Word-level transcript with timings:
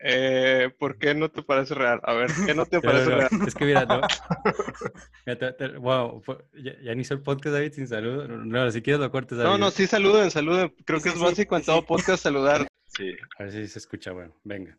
Eh, 0.00 0.70
¿Por 0.78 0.96
qué 0.98 1.12
no 1.14 1.28
te 1.28 1.42
parece 1.42 1.74
real? 1.74 2.00
A 2.04 2.12
ver, 2.12 2.30
¿qué 2.46 2.54
no 2.54 2.66
te 2.66 2.80
parece 2.82 3.10
real? 3.10 3.28
Es 3.46 3.54
que 3.54 3.64
mira, 3.64 3.84
no. 3.84 4.00
wow, 5.80 6.22
ya, 6.54 6.80
ya, 6.82 6.92
inició 6.92 7.16
el 7.16 7.22
podcast, 7.22 7.54
David, 7.54 7.72
sin 7.72 7.88
saludo. 7.88 8.28
No, 8.28 8.70
si 8.70 8.80
quieres 8.80 9.00
lo 9.00 9.10
cortes. 9.10 9.38
David. 9.38 9.50
No, 9.50 9.58
no, 9.58 9.70
sí 9.72 9.86
saluden, 9.88 10.30
saluden. 10.30 10.72
Creo 10.84 11.00
que 11.00 11.08
es 11.08 11.18
básico 11.18 11.56
en 11.56 11.64
todo 11.64 11.84
podcast 11.84 12.22
saludar. 12.22 12.68
Sí. 12.86 13.16
A 13.38 13.44
ver 13.44 13.52
si 13.52 13.66
se 13.66 13.80
escucha, 13.80 14.12
bueno, 14.12 14.32
venga. 14.44 14.78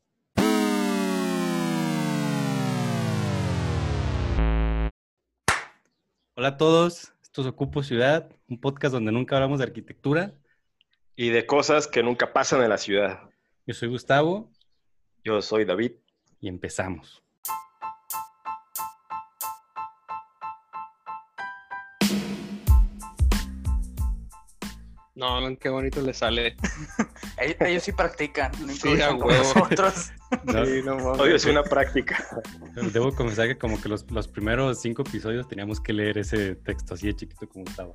Hola 6.36 6.48
a 6.48 6.58
todos, 6.58 7.12
esto 7.22 7.42
es 7.42 7.48
Ocupo 7.48 7.84
Ciudad, 7.84 8.34
un 8.48 8.62
podcast 8.62 8.94
donde 8.94 9.12
nunca 9.12 9.36
hablamos 9.36 9.60
de 9.60 9.66
arquitectura. 9.66 10.34
Y 11.18 11.32
de 11.32 11.46
cosas 11.46 11.90
que 11.90 12.02
nunca 12.02 12.32
pasan 12.32 12.64
en 12.64 12.70
la 12.70 12.78
ciudad. 12.78 13.20
Yo 13.68 13.74
soy 13.74 13.90
Gustavo. 13.90 14.50
Yo 15.30 15.44
soy 15.44 15.64
David. 15.64 15.92
Y 16.42 16.48
empezamos. 16.48 17.22
No, 25.14 25.40
no, 25.40 25.60
qué 25.60 25.70
bonito 25.70 26.02
le 26.02 26.16
sale. 26.16 26.56
ellos, 27.60 27.84
sí 27.84 27.92
practican, 27.92 28.52
no 28.60 28.74
sí, 28.74 29.00
a 29.00 29.14
nosotros. 29.14 30.12
sí, 30.66 30.82
no, 30.84 30.96
Hoy 31.12 31.34
es 31.36 31.46
una 31.46 31.62
práctica. 31.62 32.26
Debo 32.92 33.14
confesar 33.14 33.50
que 33.50 33.58
como 33.60 33.80
que 33.80 33.88
los, 33.88 34.10
los, 34.10 34.28
primeros 34.28 34.82
cinco 34.82 35.04
episodios 35.04 35.48
teníamos 35.48 35.80
que 35.80 35.94
leer 35.94 36.18
ese 36.18 36.56
texto 36.56 36.96
así 36.96 37.06
de 37.06 37.16
chiquito 37.16 37.48
como 37.48 37.66
estaba. 37.66 37.94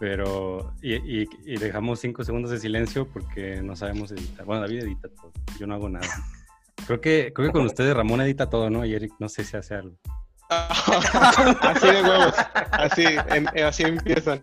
Pero, 0.00 0.74
y, 0.82 0.94
y, 0.94 1.28
y, 1.44 1.56
dejamos 1.56 2.00
cinco 2.00 2.24
segundos 2.24 2.50
de 2.50 2.58
silencio 2.58 3.06
porque 3.06 3.62
no 3.62 3.76
sabemos 3.76 4.10
editar. 4.10 4.44
Bueno, 4.44 4.62
David 4.62 4.82
edita 4.82 5.08
todo, 5.08 5.32
yo 5.56 5.68
no 5.68 5.74
hago 5.74 5.88
nada. 5.88 6.08
Creo 6.88 7.02
que, 7.02 7.32
creo 7.34 7.48
que 7.48 7.52
con 7.52 7.66
ustedes 7.66 7.94
Ramón 7.94 8.22
edita 8.22 8.48
todo, 8.48 8.70
¿no? 8.70 8.82
Y 8.82 8.94
Eric 8.94 9.12
no 9.18 9.28
sé 9.28 9.44
si 9.44 9.58
hace 9.58 9.74
algo. 9.74 9.94
así 10.48 11.86
de 11.86 12.02
huevos, 12.02 12.34
así, 12.72 13.04
así 13.62 13.82
empiezan. 13.82 14.42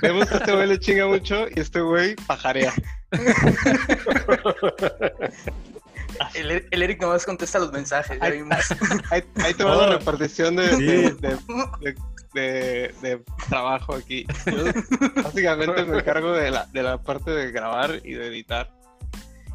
Vemos 0.00 0.26
que 0.26 0.36
este 0.36 0.54
güey 0.54 0.66
le 0.66 0.78
chinga 0.78 1.06
mucho 1.06 1.44
y 1.54 1.60
este 1.60 1.82
güey 1.82 2.16
pajarea. 2.26 2.72
El, 6.34 6.64
el, 6.70 6.82
Eric 6.82 7.02
nomás 7.02 7.26
contesta 7.26 7.58
los 7.58 7.72
mensajes. 7.72 8.22
Ahí, 8.22 8.40
ahí 9.10 9.54
te 9.54 9.64
va 9.64 9.74
la 9.74 9.98
repartición 9.98 10.54
de, 10.54 10.68
de, 10.76 11.36
de, 12.32 12.94
de, 13.02 13.24
trabajo 13.48 13.96
aquí. 13.96 14.24
Yo 14.46 14.64
básicamente 15.24 15.84
me 15.84 15.98
encargo 15.98 16.32
de 16.32 16.52
la, 16.52 16.66
de 16.66 16.82
la 16.84 17.02
parte 17.02 17.32
de 17.32 17.50
grabar 17.50 18.00
y 18.04 18.14
de 18.14 18.28
editar 18.28 18.70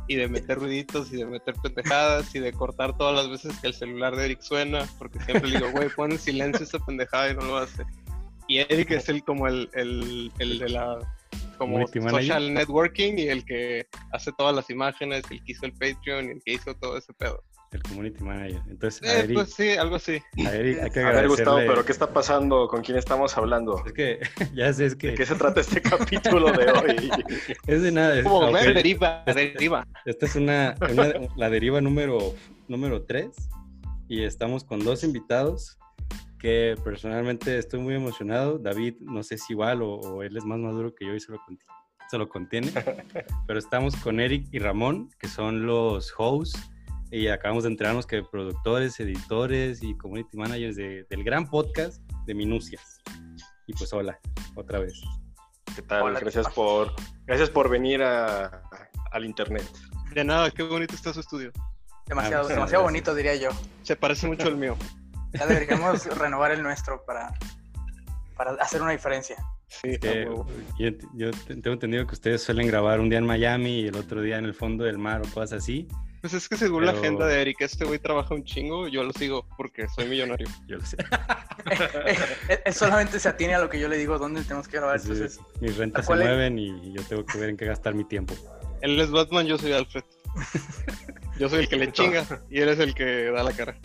y 0.09 0.15
de 0.15 0.27
meter 0.27 0.57
ruiditos 0.57 1.13
y 1.13 1.17
de 1.17 1.25
meter 1.27 1.53
pendejadas 1.61 2.33
y 2.33 2.39
de 2.39 2.51
cortar 2.51 2.97
todas 2.97 3.15
las 3.15 3.29
veces 3.29 3.55
que 3.59 3.67
el 3.67 3.75
celular 3.75 4.15
de 4.15 4.25
Eric 4.25 4.41
suena, 4.41 4.89
porque 4.97 5.19
siempre 5.19 5.49
le 5.49 5.59
digo, 5.59 5.71
güey, 5.71 5.87
pon 5.89 6.11
en 6.11 6.17
silencio 6.17 6.65
esta 6.65 6.79
pendejada 6.79 7.29
y 7.29 7.35
no 7.35 7.41
lo 7.43 7.57
hace. 7.57 7.83
Y 8.47 8.57
Eric 8.57 8.89
es 8.89 9.07
el 9.07 9.23
como 9.23 9.47
el, 9.47 9.69
el, 9.73 10.31
el 10.39 10.57
de 10.57 10.69
la 10.69 10.97
como 11.59 11.85
social 11.87 12.53
networking 12.53 13.19
y 13.19 13.27
el 13.27 13.45
que 13.45 13.85
hace 14.11 14.31
todas 14.35 14.55
las 14.55 14.71
imágenes, 14.71 15.23
el 15.29 15.43
que 15.43 15.51
hizo 15.51 15.67
el 15.67 15.73
Patreon 15.73 16.25
y 16.25 16.31
el 16.31 16.41
que 16.43 16.53
hizo 16.53 16.73
todo 16.73 16.97
ese 16.97 17.13
pedo. 17.13 17.43
El 17.71 17.83
community 17.83 18.23
manager. 18.23 18.61
Entonces, 18.67 19.01
eh, 19.03 19.29
pues 19.31 19.53
sí, 19.53 19.69
algo 19.71 19.97
así. 19.97 20.19
A, 20.45 20.53
Eric, 20.55 20.79
hay 20.81 20.89
que 20.89 21.01
a 21.01 21.11
ver, 21.11 21.27
Gustavo, 21.27 21.57
pero 21.57 21.85
¿qué 21.85 21.91
está 21.91 22.11
pasando? 22.11 22.67
¿Con 22.67 22.81
quién 22.81 22.97
estamos 22.97 23.37
hablando? 23.37 23.83
Es 23.85 23.93
que, 23.93 24.19
ya 24.55 24.73
sé, 24.73 24.87
es 24.87 24.95
que... 24.95 25.09
¿De 25.09 25.13
qué 25.13 25.25
se 25.25 25.35
trata 25.35 25.61
este 25.61 25.81
capítulo 25.81 26.51
de 26.51 26.71
hoy? 26.71 27.11
es 27.67 27.81
de 27.83 27.91
nada. 27.91 28.17
Es, 28.17 28.23
como 28.23 28.49
okay. 28.49 28.73
deriva, 28.73 29.23
deriva. 29.25 29.87
Esta 30.05 30.25
es 30.25 30.35
una, 30.35 30.75
una, 30.89 31.13
la 31.35 31.49
deriva 31.51 31.79
número, 31.79 32.33
número 32.67 33.03
3 33.03 33.29
y 34.07 34.23
estamos 34.23 34.63
con 34.63 34.79
dos 34.79 35.03
invitados 35.03 35.77
que 36.39 36.75
personalmente 36.83 37.57
estoy 37.57 37.79
muy 37.79 37.93
emocionado. 37.93 38.57
David, 38.57 38.95
no 39.01 39.21
sé 39.21 39.37
si 39.37 39.53
igual 39.53 39.81
o, 39.83 40.23
él 40.23 40.35
es 40.35 40.45
más 40.45 40.57
maduro 40.57 40.95
que 40.95 41.05
yo 41.05 41.13
y 41.13 41.19
se 41.19 41.31
lo, 41.31 41.39
se 42.09 42.17
lo 42.17 42.27
contiene. 42.27 42.71
Pero 43.47 43.59
estamos 43.59 43.95
con 43.97 44.19
Eric 44.19 44.47
y 44.51 44.57
Ramón, 44.57 45.11
que 45.19 45.27
son 45.27 45.67
los 45.67 46.11
hosts 46.17 46.59
y 47.11 47.27
acabamos 47.27 47.63
de 47.63 47.69
enterarnos 47.69 48.05
que 48.05 48.23
productores, 48.23 48.99
editores 48.99 49.81
y 49.81 49.97
community 49.97 50.37
managers 50.37 50.75
del 50.75 51.23
gran 51.23 51.49
podcast 51.49 52.01
de 52.25 52.33
Minucias. 52.33 52.99
Y 53.67 53.73
pues 53.73 53.91
hola, 53.93 54.19
otra 54.55 54.79
vez. 54.79 55.01
¿Qué 55.75 55.81
tal? 55.81 56.13
gracias 56.13 56.47
por 56.53 56.93
gracias 57.25 57.49
por 57.49 57.69
venir 57.69 58.01
a, 58.03 58.63
al 59.11 59.25
internet. 59.25 59.67
De 60.13 60.23
nada, 60.23 60.51
qué 60.51 60.63
bonito 60.63 60.95
está 60.95 61.13
su 61.13 61.19
estudio. 61.19 61.51
Demasiado, 62.07 62.47
ah, 62.47 62.53
demasiado 62.53 62.83
bonito 62.83 63.13
diría 63.13 63.35
yo. 63.35 63.49
Se 63.83 63.95
parece 63.95 64.27
mucho 64.27 64.47
al 64.47 64.57
mío. 64.57 64.75
Ya 65.31 65.45
deberíamos 65.45 66.07
renovar 66.17 66.51
el 66.53 66.63
nuestro 66.63 67.05
para, 67.05 67.31
para 68.35 68.53
hacer 68.53 68.81
una 68.81 68.93
diferencia. 68.93 69.35
Sí, 69.67 69.95
yo, 70.01 70.89
yo, 71.13 71.29
tengo 71.45 71.73
entendido 71.73 72.07
que 72.07 72.15
ustedes 72.15 72.41
suelen 72.41 72.65
grabar 72.65 72.99
un 72.99 73.09
día 73.09 73.19
en 73.19 73.27
Miami 73.27 73.81
y 73.81 73.87
el 73.89 73.95
otro 73.95 74.23
día 74.23 74.39
en 74.39 74.45
el 74.45 74.55
fondo 74.55 74.85
del 74.85 74.97
mar 74.97 75.21
o 75.21 75.29
cosas 75.31 75.61
así. 75.61 75.87
Pues 76.21 76.33
es 76.33 76.49
que 76.49 76.57
según 76.57 76.85
la 76.85 76.91
agenda 76.91 77.25
de 77.25 77.41
Eric, 77.41 77.61
este 77.61 77.85
güey 77.85 77.99
trabaja 77.99 78.33
un 78.33 78.43
chingo, 78.43 78.87
yo 78.87 79.03
lo 79.03 79.13
sigo 79.13 79.47
porque 79.55 79.87
soy 79.87 80.07
millonario. 80.07 80.47
yo 80.67 80.77
lo 80.77 80.85
sé. 80.85 80.97
él, 82.65 82.73
solamente 82.73 83.19
se 83.19 83.29
atiene 83.29 83.55
a 83.55 83.59
lo 83.59 83.69
que 83.69 83.79
yo 83.79 83.87
le 83.87 83.97
digo 83.97 84.17
dónde 84.17 84.43
tenemos 84.43 84.67
que 84.67 84.77
grabar. 84.77 84.99
Entonces, 84.99 85.39
mis 85.61 85.77
rentas 85.77 86.05
se 86.05 86.15
mueven 86.15 86.59
y 86.59 86.93
yo 86.93 87.01
tengo 87.03 87.25
que 87.25 87.37
ver 87.37 87.49
en 87.49 87.57
qué 87.57 87.65
gastar 87.65 87.95
mi 87.95 88.03
tiempo. 88.03 88.35
Él 88.81 88.99
es 88.99 89.11
Batman, 89.11 89.45
yo 89.45 89.57
soy 89.57 89.73
Alfred. 89.73 90.03
Yo 91.37 91.47
soy 91.47 91.59
el 91.59 91.69
que 91.69 91.77
le 91.77 91.91
chinga 91.93 92.25
y 92.49 92.59
él 92.59 92.69
es 92.69 92.79
el 92.79 92.93
que 92.93 93.31
da 93.31 93.43
la 93.43 93.51
cara. 93.53 93.77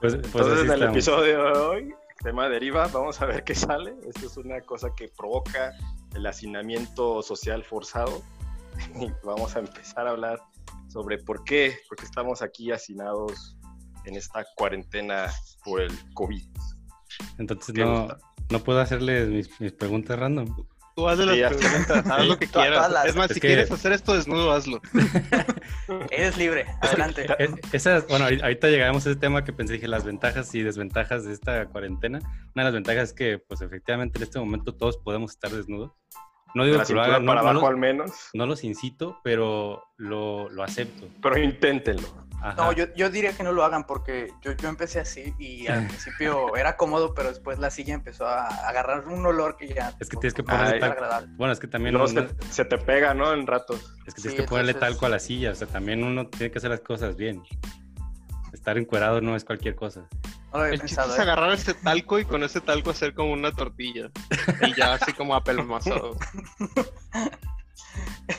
Pues, 0.00 0.14
pues 0.14 0.14
Entonces, 0.14 0.64
en 0.64 0.70
el 0.70 0.82
episodio 0.84 1.44
de 1.44 1.58
hoy, 1.58 1.94
tema 2.22 2.48
deriva, 2.48 2.86
vamos 2.88 3.20
a 3.20 3.26
ver 3.26 3.44
qué 3.44 3.54
sale. 3.54 3.94
Esto 4.08 4.26
es 4.26 4.36
una 4.36 4.60
cosa 4.62 4.94
que 4.96 5.08
provoca 5.08 5.74
el 6.14 6.26
hacinamiento 6.26 7.22
social 7.22 7.64
forzado. 7.64 8.22
Y 9.00 9.06
vamos 9.24 9.56
a 9.56 9.60
empezar 9.60 10.06
a 10.06 10.10
hablar 10.10 10.40
sobre 10.88 11.18
por 11.18 11.44
qué, 11.44 11.78
por 11.88 11.96
qué 11.96 12.04
estamos 12.04 12.42
aquí 12.42 12.70
hacinados 12.70 13.56
en 14.04 14.16
esta 14.16 14.44
cuarentena 14.56 15.30
por 15.64 15.80
el 15.80 15.92
COVID. 16.14 16.42
Entonces 17.38 17.74
no, 17.74 18.08
no, 18.50 18.58
puedo 18.64 18.80
hacerles 18.80 19.28
mis, 19.28 19.60
mis 19.60 19.72
preguntas 19.72 20.18
random. 20.18 20.66
Tú 20.94 21.08
hazle 21.08 21.36
las 21.36 21.54
preguntas, 21.54 22.06
haz 22.06 22.26
lo 22.26 22.38
que 22.38 22.46
quieras. 22.50 23.06
Es 23.06 23.16
más, 23.16 23.30
si 23.32 23.40
quieres 23.40 23.70
hacer 23.70 23.92
esto 23.92 24.14
desnudo, 24.14 24.52
hazlo. 24.52 24.80
Eres 26.10 26.36
libre, 26.36 26.66
adelante. 26.80 27.26
bueno, 28.08 28.26
ahorita 28.26 28.68
llegaremos 28.68 29.06
a 29.06 29.10
ese 29.10 29.18
tema 29.18 29.42
que 29.42 29.52
pensé, 29.52 29.74
dije, 29.74 29.88
las 29.88 30.04
ventajas 30.04 30.54
y 30.54 30.62
desventajas 30.62 31.24
de 31.24 31.32
esta 31.32 31.66
cuarentena. 31.66 32.18
Una 32.54 32.64
de 32.64 32.64
las 32.64 32.74
ventajas 32.74 33.08
es 33.10 33.14
que, 33.14 33.38
pues 33.38 33.62
efectivamente, 33.62 34.18
en 34.18 34.24
este 34.24 34.38
momento 34.38 34.74
todos 34.74 34.98
podemos 34.98 35.30
estar 35.30 35.50
desnudos. 35.50 35.92
No 36.54 36.64
digo 36.64 36.82
que 36.82 36.92
lo 36.92 37.02
hagan, 37.02 37.24
para 37.24 37.40
abajo 37.40 37.66
al 37.66 37.76
menos. 37.76 38.10
No 38.34 38.46
los 38.46 38.64
incito, 38.64 39.18
pero 39.24 39.84
lo, 39.96 40.48
lo 40.50 40.62
acepto. 40.62 41.08
Pero 41.22 41.38
inténtenlo. 41.38 42.22
No, 42.56 42.72
yo, 42.72 42.86
yo, 42.96 43.08
diría 43.08 43.32
que 43.32 43.44
no 43.44 43.52
lo 43.52 43.64
hagan 43.64 43.86
porque 43.86 44.32
yo, 44.42 44.52
yo 44.52 44.68
empecé 44.68 44.98
así 44.98 45.32
y 45.38 45.68
al 45.68 45.86
principio 45.88 46.56
era 46.56 46.76
cómodo, 46.76 47.14
pero 47.14 47.28
después 47.28 47.58
la 47.58 47.70
silla 47.70 47.94
empezó 47.94 48.26
a 48.26 48.46
agarrar 48.68 49.06
un 49.06 49.24
olor 49.24 49.56
que 49.56 49.68
ya... 49.68 49.94
Es 50.00 50.08
que 50.08 50.16
tienes 50.16 50.34
que 50.34 50.42
ponerle 50.42 50.80
talco. 50.80 51.04
Bueno, 51.36 51.52
es 51.52 51.60
que 51.60 51.68
también... 51.68 51.96
se, 52.50 52.64
te 52.64 52.78
pega, 52.78 53.14
¿no? 53.14 53.32
En 53.32 53.46
ratos. 53.46 53.94
Es 54.06 54.14
que 54.14 54.22
tienes 54.22 54.40
que 54.40 54.46
ponerle 54.46 54.74
talco 54.74 55.06
a 55.06 55.08
la 55.08 55.20
silla, 55.20 55.52
o 55.52 55.54
sea, 55.54 55.68
también 55.68 56.02
uno 56.02 56.26
tiene 56.26 56.50
que 56.50 56.58
hacer 56.58 56.70
las 56.70 56.80
cosas 56.80 57.16
bien. 57.16 57.42
Estar 58.62 58.78
encuerado 58.78 59.20
no 59.20 59.34
es 59.34 59.44
cualquier 59.44 59.74
cosa. 59.74 60.08
el 60.54 60.78
pensado, 60.78 61.12
es 61.12 61.18
¿eh? 61.18 61.22
agarrar 61.22 61.50
ese 61.50 61.74
talco 61.74 62.20
y 62.20 62.24
con 62.24 62.44
ese 62.44 62.60
talco 62.60 62.90
hacer 62.90 63.12
como 63.12 63.32
una 63.32 63.50
tortilla. 63.50 64.08
y 64.64 64.72
ya 64.76 64.94
así 64.94 65.12
como 65.14 65.34
apelmazado. 65.34 66.16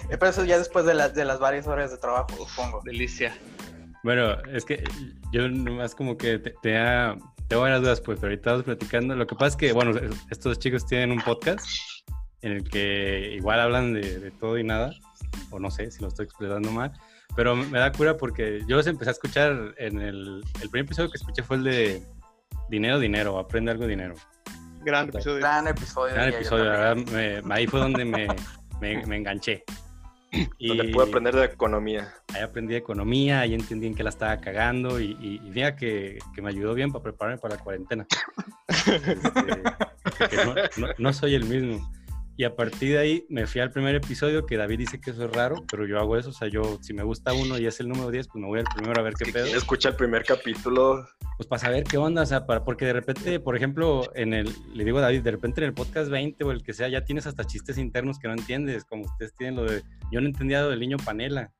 Pero 0.07 0.25
eso 0.25 0.45
ya 0.45 0.57
después 0.57 0.85
de, 0.85 0.93
las 0.93 1.13
de 1.13 1.25
las 1.25 1.41
varias 1.41 1.67
horas 1.67 1.91
de 1.91 1.97
trabajo, 1.97 2.47
supongo. 2.47 2.79
Delicia. 2.85 3.37
Bueno, 4.01 4.41
es 4.43 4.63
que 4.63 4.81
yo 5.33 5.49
nomás 5.49 5.93
como 5.93 6.15
que 6.15 6.39
te, 6.39 6.51
te 6.61 6.71
da, 6.71 7.17
tengo 7.49 7.63
varias 7.63 7.81
dudas, 7.81 7.99
pues, 7.99 8.17
pero 8.17 8.31
ahorita 8.31 8.51
estamos 8.51 8.63
platicando. 8.63 9.17
Lo 9.17 9.27
que 9.27 9.35
pasa 9.35 9.47
es 9.47 9.55
que, 9.57 9.73
bueno, 9.73 9.99
estos 10.31 10.57
chicos 10.57 10.85
tienen 10.85 11.11
un 11.11 11.19
podcast 11.19 11.67
en 12.43 12.53
el 12.53 12.63
que 12.63 13.33
igual 13.35 13.59
hablan 13.59 13.93
de, 13.93 14.31
todo 14.39 14.57
y 14.57 14.63
nada, 14.63 14.93
o 15.49 15.59
no 15.59 15.69
sé 15.69 15.91
si 15.91 16.01
lo 16.01 16.07
estoy 16.07 16.27
expresando 16.27 16.71
mal, 16.71 16.93
pero 17.35 17.55
me 17.55 17.79
da 17.79 17.91
cura 17.91 18.17
porque 18.17 18.61
yo 18.67 18.75
los 18.75 18.87
empecé 18.87 19.11
a 19.11 19.13
escuchar 19.13 19.73
en 19.77 19.99
el, 19.99 20.43
el 20.61 20.69
primer 20.69 20.85
episodio 20.85 21.09
que 21.09 21.17
escuché 21.17 21.43
fue 21.43 21.57
el 21.57 21.63
de 21.63 22.03
Dinero, 22.69 22.99
Dinero, 22.99 23.39
Aprende 23.39 23.71
algo 23.71 23.87
dinero. 23.87 24.15
Gran 24.81 25.09
episodio. 25.09 25.39
Gran 25.39 25.67
episodio. 25.67 26.13
Gran 26.13 26.29
episodio, 26.29 26.65
la 26.65 26.93
verdad, 26.93 27.51
ahí 27.51 27.67
fue 27.67 27.79
donde 27.79 28.03
me, 28.03 28.27
me, 28.81 29.05
me 29.05 29.17
enganché. 29.17 29.63
Y 30.57 30.67
donde 30.67 30.91
pude 30.91 31.07
aprender 31.07 31.35
de 31.35 31.45
economía. 31.45 32.13
Ahí 32.33 32.41
aprendí 32.41 32.73
de 32.73 32.79
economía, 32.79 33.41
ahí 33.41 33.53
entendí 33.53 33.87
en 33.87 33.95
qué 33.95 34.03
la 34.03 34.09
estaba 34.09 34.39
cagando 34.39 34.99
y, 34.99 35.17
y, 35.21 35.51
que, 35.77 36.19
que, 36.33 36.41
me 36.41 36.49
ayudó 36.49 36.73
bien 36.73 36.91
para 36.91 37.03
prepararme 37.03 37.39
para 37.39 37.55
la 37.55 37.63
cuarentena. 37.63 38.07
Este, 40.19 40.45
no, 40.77 40.87
no, 40.97 41.13
soy 41.13 41.33
el 41.33 41.45
mismo. 41.45 41.89
Y 42.35 42.45
a 42.45 42.55
partir 42.55 42.93
de 42.93 42.97
ahí 42.97 43.25
me 43.29 43.45
fui 43.45 43.61
al 43.61 43.71
primer 43.71 43.93
episodio, 43.93 44.45
que 44.47 44.57
David 44.57 44.79
dice 44.79 44.99
que 44.99 45.11
eso 45.11 45.25
es 45.25 45.31
raro, 45.31 45.63
pero 45.69 45.85
yo 45.85 45.99
hago 45.99 46.17
eso. 46.17 46.29
O 46.29 46.33
sea, 46.33 46.47
yo, 46.47 46.79
si 46.81 46.91
me 46.91 47.03
gusta 47.03 47.31
uno 47.31 47.59
y 47.59 47.67
es 47.67 47.79
el 47.79 47.87
número 47.87 48.09
10, 48.09 48.27
pues 48.27 48.41
me 48.41 48.47
voy 48.47 48.59
al 48.59 48.65
primero 48.75 48.99
a 48.99 49.03
ver 49.03 49.13
qué 49.13 49.31
pedo. 49.31 49.45
Escucha 49.45 49.89
el 49.89 49.95
primer 49.95 50.23
capítulo. 50.23 51.05
Pues 51.37 51.47
para 51.47 51.59
saber 51.59 51.83
qué 51.83 51.97
onda, 51.97 52.23
o 52.23 52.25
sea, 52.25 52.47
para, 52.47 52.63
porque 52.63 52.85
de 52.85 52.93
repente, 52.93 53.39
por 53.39 53.55
ejemplo, 53.55 54.09
en 54.15 54.33
el, 54.33 54.51
le 54.73 54.83
digo 54.83 54.97
a 54.97 55.01
David, 55.01 55.21
de 55.21 55.31
repente 55.31 55.61
en 55.61 55.67
el 55.67 55.73
podcast 55.73 56.09
20 56.09 56.43
o 56.43 56.51
el 56.51 56.63
que 56.63 56.73
sea, 56.73 56.87
ya 56.87 57.05
tienes 57.05 57.27
hasta 57.27 57.43
chistes 57.43 57.77
internos 57.77 58.17
que 58.17 58.27
no 58.27 58.33
entiendes, 58.33 58.83
como 58.85 59.03
ustedes 59.03 59.35
tienen 59.35 59.55
lo 59.55 59.65
de, 59.65 59.83
yo 60.11 60.19
no 60.19 60.27
entendía 60.27 60.61
lo 60.61 60.69
del 60.69 60.79
niño 60.79 60.97
panela. 60.97 61.51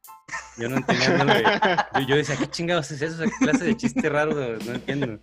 Yo 0.57 0.69
no 0.69 0.77
entendía 0.77 1.23
lo 1.23 1.33
de, 1.33 1.43
yo, 2.01 2.07
yo 2.07 2.15
decía, 2.15 2.35
¿qué 2.35 2.47
chingados 2.47 2.89
es 2.91 3.01
eso? 3.01 3.15
O 3.15 3.17
sea, 3.17 3.27
¿Qué 3.27 3.45
clase 3.45 3.65
de 3.65 3.77
chiste 3.77 4.09
raro? 4.09 4.57
No 4.65 4.73
entiendo. 4.73 5.19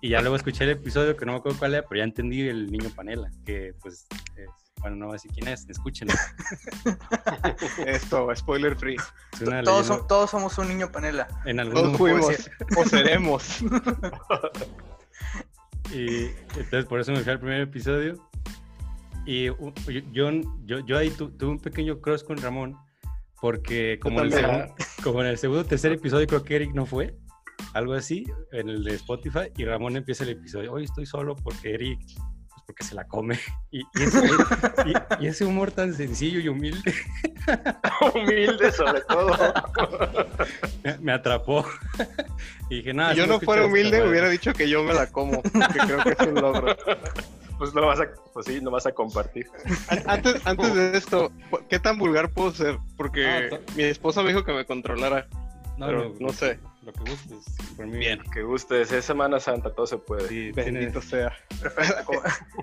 Y 0.00 0.10
ya 0.10 0.20
luego 0.20 0.36
escuché 0.36 0.64
el 0.64 0.70
episodio 0.70 1.16
que 1.16 1.24
no 1.24 1.32
me 1.32 1.38
acuerdo 1.38 1.58
cuál 1.58 1.74
era, 1.74 1.86
pero 1.88 1.98
ya 1.98 2.04
entendí 2.04 2.48
el 2.48 2.70
niño 2.70 2.90
panela, 2.94 3.30
que 3.44 3.74
pues 3.80 4.06
es 4.36 4.61
bueno, 4.82 4.96
no 4.96 5.06
voy 5.06 5.12
a 5.12 5.14
decir 5.14 5.30
quién 5.32 5.48
es, 5.48 5.68
escúchenlo. 5.68 6.14
Esto, 7.86 8.28
spoiler 8.34 8.76
free. 8.76 8.96
Todos, 9.64 10.06
todos, 10.08 10.30
somos 10.30 10.58
un 10.58 10.68
niño 10.68 10.90
panela. 10.90 11.28
En 11.44 11.60
algún 11.60 11.82
todos 11.82 11.96
fuimos, 11.96 12.50
o 12.76 12.84
seremos. 12.84 13.62
y 15.92 16.26
entonces 16.58 16.84
por 16.86 17.00
eso 17.00 17.12
me 17.12 17.20
fui 17.20 17.32
al 17.32 17.38
primer 17.38 17.60
episodio. 17.60 18.28
Y 19.24 19.46
yo, 19.46 20.30
yo, 20.64 20.80
yo 20.84 20.98
ahí 20.98 21.10
tuve 21.10 21.46
un 21.46 21.60
pequeño 21.60 22.00
cross 22.00 22.24
con 22.24 22.38
Ramón, 22.38 22.76
porque 23.40 24.00
como 24.02 24.18
en, 24.18 24.26
el 24.26 24.32
segundo, 24.32 24.74
como 25.04 25.20
en 25.20 25.26
el 25.28 25.38
segundo 25.38 25.64
tercer 25.64 25.92
episodio 25.92 26.26
creo 26.26 26.42
que 26.42 26.56
Eric 26.56 26.74
no 26.74 26.86
fue, 26.86 27.16
algo 27.72 27.94
así, 27.94 28.24
en 28.50 28.68
el 28.68 28.82
de 28.82 28.96
Spotify, 28.96 29.52
y 29.56 29.64
Ramón 29.64 29.96
empieza 29.96 30.24
el 30.24 30.30
episodio, 30.30 30.72
hoy 30.72 30.84
estoy 30.84 31.06
solo 31.06 31.36
porque 31.36 31.74
Eric 31.74 32.00
porque 32.72 32.84
se 32.84 32.94
la 32.94 33.04
come. 33.04 33.38
Y, 35.20 35.26
ese, 35.26 35.44
humor 35.46 35.70
tan 35.70 35.94
sencillo 35.94 36.40
y 36.40 36.48
humilde. 36.48 36.92
humilde 38.14 38.70
sobre 38.70 39.00
todo. 39.02 39.34
me, 41.00 41.12
atrapó. 41.12 41.64
y 42.70 42.76
dije, 42.76 42.92
nada. 42.92 43.12
Si 43.12 43.18
yo 43.18 43.26
no 43.26 43.40
fuera 43.40 43.64
humilde, 43.64 44.06
hubiera 44.06 44.28
dicho 44.28 44.52
que 44.52 44.68
yo 44.68 44.82
me 44.84 44.92
la 44.92 45.06
como, 45.06 45.42
que 45.42 45.78
creo 45.86 46.02
que 46.02 46.10
es 46.10 46.28
un 46.28 46.34
logro. 46.34 46.76
Pues, 47.58 47.72
no 47.74 47.86
vas 47.86 48.00
a, 48.00 48.08
pues 48.34 48.46
sí, 48.46 48.60
no 48.60 48.70
vas 48.70 48.86
a 48.86 48.92
compartir. 48.92 49.46
Antes, 50.06 50.44
antes 50.44 50.74
de 50.74 50.96
esto, 50.96 51.32
¿qué 51.70 51.78
tan 51.78 51.96
vulgar 51.96 52.30
puedo 52.30 52.52
ser? 52.52 52.76
Porque 52.96 53.26
ah, 53.26 53.58
mi 53.74 53.84
esposa 53.84 54.22
me 54.22 54.28
dijo 54.28 54.44
que 54.44 54.52
me 54.52 54.66
controlara. 54.66 55.28
No, 55.76 55.86
pero 55.86 56.14
no 56.20 56.32
sé. 56.32 56.58
Lo 56.82 56.92
que 56.92 57.00
gustes. 57.00 57.44
Por 57.76 57.86
mí 57.86 57.98
bien. 57.98 58.20
Lo 58.24 58.30
que 58.30 58.42
gustes. 58.42 58.92
Es 58.92 59.04
Semana 59.04 59.38
Santa, 59.38 59.72
todo 59.72 59.86
se 59.86 59.98
puede. 59.98 60.28
Sí, 60.28 60.52
Bendito 60.52 61.00
sea. 61.00 61.32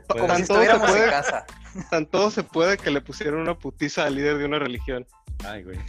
Como, 0.09 0.35
si 0.35 0.41
estuviéramos 0.41 0.89
en 0.95 1.09
casa. 1.09 1.45
Tan 1.89 2.05
todo 2.05 2.29
se 2.29 2.43
puede 2.43 2.77
que 2.77 2.91
le 2.91 3.01
pusieron 3.01 3.39
una 3.41 3.57
putiza 3.57 4.05
al 4.05 4.15
líder 4.15 4.37
de 4.37 4.45
una 4.45 4.59
religión. 4.59 5.05
Ay, 5.45 5.63
güey. 5.63 5.79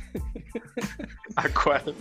¿A 1.36 1.48
cuál? 1.48 1.94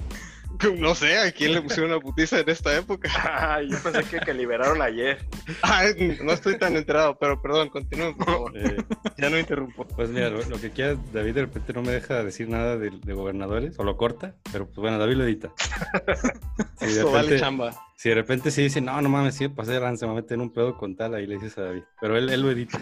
No 0.78 0.96
sé, 0.96 1.18
¿a 1.18 1.31
quién 1.31 1.54
le 1.54 1.62
pusieron 1.62 1.92
una 1.92 2.00
putiza 2.00 2.40
en 2.40 2.50
esta 2.50 2.75
época? 2.75 3.10
Yo 3.69 3.78
pensé 3.81 4.04
que, 4.04 4.19
que 4.25 4.34
liberaron 4.34 4.81
ayer. 4.81 5.25
Ay, 5.62 6.18
no 6.24 6.31
estoy 6.31 6.57
tan 6.57 6.75
enterado, 6.75 7.18
pero 7.19 7.42
perdón, 7.42 7.69
continúen, 7.69 8.16
por 8.16 8.25
favor. 8.25 8.57
Eh, 8.57 8.84
ya 9.18 9.30
no 9.30 9.40
interrumpo. 9.40 9.86
Pues 9.86 10.10
mira, 10.10 10.30
lo, 10.30 10.60
que 10.60 10.72
quieras, 10.72 10.98
David 11.13 11.36
de 11.36 11.42
repente 11.42 11.74
no 11.74 11.81
me 11.81 11.92
deja 11.92 12.24
decir 12.24 12.50
nada 12.50 12.78
de, 12.78 12.90
gobernadores, 13.13 13.78
o 13.80 13.84
lo 13.84 13.98
corta, 13.98 14.36
pero 14.51 14.66
pues 14.66 14.78
bueno, 14.78 14.98
David 14.98 15.16
lo 15.16 15.24
edita. 15.24 15.51
Si 16.80 16.94
de 16.94 17.04
repente, 17.04 17.40
chamba. 17.40 17.75
Si 17.98 18.07
de 18.07 18.16
repente 18.16 18.52
sí 18.52 18.63
dice, 18.63 18.80
no, 18.80 19.02
no 19.02 19.10
mames, 19.10 19.36
sí, 19.36 19.50
pasé 19.50 19.78
de 19.78 19.98
se 19.98 20.07
me 20.07 20.13
mete 20.13 20.34
en 20.34 20.42
un 20.42 20.54
pedo 20.54 20.78
con 20.78 20.95
tal, 20.95 21.13
ahí 21.13 21.28
le 21.28 21.36
dices 21.36 21.57
a 21.57 21.63
David. 21.63 21.84
Pero 22.00 22.18
él, 22.18 22.30
él 22.30 22.42
lo 22.42 22.52
edita. 22.52 22.80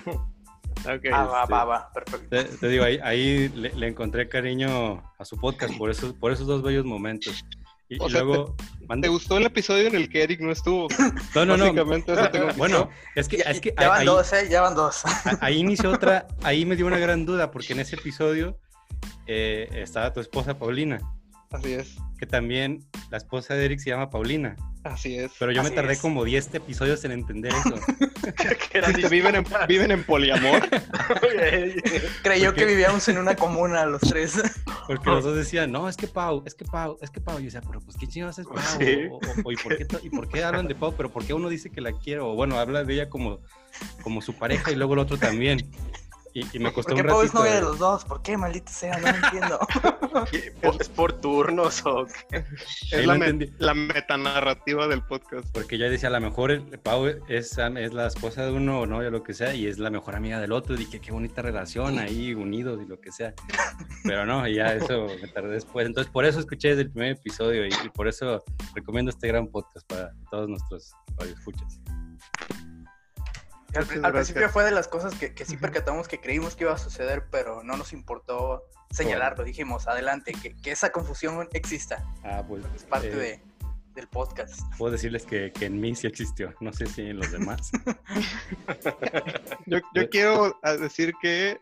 Okay. 0.81 1.12
Ah, 1.13 1.25
va, 1.25 1.45
va, 1.45 1.65
va, 1.65 1.94
perfecto. 1.94 2.57
Te, 2.59 2.68
digo, 2.68 2.83
ahí, 2.83 3.00
ahí 3.03 3.50
le, 3.50 3.88
encontré 3.88 4.29
cariño 4.29 5.03
a 5.18 5.25
su 5.25 5.38
podcast 5.38 5.75
por 5.77 5.89
esos, 5.89 6.13
por 6.13 6.31
esos 6.31 6.47
dos 6.47 6.62
bellos 6.62 6.85
momentos. 6.85 7.44
Y, 7.89 7.97
luego. 8.09 8.56
Te, 9.01 9.07
gustó 9.07 9.38
el 9.38 9.45
episodio 9.45 9.88
en 9.88 9.95
el 9.95 10.09
que 10.09 10.24
Eric 10.24 10.41
no 10.41 10.51
estuvo? 10.51 10.88
No, 11.35 11.45
no, 11.45 11.56
no. 11.56 11.74
bueno, 12.57 12.89
es 13.15 13.27
que. 13.27 13.38
Ya, 13.38 13.45
es 13.45 13.62
que 13.62 13.74
ya 13.79 13.89
van 13.89 14.06
dos, 14.06 14.33
¿eh? 14.33 14.47
Ya 14.50 14.62
van 14.62 14.75
dos. 14.75 15.03
Ahí 15.39 15.57
inició 15.59 15.91
otra. 15.91 16.27
Ahí 16.44 16.65
me 16.65 16.75
dio 16.75 16.85
una 16.85 16.97
gran 17.00 17.25
duda, 17.25 17.50
porque 17.51 17.74
en 17.74 17.79
ese 17.79 17.95
episodio 17.95 18.59
eh, 19.25 19.69
estaba 19.71 20.12
tu 20.12 20.19
esposa 20.19 20.57
Paulina. 20.57 21.00
Así 21.51 21.74
es. 21.74 21.95
Que 22.19 22.25
también 22.25 22.85
la 23.09 23.18
esposa 23.18 23.53
de 23.53 23.65
Eric 23.65 23.79
se 23.79 23.91
llama 23.91 24.09
Paulina. 24.09 24.56
Así 24.92 25.18
es. 25.18 25.31
Pero 25.38 25.51
yo 25.51 25.63
me 25.63 25.72
tardé 25.72 25.98
como 25.98 26.24
10 26.24 26.54
episodios 26.56 27.04
en 27.06 27.12
entender 27.12 27.51
eso. 27.54 27.75
¿Que 28.72 29.10
viven, 29.10 29.36
en, 29.36 29.45
viven 29.68 29.92
en 29.92 30.04
poliamor. 30.04 30.62
Creyó 32.24 32.54
que 32.54 32.66
vivíamos 32.66 33.07
en 33.07 33.18
una 33.18 33.36
comuna 33.36 33.86
los 33.86 34.01
tres. 34.01 34.42
Porque 34.88 35.10
los 35.10 35.24
dos 35.24 35.36
decían, 35.36 35.72
no, 35.72 35.89
es 35.89 35.98
que 35.98 36.07
Pau, 36.07 36.44
es 36.45 36.56
que 36.56 36.66
Pau, 36.66 36.98
es 37.01 37.10
que 37.10 37.22
Pau. 37.22 37.39
Y 37.39 37.44
yo 37.44 37.45
decía, 37.45 37.62
pero 37.62 37.81
pues 37.81 37.98
¿qué 37.98 38.07
chingados 38.07 38.39
es 38.39 38.45
Pau? 38.45 39.19
O, 39.44 39.51
¿y, 39.51 39.56
por 39.56 39.78
qué, 39.78 39.88
¿y, 40.04 40.10
por 40.10 40.28
qué, 40.30 40.44
hablan 40.44 40.68
de 40.68 40.75
Pau? 40.75 40.94
Pero 40.95 41.12
¿por 41.12 41.25
qué 41.25 41.34
uno 41.34 41.50
dice 41.50 41.69
que 41.69 41.81
la 41.81 41.92
quiero? 41.92 42.31
O 42.31 42.36
bueno, 42.36 42.57
habla 42.57 42.84
de 42.84 42.94
ella 42.94 43.10
como, 43.10 43.39
como 44.04 44.22
su 44.22 44.34
pareja 44.34 44.72
y 44.72 44.75
luego 44.75 44.94
el 44.94 45.00
otro 45.00 45.18
también. 45.18 45.69
Y, 46.54 46.60
me 46.60 46.72
costó 46.72 46.94
¿Por 46.94 47.04
qué 47.04 47.12
un 47.12 47.25
es 47.25 47.34
novia 47.34 47.56
de 47.56 47.62
los 47.62 47.80
dos? 47.80 48.06
¿Por 48.06 48.22
qué, 48.22 48.38
maldita 48.38 48.72
sea? 48.72 48.95
No 49.00 49.07
entiendo. 49.07 49.60
¿Es 50.80 50.88
por 50.89 51.13
turnos 51.13 51.84
o 51.84 52.06
qué? 52.30 52.45
Es 52.92 53.07
la, 53.07 53.18
la, 53.57 53.74
metanarrativa 53.74 54.88
del 54.88 55.01
podcast. 55.01 55.48
Porque 55.51 55.80
ya 55.80 55.89
decía, 55.89 56.10
a 56.10 56.12
lo 56.12 56.22
mejor 56.22 56.51
el, 56.51 56.62
Pau 56.80 57.07
es, 57.07 57.57
es 57.57 57.94
la 57.94 58.06
esposa 58.06 58.45
de 58.45 58.51
uno 58.51 58.81
o 58.81 58.86
no, 58.86 59.01
ya 59.01 59.10
lo 59.10 59.24
que 59.24 59.34
sea, 59.34 59.56
y 59.56 59.66
es 59.66 59.80
la 59.80 59.89
mejor 59.89 60.16
amiga 60.16 60.39
del 60.39 60.51
otro. 60.51 60.75
Y 60.75 60.78
dije, 60.78 61.00
qué 61.00 61.12
bonita 61.12 61.42
relación 61.42 61.98
ahí, 61.98 62.36
unidos 62.36 62.80
y 62.86 62.88
lo 62.88 63.01
que 63.01 63.12
sea. 63.12 63.34
Pero 64.04 64.28
no, 64.28 64.48
ya 64.48 64.74
eso 64.75 65.07
me 65.19 65.28
tardé 65.30 65.54
después. 65.54 65.88
Entonces, 65.88 66.12
por 66.12 66.24
eso 66.24 66.39
escuché 66.39 66.69
desde 66.69 66.84
el 66.84 66.92
primer 66.92 67.13
episodio 67.13 67.66
y, 67.66 67.69
y 67.84 67.89
por 67.89 68.07
eso 68.07 68.44
recomiendo 68.75 69.10
este 69.10 69.28
gran 69.28 69.48
podcast 69.48 69.88
para 69.88 70.12
todos 70.30 70.48
nuestros 70.48 70.92
radioescuchas. 71.18 71.80
Al, 73.77 74.12
principio 74.13 74.50
fue 74.50 74.63
de 74.63 74.71
las 74.71 74.88
cosas 74.88 75.13
que, 75.15 75.33
sí 75.45 75.57
percatamos 75.57 76.07
que 76.07 76.19
creímos 76.19 76.56
que 76.56 76.63
iba 76.63 76.74
a 76.74 76.77
suceder, 76.77 77.25
pero 77.31 77.63
no 77.63 77.77
nos 77.77 77.94
importó 77.94 78.63
señalarlo. 78.91 79.44
Dijimos, 79.44 79.88
adelante, 79.88 80.33
que, 80.33 80.71
esa 80.71 80.91
confusión 80.91 81.47
exista. 81.53 82.03
Ah, 82.24 82.44
pues. 82.47 82.63
Es 82.75 82.83
parte 82.83 83.09
eh, 83.09 83.15
de, 83.15 83.41
del 83.94 84.07
podcast. 84.07 84.62
Puedo 84.77 84.91
decirles 84.91 85.25
que, 85.25 85.51
en 85.62 85.79
mí 85.79 85.95
sí 85.95 86.07
existió, 86.07 86.53
no 86.59 86.74
sé 86.74 86.88
si 86.88 87.01
en 87.01 87.18
los 87.18 87.31
demás. 87.31 87.71
yo, 89.65 89.79
yo 89.94 90.09
quiero 90.09 90.59
decir 90.79 91.13
que 91.21 91.59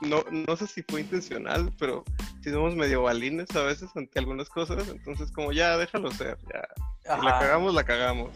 no, 0.00 0.24
no 0.30 0.56
sé 0.56 0.66
si 0.66 0.82
fue 0.82 1.00
intencional, 1.00 1.72
pero 1.78 2.04
si 2.42 2.50
somos 2.50 2.74
medio 2.74 3.02
balines 3.02 3.54
a 3.56 3.62
veces 3.62 3.90
ante 3.96 4.18
algunas 4.18 4.48
cosas, 4.48 4.88
entonces 4.88 5.32
como 5.32 5.52
ya 5.52 5.76
déjalo 5.76 6.10
ser, 6.12 6.38
ya. 6.52 7.16
Si 7.16 7.24
la 7.24 7.38
cagamos, 7.38 7.74
la 7.74 7.84
cagamos 7.84 8.30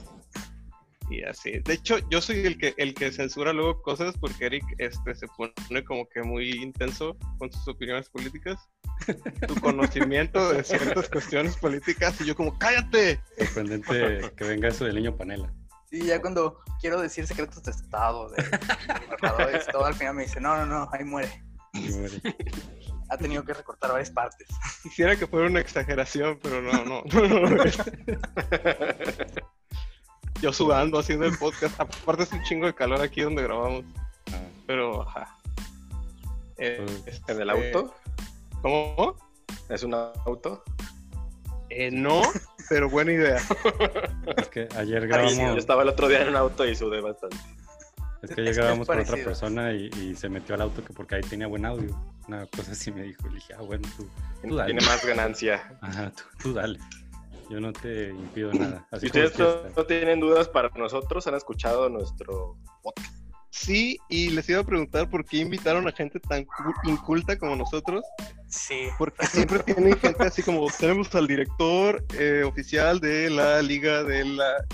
y 1.12 1.22
así. 1.22 1.60
De 1.60 1.74
hecho, 1.74 1.98
yo 2.10 2.20
soy 2.20 2.44
el 2.46 2.58
que 2.58 2.74
el 2.76 2.94
que 2.94 3.12
censura 3.12 3.52
luego 3.52 3.82
cosas 3.82 4.16
porque 4.18 4.46
Eric 4.46 4.64
este 4.78 5.14
se 5.14 5.26
pone 5.28 5.84
como 5.84 6.08
que 6.08 6.22
muy 6.22 6.50
intenso 6.50 7.16
con 7.38 7.52
sus 7.52 7.68
opiniones 7.68 8.08
políticas, 8.08 8.68
su 9.48 9.60
conocimiento 9.60 10.52
de 10.52 10.64
ciertas 10.64 11.08
cuestiones 11.08 11.56
políticas 11.56 12.20
y 12.20 12.26
yo 12.26 12.34
como 12.34 12.58
cállate. 12.58 13.20
Sorprendente 13.38 14.32
que 14.36 14.44
venga 14.44 14.68
eso 14.68 14.84
del 14.84 14.96
niño 14.96 15.16
panela. 15.16 15.52
Sí, 15.90 16.06
ya 16.06 16.20
cuando 16.22 16.58
quiero 16.80 17.00
decir 17.00 17.26
secretos 17.26 17.62
de 17.62 17.70
estado, 17.70 18.30
de, 18.30 18.42
todo, 19.70 19.84
al 19.84 19.94
final 19.94 20.14
me 20.14 20.22
dice, 20.22 20.40
no, 20.40 20.56
no, 20.56 20.64
no, 20.64 20.88
ahí 20.90 21.04
muere. 21.04 21.44
Ha 23.10 23.18
tenido 23.18 23.44
que 23.44 23.52
recortar 23.52 23.92
varias 23.92 24.10
partes. 24.10 24.48
Quisiera 24.82 25.16
que 25.16 25.26
fuera 25.26 25.48
una 25.48 25.60
exageración, 25.60 26.38
pero 26.42 26.62
no, 26.62 26.84
no, 26.84 27.02
no, 27.12 27.50
no 27.50 27.62
yo 30.42 30.52
sudando 30.52 30.98
haciendo 30.98 31.24
el 31.24 31.38
podcast. 31.38 31.80
Aparte 31.80 32.24
es 32.24 32.32
un 32.32 32.42
chingo 32.42 32.66
de 32.66 32.74
calor 32.74 33.00
aquí 33.00 33.22
donde 33.22 33.42
grabamos. 33.42 33.84
Ah. 34.32 34.40
Pero, 34.66 35.02
ajá. 35.02 35.38
Eh, 36.58 36.84
pues, 37.04 37.22
¿En 37.28 37.40
el 37.40 37.48
auto? 37.48 37.94
¿Cómo? 38.60 39.16
¿Es 39.68 39.84
un 39.84 39.94
auto? 39.94 40.64
Eh, 41.70 41.90
no, 41.90 42.22
pero 42.68 42.90
buena 42.90 43.12
idea. 43.12 43.40
Es 44.36 44.48
que 44.48 44.68
ayer 44.76 45.06
grabamos. 45.06 45.36
yo 45.36 45.56
estaba 45.56 45.82
el 45.82 45.88
otro 45.88 46.08
día 46.08 46.22
en 46.22 46.30
un 46.30 46.36
auto 46.36 46.66
y 46.66 46.74
sudé 46.74 47.00
bastante. 47.00 47.38
Es 48.22 48.34
que 48.34 48.40
ayer 48.42 48.54
grabamos 48.54 48.86
con 48.86 49.00
otra 49.00 49.16
persona 49.16 49.72
y, 49.72 50.14
se 50.16 50.28
metió 50.28 50.54
al 50.54 50.62
auto 50.62 50.84
que 50.84 50.92
porque 50.92 51.16
ahí 51.16 51.22
tenía 51.22 51.46
buen 51.46 51.64
audio. 51.64 51.96
Una 52.28 52.46
cosa 52.46 52.72
así 52.72 52.92
me 52.92 53.02
dijo. 53.02 53.26
Le 53.28 53.34
dije, 53.36 53.54
ah, 53.54 53.62
bueno, 53.62 53.88
tú, 53.96 54.08
tú 54.46 54.56
dale. 54.56 54.72
Tiene 54.72 54.86
más 54.86 55.04
ganancia. 55.04 55.76
Ajá, 55.80 56.12
tú 56.40 56.52
dale. 56.52 56.78
Yo 57.52 57.60
no 57.60 57.70
te 57.70 58.08
impido 58.08 58.50
nada. 58.54 58.88
si 58.98 59.06
ustedes 59.06 59.38
no, 59.38 59.84
tienen 59.84 60.20
dudas 60.20 60.48
para 60.48 60.70
nosotros, 60.70 61.26
han 61.26 61.34
escuchado 61.34 61.90
nuestro 61.90 62.56
podcast. 62.82 63.14
Sí, 63.50 63.98
y 64.08 64.30
les 64.30 64.48
iba 64.48 64.60
a 64.60 64.64
preguntar 64.64 65.10
por 65.10 65.26
qué 65.26 65.36
invitaron 65.36 65.86
a 65.86 65.92
gente 65.92 66.18
tan 66.18 66.46
inculta 66.84 67.38
como 67.38 67.54
nosotros. 67.54 68.06
Sí. 68.48 68.86
Porque 68.96 69.26
siempre 69.26 69.58
tienen 69.64 69.98
gente 69.98 70.24
así 70.24 70.42
como 70.42 70.66
tenemos 70.80 71.14
al 71.14 71.26
director 71.26 72.02
eh, 72.18 72.42
oficial 72.42 73.00
de 73.00 73.28
la 73.28 73.60
Liga 73.60 74.02
de 74.02 74.24
la 74.24 74.64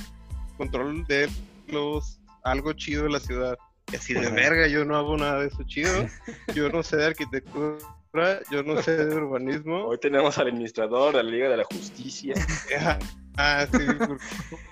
Control 0.57 1.05
de 1.09 1.29
los 1.67 2.21
algo 2.45 2.73
chido 2.75 3.03
de 3.03 3.11
la 3.11 3.19
ciudad. 3.19 3.59
Y 3.93 3.97
así 3.97 4.15
de 4.15 4.31
verga, 4.31 4.69
yo 4.69 4.85
no 4.85 4.95
hago 4.95 5.17
nada 5.17 5.41
de 5.41 5.49
eso 5.49 5.65
chido. 5.65 6.07
Yo 6.55 6.69
no 6.69 6.85
sé 6.85 6.99
de 6.99 7.07
arquitectura, 7.07 7.79
yo 8.51 8.63
no 8.63 8.81
sé 8.83 8.97
de 9.07 9.15
urbanismo. 9.15 9.85
Hoy 9.87 9.99
tenemos 9.99 10.37
al 10.39 10.49
administrador 10.49 11.15
de 11.17 11.23
la 11.23 11.31
Liga 11.31 11.49
de 11.49 11.57
la 11.59 11.65
Justicia. 11.65 12.35
Ah, 13.37 13.67
sí, 13.71 13.79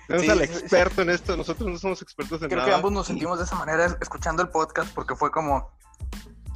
tenemos 0.07 0.29
al 0.29 0.41
experto 0.41 1.01
en 1.01 1.09
esto. 1.11 1.37
Nosotros 1.37 1.69
no 1.69 1.77
somos 1.77 2.01
expertos 2.01 2.41
en 2.41 2.49
Creo 2.49 2.59
nada. 2.59 2.69
que 2.69 2.75
ambos 2.75 2.91
nos 2.91 3.07
sentimos 3.07 3.37
de 3.39 3.45
esa 3.45 3.55
manera 3.55 3.97
escuchando 4.01 4.41
el 4.43 4.49
podcast 4.49 4.93
porque 4.93 5.15
fue 5.15 5.31
como, 5.31 5.71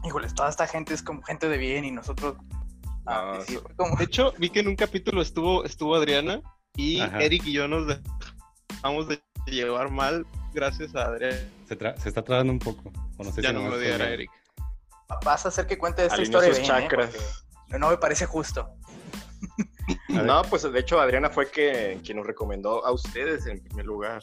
híjoles, 0.06 0.34
toda 0.36 0.50
esta 0.50 0.68
gente 0.68 0.94
es 0.94 1.02
como 1.04 1.22
gente 1.24 1.48
de 1.48 1.58
bien 1.58 1.86
y 1.86 1.92
nosotros... 1.92 2.36
Ah, 3.06 3.36
No, 3.38 3.42
sí, 3.46 3.54
so- 3.56 3.62
fue 3.62 3.76
como... 3.76 3.96
De 3.96 4.04
hecho, 4.04 4.34
vi 4.38 4.50
que 4.50 4.60
en 4.60 4.68
un 4.68 4.76
capítulo 4.76 5.22
estuvo, 5.22 5.64
estuvo 5.64 5.96
Adriana 5.96 6.42
y 6.76 7.00
Ajá. 7.00 7.22
Eric 7.22 7.46
y 7.46 7.54
yo 7.54 7.68
nos 7.68 7.88
dejamos 7.88 9.08
de 9.08 9.22
llevar 9.48 9.90
mal 9.92 10.26
gracias 10.54 10.94
a 10.96 11.06
Adriana. 11.06 11.38
Se, 11.68 11.78
tra- 11.80 11.96
se 11.98 12.10
está 12.10 12.22
trabando 12.24 12.52
un 12.52 12.60
poco. 12.60 12.92
O 13.18 13.24
no 13.24 13.32
sé 13.32 13.42
Ya 13.42 13.50
si 13.50 13.56
no 13.56 13.62
me 13.62 13.70
odiara 13.70 14.06
yo. 14.08 14.12
Eric. 14.14 14.32
Vas 15.24 15.46
a 15.46 15.50
hacer 15.50 15.68
que 15.68 15.78
cuente 15.78 16.06
esta 16.06 16.22
historia 16.22 16.50
sus 16.50 16.60
bien, 16.60 16.72
¿eh? 16.72 16.82
chakras. 16.82 17.44
Porque 17.66 17.80
No 17.80 17.90
me 17.90 17.98
parece 17.98 18.26
justo. 18.26 18.70
No, 20.08 20.44
pues 20.44 20.64
de 20.72 20.80
hecho 20.80 21.00
Adriana 21.00 21.30
fue 21.30 21.50
que, 21.50 22.00
quien 22.04 22.18
nos 22.18 22.28
recomendó 22.28 22.86
a 22.86 22.92
ustedes 22.92 23.46
en 23.46 23.62
primer 23.64 23.86
lugar. 23.86 24.22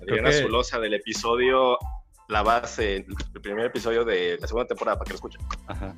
Adriana 0.00 0.30
que- 0.30 0.42
Zulosa 0.42 0.78
del 0.78 0.94
episodio 0.94 1.78
La 2.28 2.42
Base, 2.42 2.96
el 2.96 3.40
primer 3.42 3.66
episodio 3.66 4.04
de 4.04 4.38
la 4.40 4.46
segunda 4.46 4.66
temporada, 4.68 4.98
para 4.98 5.06
que 5.06 5.10
lo 5.10 5.16
escuchen. 5.16 5.40
Ajá. 5.66 5.94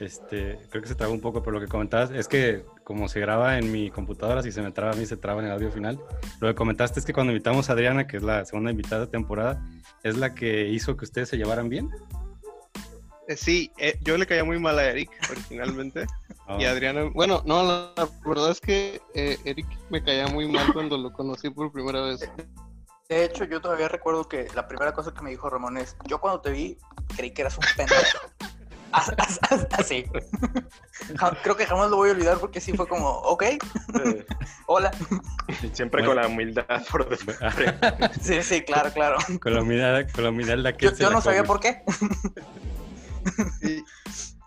Este, 0.00 0.58
creo 0.70 0.82
que 0.82 0.88
se 0.88 0.94
traba 0.94 1.12
un 1.12 1.20
poco, 1.20 1.42
pero 1.42 1.52
lo 1.52 1.60
que 1.60 1.68
comentabas 1.68 2.10
es 2.10 2.26
que 2.28 2.64
como 2.82 3.08
se 3.08 3.20
graba 3.20 3.58
en 3.58 3.70
mi 3.70 3.90
computadora, 3.90 4.42
si 4.42 4.50
se 4.50 4.60
me 4.60 4.72
traba 4.72 4.92
a 4.92 4.96
mí, 4.96 5.06
se 5.06 5.16
traba 5.16 5.40
en 5.40 5.46
el 5.46 5.52
audio 5.52 5.70
final. 5.70 6.00
Lo 6.40 6.48
que 6.48 6.54
comentaste 6.54 6.98
es 7.00 7.06
que 7.06 7.12
cuando 7.12 7.32
invitamos 7.32 7.70
a 7.70 7.74
Adriana, 7.74 8.06
que 8.06 8.16
es 8.16 8.22
la 8.22 8.44
segunda 8.44 8.70
invitada 8.70 9.02
de 9.02 9.10
temporada, 9.10 9.64
es 10.02 10.16
la 10.16 10.34
que 10.34 10.68
hizo 10.68 10.96
que 10.96 11.04
ustedes 11.04 11.28
se 11.28 11.36
llevaran 11.36 11.68
bien. 11.68 11.90
Eh, 13.28 13.36
sí, 13.36 13.72
eh, 13.78 13.98
yo 14.02 14.16
le 14.18 14.26
caía 14.26 14.44
muy 14.44 14.58
mal 14.58 14.78
a 14.78 14.84
Eric 14.90 15.10
originalmente. 15.30 16.06
Ah, 16.46 16.58
Y 16.60 16.66
Adriana, 16.66 17.04
bueno, 17.14 17.42
no, 17.46 17.62
la, 17.62 17.90
la 17.96 18.06
verdad 18.26 18.50
es 18.50 18.60
que 18.60 19.00
eh, 19.14 19.38
Eric 19.46 19.66
me 19.88 20.04
caía 20.04 20.26
muy 20.26 20.46
mal 20.46 20.74
cuando 20.74 20.98
lo 20.98 21.10
conocí 21.10 21.48
por 21.48 21.72
primera 21.72 22.02
vez. 22.02 22.20
De 23.08 23.24
hecho, 23.24 23.44
yo 23.44 23.62
todavía 23.62 23.88
recuerdo 23.88 24.28
que 24.28 24.48
la 24.54 24.68
primera 24.68 24.92
cosa 24.92 25.14
que 25.14 25.22
me 25.22 25.30
dijo 25.30 25.48
Ramón 25.48 25.78
es, 25.78 25.96
yo 26.06 26.20
cuando 26.20 26.42
te 26.42 26.50
vi 26.50 26.76
creí 27.16 27.30
que 27.32 27.40
eras 27.40 27.56
un 27.56 27.64
pendejo. 27.74 28.18
As- 28.92 29.14
as- 29.16 29.40
as- 29.50 29.66
Así. 29.72 30.04
Creo 31.42 31.56
que 31.56 31.64
jamás 31.64 31.90
lo 31.90 31.96
voy 31.96 32.10
a 32.10 32.12
olvidar 32.12 32.36
porque 32.38 32.60
sí 32.60 32.74
fue 32.74 32.86
como, 32.86 33.08
ok, 33.08 33.44
hola. 34.66 34.90
Siempre 35.72 36.02
Bueno. 36.02 36.08
con 36.14 36.16
la 36.22 36.28
humildad 36.28 36.66
por 36.90 37.08
de 37.08 37.16
frente. 37.16 37.88
Sí, 38.20 38.42
sí, 38.42 38.62
claro, 38.62 38.92
claro. 38.92 39.16
con 39.40 39.54
la 39.54 39.62
humildad, 39.62 40.04
con 40.14 40.24
la 40.24 40.30
humildad 40.30 40.58
la 40.58 40.76
que 40.76 40.84
Yo, 40.86 40.92
yo 40.92 41.10
no 41.10 41.22
sabía 41.22 41.42
por 41.42 41.58
qué. 41.58 41.82
Sí, 43.60 43.84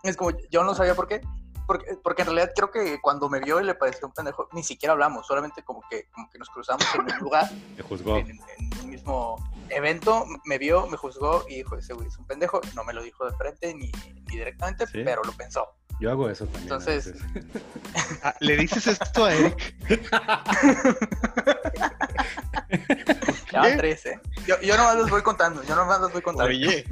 Es 0.04 0.16
como, 0.18 0.32
yo 0.52 0.64
no 0.64 0.74
sabía 0.76 0.96
por 0.96 1.08
qué. 1.08 1.22
Porque, 1.66 1.98
porque 2.02 2.22
en 2.22 2.28
realidad 2.28 2.52
creo 2.56 2.72
que 2.72 2.98
cuando 3.02 3.28
me 3.28 3.42
vio 3.42 3.60
y 3.60 3.66
le 3.66 3.76
pareció 3.76 4.08
un 4.08 4.14
pendejo, 4.14 4.48
ni 4.54 4.64
siquiera 4.64 4.94
hablamos, 4.94 5.28
solamente 5.28 5.64
como 5.64 5.82
que, 5.90 6.08
como 6.14 6.30
que 6.30 6.38
nos 6.40 6.50
cruzamos 6.50 6.86
en 6.96 7.02
un 7.02 7.20
lugar, 7.20 7.50
Te 7.76 7.84
juzgó. 7.84 8.18
en, 8.20 8.30
en 8.30 8.80
un 8.84 8.90
mismo 8.90 9.36
evento, 9.68 10.26
me 10.46 10.58
vio, 10.58 10.88
me 10.88 10.96
juzgó 10.96 11.44
y 11.50 11.56
dijo, 11.58 11.76
ese 11.76 11.94
güey 11.94 12.08
es 12.08 12.18
un 12.18 12.26
pendejo. 12.26 12.62
No 12.74 12.86
me 12.86 12.94
lo 12.94 13.04
dijo 13.04 13.26
de 13.30 13.36
frente 13.36 13.74
ni, 13.74 13.92
ni 14.14 14.22
directamente, 14.38 14.88
Sí. 14.88 15.02
pero 15.04 15.22
lo 15.24 15.34
pensó. 15.34 15.68
Yo 16.00 16.10
hago 16.12 16.30
eso 16.30 16.46
también. 16.46 16.64
Entonces-. 16.64 17.14
Ah, 18.24 18.34
¿Le 18.40 18.56
dices 18.58 18.88
esto 18.88 19.26
a 19.26 19.34
Eric? 19.34 19.76
Ya 23.52 23.62
van 23.62 23.78
tres, 23.78 24.06
¿eh? 24.06 24.20
Yo, 24.46 24.60
yo 24.62 24.76
nomás 24.78 24.96
les 24.98 25.10
voy 25.10 25.22
contando, 25.22 25.64
yo 25.64 25.76
nomás 25.76 26.02
les 26.02 26.12
voy 26.14 26.22
contando. 26.22 26.50
Oye, 26.50 26.86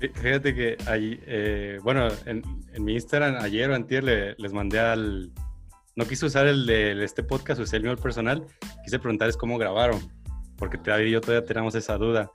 Fíjate 0.00 0.54
que 0.54 0.76
ahí, 0.86 1.20
eh, 1.26 1.78
bueno, 1.82 2.08
en, 2.26 2.42
en 2.72 2.84
mi 2.84 2.94
Instagram 2.94 3.36
ayer 3.42 3.70
o 3.70 3.74
antier 3.74 4.04
le- 4.04 4.34
les 4.38 4.52
mandé 4.52 4.78
al... 4.78 5.32
No 5.96 6.06
quise 6.06 6.26
usar 6.26 6.46
el 6.46 6.66
de 6.66 7.04
este 7.04 7.24
podcast, 7.24 7.60
usé 7.60 7.78
el 7.78 7.82
mío 7.82 7.96
personal. 7.96 8.46
Quise 8.84 9.00
preguntarles 9.00 9.36
cómo 9.36 9.58
grabaron, 9.58 10.00
porque 10.56 10.78
David 10.78 11.06
y 11.06 11.10
yo 11.10 11.20
todavía 11.20 11.44
tenemos 11.44 11.74
esa 11.74 11.96
duda. 11.98 12.30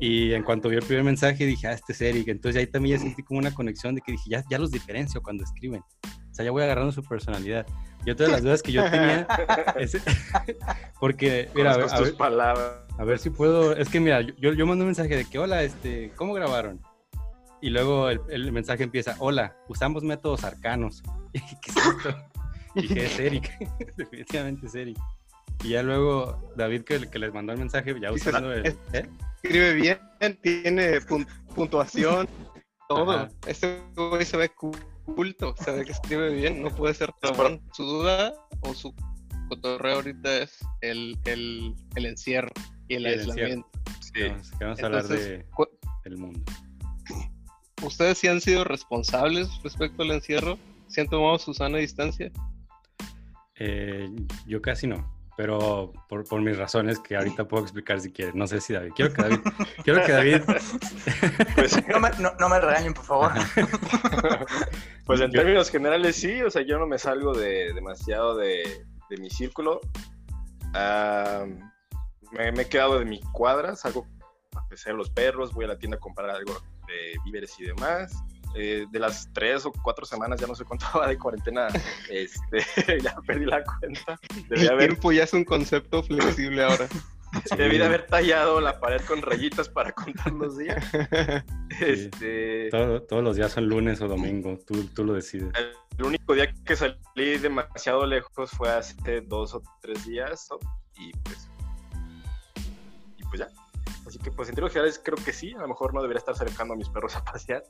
Y 0.00 0.32
en 0.32 0.42
cuanto 0.42 0.70
vi 0.70 0.76
el 0.76 0.82
primer 0.82 1.04
mensaje 1.04 1.44
dije, 1.44 1.66
ah, 1.68 1.72
este 1.72 1.92
es 1.92 2.00
Eric. 2.00 2.28
Entonces 2.28 2.58
ahí 2.58 2.66
también 2.66 2.96
ya 2.98 3.02
sentí 3.04 3.22
como 3.22 3.38
una 3.40 3.52
conexión 3.52 3.94
de 3.94 4.00
que 4.00 4.12
dije, 4.12 4.30
ya, 4.30 4.42
ya 4.50 4.58
los 4.58 4.70
diferencio 4.70 5.20
cuando 5.22 5.44
escriben. 5.44 5.82
O 6.04 6.34
sea, 6.34 6.44
ya 6.44 6.50
voy 6.50 6.62
agarrando 6.62 6.92
su 6.92 7.02
personalidad. 7.02 7.66
Y 8.06 8.10
otra 8.10 8.26
de 8.26 8.32
las 8.32 8.42
dudas 8.42 8.62
que 8.62 8.72
yo 8.72 8.82
tenía 8.90 9.26
es... 9.78 9.98
porque, 11.00 11.50
mira, 11.54 11.74
a 11.74 11.76
ver, 11.76 11.86
tus 11.90 12.12
palabras. 12.12 12.85
A 12.98 13.04
ver 13.04 13.18
si 13.18 13.30
puedo. 13.30 13.74
Es 13.76 13.88
que 13.88 14.00
mira, 14.00 14.20
yo, 14.20 14.52
yo 14.52 14.66
mando 14.66 14.84
un 14.84 14.88
mensaje 14.88 15.16
de 15.16 15.24
que 15.24 15.38
hola, 15.38 15.62
este, 15.62 16.12
¿cómo 16.16 16.34
grabaron? 16.34 16.80
Y 17.60 17.70
luego 17.70 18.10
el, 18.10 18.20
el 18.28 18.52
mensaje 18.52 18.84
empieza, 18.84 19.16
hola, 19.18 19.56
usamos 19.68 20.02
métodos 20.02 20.44
arcanos. 20.44 21.02
¿qué 21.32 21.40
es 21.70 21.76
esto? 21.76 22.16
Y 22.74 22.82
dije, 22.82 23.04
es 23.06 23.18
Eric, 23.18 23.50
definitivamente 23.96 24.66
es 24.66 24.74
Eric. 24.74 24.98
Y 25.64 25.70
ya 25.70 25.82
luego 25.82 26.52
David 26.56 26.82
que, 26.82 27.08
que 27.08 27.18
les 27.18 27.32
mandó 27.32 27.52
el 27.52 27.58
mensaje, 27.58 27.98
ya 27.98 28.12
usando 28.12 28.52
el... 28.52 28.66
es- 28.66 28.76
¿eh? 28.92 29.08
escribe 29.42 29.72
bien, 29.74 29.98
tiene 30.42 31.00
pun- 31.00 31.26
puntuación, 31.54 32.28
todo. 32.88 33.10
Ajá. 33.12 33.28
Este 33.46 33.80
güey 33.96 34.24
se 34.26 34.36
ve 34.36 34.50
culto, 35.06 35.54
se 35.56 35.70
ve 35.70 35.84
que 35.84 35.92
escribe 35.92 36.34
bien, 36.34 36.62
no 36.62 36.70
puede 36.70 36.92
ser 36.92 37.10
trabón. 37.20 37.62
Su 37.72 37.84
duda 37.84 38.34
o 38.60 38.74
su 38.74 38.94
cotorreo 39.48 39.96
ahorita 39.96 40.38
es 40.42 40.58
el, 40.82 41.16
el, 41.24 41.74
el 41.94 42.06
encierro 42.06 42.50
y 42.88 42.94
el, 42.94 43.06
El 43.06 43.20
aislamiento. 43.20 43.68
Sí. 44.00 44.22
Vamos, 44.28 44.50
que 44.52 44.64
vamos 44.64 44.82
a 44.82 44.86
hablar 44.86 45.00
Entonces, 45.02 45.28
de, 45.28 45.46
del 46.04 46.16
mundo. 46.18 46.40
¿Ustedes 47.82 48.18
sí 48.18 48.28
han 48.28 48.40
sido 48.40 48.64
responsables 48.64 49.48
respecto 49.62 50.02
al 50.02 50.10
encierro? 50.12 50.58
¿Se 50.88 51.00
han 51.02 51.08
tomado 51.08 51.38
su 51.38 51.52
sana 51.52 51.78
distancia? 51.78 52.30
Eh, 53.58 54.08
yo 54.46 54.60
casi 54.62 54.86
no, 54.86 55.12
pero 55.36 55.92
por, 56.08 56.24
por 56.24 56.40
mis 56.40 56.56
razones 56.56 56.98
que 56.98 57.16
ahorita 57.16 57.48
puedo 57.48 57.62
explicar 57.64 58.00
si 58.00 58.12
quieres. 58.12 58.34
No 58.34 58.46
sé 58.46 58.60
si 58.60 58.72
David. 58.74 58.92
Quiero 58.94 59.12
que 59.12 59.22
David... 59.22 59.40
quiero 59.84 60.04
que 60.04 60.12
David 60.12 60.42
Pues, 61.54 61.86
No 61.88 62.00
me, 62.00 62.10
no, 62.18 62.32
no 62.38 62.48
me 62.48 62.60
regañen, 62.60 62.94
por 62.94 63.04
favor. 63.04 63.32
pues 65.04 65.20
en 65.20 65.30
Yo- 65.32 65.40
términos 65.40 65.70
generales 65.70 66.16
sí, 66.16 66.40
o 66.42 66.50
sea, 66.50 66.62
yo 66.62 66.78
no 66.78 66.86
me 66.86 66.98
salgo 66.98 67.34
de 67.34 67.72
demasiado 67.74 68.36
de, 68.36 68.84
de 69.10 69.16
mi 69.18 69.30
círculo. 69.30 69.80
Ah, 70.74 71.44
me, 72.36 72.52
me 72.52 72.62
he 72.62 72.68
quedado 72.68 72.98
de 72.98 73.04
mi 73.04 73.20
cuadra, 73.32 73.76
salgo 73.76 74.06
a 74.54 74.68
pasear 74.68 74.94
los 74.94 75.10
perros, 75.10 75.52
voy 75.52 75.64
a 75.64 75.68
la 75.68 75.78
tienda 75.78 75.96
a 75.96 76.00
comprar 76.00 76.30
algo 76.30 76.52
de 76.86 77.14
víveres 77.24 77.54
y 77.58 77.64
demás. 77.64 78.12
Eh, 78.58 78.86
de 78.90 78.98
las 78.98 79.30
tres 79.34 79.66
o 79.66 79.72
cuatro 79.82 80.06
semanas, 80.06 80.40
ya 80.40 80.46
no 80.46 80.54
sé 80.54 80.64
cuánto 80.64 80.86
va 80.98 81.08
de 81.08 81.18
cuarentena, 81.18 81.68
este, 82.08 82.64
ya 83.02 83.14
perdí 83.26 83.44
la 83.44 83.62
cuenta. 83.62 84.18
Debí 84.48 84.62
El 84.62 84.70
haber, 84.70 84.88
tiempo 84.88 85.12
ya 85.12 85.24
es 85.24 85.32
un 85.34 85.44
concepto 85.44 86.02
flexible 86.02 86.62
ahora. 86.62 86.88
debí 87.58 87.76
de 87.76 87.84
haber 87.84 88.06
tallado 88.06 88.62
la 88.62 88.80
pared 88.80 89.02
con 89.02 89.20
rayitas 89.20 89.68
para 89.68 89.92
contar 89.92 90.32
los 90.32 90.56
días. 90.56 90.82
Este, 91.80 92.68
todo- 92.70 93.02
todos 93.02 93.22
los 93.22 93.36
días 93.36 93.52
son 93.52 93.66
lunes 93.66 94.00
o 94.00 94.08
domingo, 94.08 94.58
tú, 94.66 94.84
tú 94.94 95.04
lo 95.04 95.12
decides. 95.12 95.52
El 95.98 96.04
único 96.04 96.32
día 96.34 96.50
que 96.64 96.76
salí 96.76 97.38
demasiado 97.38 98.06
lejos 98.06 98.50
fue 98.52 98.70
hace 98.70 99.20
dos 99.20 99.54
o 99.54 99.62
tres 99.82 100.06
días 100.06 100.48
y 100.98 101.12
pues 101.24 101.48
y 101.55 101.55
pues 103.28 103.40
ya. 103.40 103.48
Así 104.06 104.18
que 104.18 104.30
pues 104.30 104.48
en 104.48 104.54
términos 104.54 104.72
generales 104.72 105.00
creo 105.02 105.16
que 105.16 105.32
sí, 105.32 105.52
a 105.54 105.60
lo 105.60 105.68
mejor 105.68 105.92
no 105.94 106.00
debería 106.00 106.18
estar 106.18 106.34
acercando 106.34 106.74
a 106.74 106.76
mis 106.76 106.88
perros 106.88 107.16
a 107.16 107.24
pasear, 107.24 107.62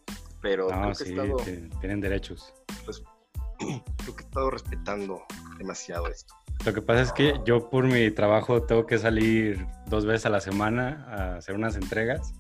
pero 0.42 0.68
No, 0.70 0.80
creo, 0.80 0.88
que 0.90 1.04
sí, 1.04 1.10
he 1.10 1.12
estado, 1.22 1.36
te- 1.36 1.68
tienen 1.80 2.00
derechos. 2.00 2.52
creo 3.58 4.16
que 4.16 4.22
he 4.22 4.26
estado 4.26 4.50
respetando 4.50 5.22
demasiado 5.58 6.08
esto. 6.08 6.34
Lo 6.64 6.72
que 6.74 6.82
pasa 6.82 7.02
es 7.02 7.12
que 7.12 7.40
yo 7.44 7.70
por 7.70 7.84
mi 7.84 8.10
trabajo 8.10 8.62
tengo 8.62 8.86
que 8.86 8.98
salir 8.98 9.66
dos 9.86 10.04
veces 10.06 10.26
a 10.26 10.30
la 10.30 10.40
semana 10.40 11.06
a 11.08 11.36
hacer 11.36 11.54
unas 11.54 11.76
entregas 11.76 12.32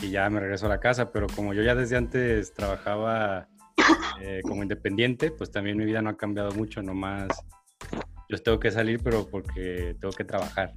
y 0.00 0.10
ya 0.10 0.28
me 0.30 0.40
regreso 0.40 0.66
a 0.66 0.68
la 0.68 0.80
casa, 0.80 1.10
pero 1.12 1.26
como 1.28 1.52
yo 1.54 1.62
ya 1.62 1.74
desde 1.74 1.96
antes 1.96 2.54
trabajaba 2.54 3.48
eh, 4.20 4.40
como 4.42 4.62
independiente, 4.62 5.30
pues 5.30 5.50
también 5.50 5.76
mi 5.76 5.84
vida 5.84 6.02
no 6.02 6.10
ha 6.10 6.16
cambiado 6.16 6.50
mucho, 6.52 6.82
nomás 6.82 7.28
yo 8.28 8.38
tengo 8.42 8.58
que 8.58 8.70
salir, 8.70 9.00
pero 9.02 9.26
porque 9.28 9.96
tengo 10.00 10.12
que 10.14 10.24
trabajar. 10.24 10.72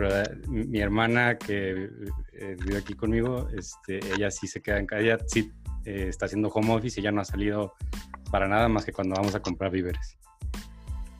Pero 0.00 0.16
eh, 0.18 0.30
mi 0.48 0.80
hermana 0.80 1.36
que 1.36 1.90
eh, 2.32 2.56
vive 2.64 2.78
aquí 2.78 2.94
conmigo, 2.94 3.48
este, 3.54 3.98
ella 4.14 4.30
sí 4.30 4.46
se 4.46 4.62
queda 4.62 4.78
en 4.78 4.86
casa, 4.86 5.02
ella 5.02 5.18
sí 5.26 5.52
eh, 5.84 6.06
está 6.08 6.24
haciendo 6.24 6.48
home 6.48 6.72
office 6.72 6.98
y 7.00 7.02
ya 7.02 7.12
no 7.12 7.20
ha 7.20 7.24
salido 7.26 7.74
para 8.30 8.48
nada 8.48 8.66
más 8.68 8.86
que 8.86 8.92
cuando 8.92 9.14
vamos 9.16 9.34
a 9.34 9.40
comprar 9.40 9.70
víveres. 9.70 10.16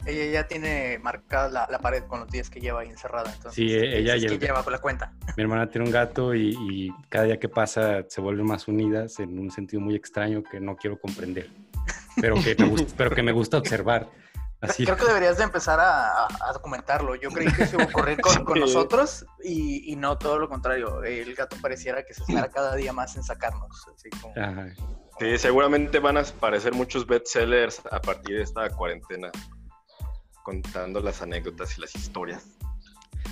Ella 0.06 0.32
ya 0.32 0.48
tiene 0.48 0.98
marcada 0.98 1.50
la, 1.50 1.68
la 1.70 1.78
pared 1.78 2.04
con 2.04 2.20
los 2.20 2.30
días 2.30 2.48
que 2.48 2.58
lleva 2.58 2.80
ahí 2.80 2.88
encerrada. 2.88 3.30
Entonces, 3.34 3.52
Sí, 3.54 3.74
ella 3.74 4.14
es 4.14 4.22
y 4.22 4.26
que 4.28 4.32
el- 4.32 4.40
lleva 4.40 4.64
con 4.64 4.72
la 4.72 4.78
cuenta. 4.78 5.12
Mi 5.36 5.42
hermana 5.42 5.68
tiene 5.68 5.84
un 5.86 5.92
gato 5.92 6.34
y, 6.34 6.56
y 6.70 6.90
cada 7.10 7.26
día 7.26 7.38
que 7.38 7.50
pasa 7.50 8.06
se 8.08 8.22
vuelven 8.22 8.46
más 8.46 8.66
unidas 8.66 9.20
en 9.20 9.38
un 9.38 9.50
sentido 9.50 9.82
muy 9.82 9.94
extraño 9.94 10.42
que 10.42 10.58
no 10.58 10.74
quiero 10.76 10.98
comprender, 10.98 11.50
pero 12.18 12.36
que 12.42 12.56
me 12.58 12.64
gusta, 12.66 12.94
pero 12.96 13.10
que 13.14 13.22
me 13.22 13.32
gusta 13.32 13.58
observar. 13.58 14.08
Creo 14.60 14.96
que 14.96 15.06
deberías 15.06 15.38
de 15.38 15.44
empezar 15.44 15.80
a, 15.80 16.28
documentarlo. 16.52 17.14
Yo 17.14 17.30
creí 17.30 17.50
que 17.52 17.66
se 17.66 17.76
iba 17.76 17.84
a 17.84 17.86
ocurrir 17.86 18.20
con, 18.20 18.44
nosotros 18.60 19.24
y, 19.42 19.96
no 19.96 20.18
todo 20.18 20.38
lo 20.38 20.48
contrario. 20.48 21.02
El 21.02 21.34
gato 21.34 21.56
pareciera 21.62 22.04
que 22.04 22.12
se 22.12 22.22
espera 22.22 22.50
cada 22.50 22.76
día 22.76 22.92
más 22.92 23.16
en 23.16 23.22
sacarnos. 23.22 23.86
Sí, 25.18 25.38
seguramente 25.38 25.98
van 25.98 26.18
a 26.18 26.20
aparecer 26.20 26.74
muchos 26.74 27.06
bestsellers 27.06 27.80
a 27.90 28.00
partir 28.00 28.36
de 28.36 28.42
esta 28.42 28.68
cuarentena, 28.70 29.30
contando 30.42 31.00
las 31.00 31.22
anécdotas 31.22 31.76
y 31.78 31.80
las 31.80 31.94
historias. 31.94 32.46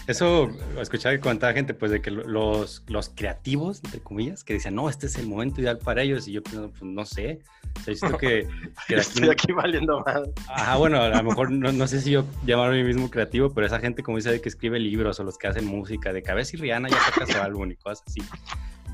Eso, 0.08 0.50
escuchaba 0.80 1.14
que 1.14 1.20
contaba 1.20 1.52
gente, 1.52 1.74
pues, 1.74 1.92
de 1.92 2.00
que 2.00 2.10
los, 2.10 2.82
los 2.88 3.10
creativos, 3.10 3.82
entre 3.84 4.00
comillas, 4.00 4.42
que 4.42 4.54
decían, 4.54 4.74
no, 4.74 4.88
este 4.88 5.04
es 5.04 5.16
el 5.16 5.26
momento 5.26 5.60
ideal 5.60 5.76
para 5.76 6.02
ellos. 6.02 6.26
Y 6.26 6.32
yo, 6.32 6.42
pues, 6.42 6.82
no 6.82 7.04
sé. 7.04 7.40
O 7.86 7.94
sea, 7.94 8.12
que, 8.12 8.48
que 8.88 8.94
Estoy 8.94 9.28
aquí 9.28 9.52
valiendo 9.52 10.00
mal. 10.00 10.32
Ajá, 10.48 10.76
bueno, 10.76 11.02
a 11.02 11.10
lo 11.10 11.22
mejor 11.22 11.50
no, 11.50 11.72
no 11.72 11.86
sé 11.86 12.00
si 12.00 12.12
yo 12.12 12.24
llamarme 12.46 12.80
a 12.80 12.82
mí 12.82 12.88
mismo 12.88 13.10
creativo, 13.10 13.52
pero 13.52 13.66
esa 13.66 13.80
gente, 13.80 14.02
como 14.02 14.16
dice, 14.16 14.30
de 14.30 14.40
que 14.40 14.48
escribe 14.48 14.80
libros 14.80 15.20
o 15.20 15.24
los 15.24 15.36
que 15.36 15.46
hacen 15.46 15.66
música, 15.66 16.10
de 16.10 16.22
cabeza 16.22 16.56
y 16.56 16.60
Rihanna 16.60 16.88
ya 16.88 17.00
saca 17.00 17.26
su 17.26 17.38
álbum 17.38 17.70
y 17.70 17.76
cosas 17.76 18.02
así. 18.06 18.22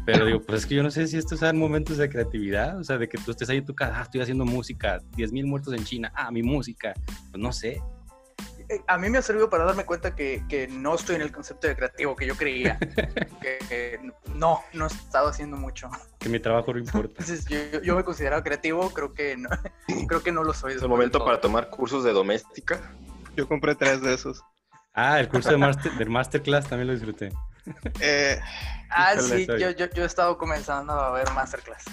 Pero 0.04 0.26
digo, 0.26 0.40
pues 0.40 0.62
es 0.62 0.66
que 0.66 0.74
yo 0.74 0.82
no 0.82 0.90
sé 0.90 1.06
si 1.06 1.16
estos 1.16 1.38
sean 1.38 1.56
momentos 1.56 1.96
de 1.96 2.10
creatividad, 2.10 2.78
o 2.78 2.84
sea, 2.84 2.98
de 2.98 3.08
que 3.08 3.18
tú 3.18 3.30
estés 3.30 3.48
ahí 3.48 3.58
en 3.58 3.64
tu 3.64 3.74
casa, 3.74 4.00
ah, 4.00 4.02
estoy 4.02 4.20
haciendo 4.20 4.44
música, 4.44 5.00
10.000 5.16 5.46
muertos 5.46 5.72
en 5.74 5.84
China, 5.84 6.12
ah, 6.14 6.30
mi 6.30 6.42
música, 6.42 6.92
pues 7.30 7.40
no 7.40 7.52
sé. 7.52 7.80
Eh, 8.68 8.82
a 8.86 8.98
mí 8.98 9.10
me 9.10 9.18
ha 9.18 9.22
servido 9.22 9.50
para 9.50 9.64
darme 9.64 9.84
cuenta 9.84 10.14
que, 10.14 10.44
que 10.48 10.68
no 10.68 10.94
estoy 10.94 11.16
en 11.16 11.22
el 11.22 11.32
concepto 11.32 11.66
de 11.66 11.76
creativo 11.76 12.16
que 12.16 12.26
yo 12.26 12.36
creía. 12.36 12.78
que 13.40 14.00
no, 14.34 14.62
no 14.72 14.84
he 14.84 14.88
estado 14.88 15.28
haciendo 15.28 15.56
mucho. 15.56 15.90
Que 16.18 16.28
mi 16.28 16.40
trabajo 16.40 16.72
no 16.72 16.78
importa. 16.78 17.14
Entonces, 17.18 17.44
yo, 17.46 17.80
yo, 17.82 17.96
me 17.96 18.04
considero 18.04 18.42
creativo, 18.42 18.90
creo 18.90 19.12
que 19.12 19.36
no, 19.36 19.48
creo 20.08 20.22
que 20.22 20.32
no 20.32 20.42
lo 20.42 20.54
soy. 20.54 20.74
Es 20.74 20.82
el 20.82 20.88
momento 20.88 21.24
para 21.24 21.40
tomar 21.40 21.68
cursos 21.70 22.04
de 22.04 22.12
doméstica. 22.12 22.80
Yo 23.36 23.48
compré 23.48 23.74
tres 23.74 24.00
de 24.00 24.14
esos. 24.14 24.42
Ah, 24.94 25.18
el 25.18 25.28
curso 25.28 25.50
de 25.50 25.56
master, 25.56 25.92
del 25.92 26.08
Masterclass 26.08 26.68
también 26.68 26.86
lo 26.86 26.94
disfruté. 26.94 27.32
Eh, 28.00 28.38
ah, 28.90 29.16
sí, 29.18 29.46
yo, 29.46 29.70
yo, 29.70 29.86
yo, 29.90 30.02
he 30.02 30.06
estado 30.06 30.38
comenzando 30.38 30.92
a 30.92 31.10
ver 31.10 31.30
Masterclass. 31.32 31.84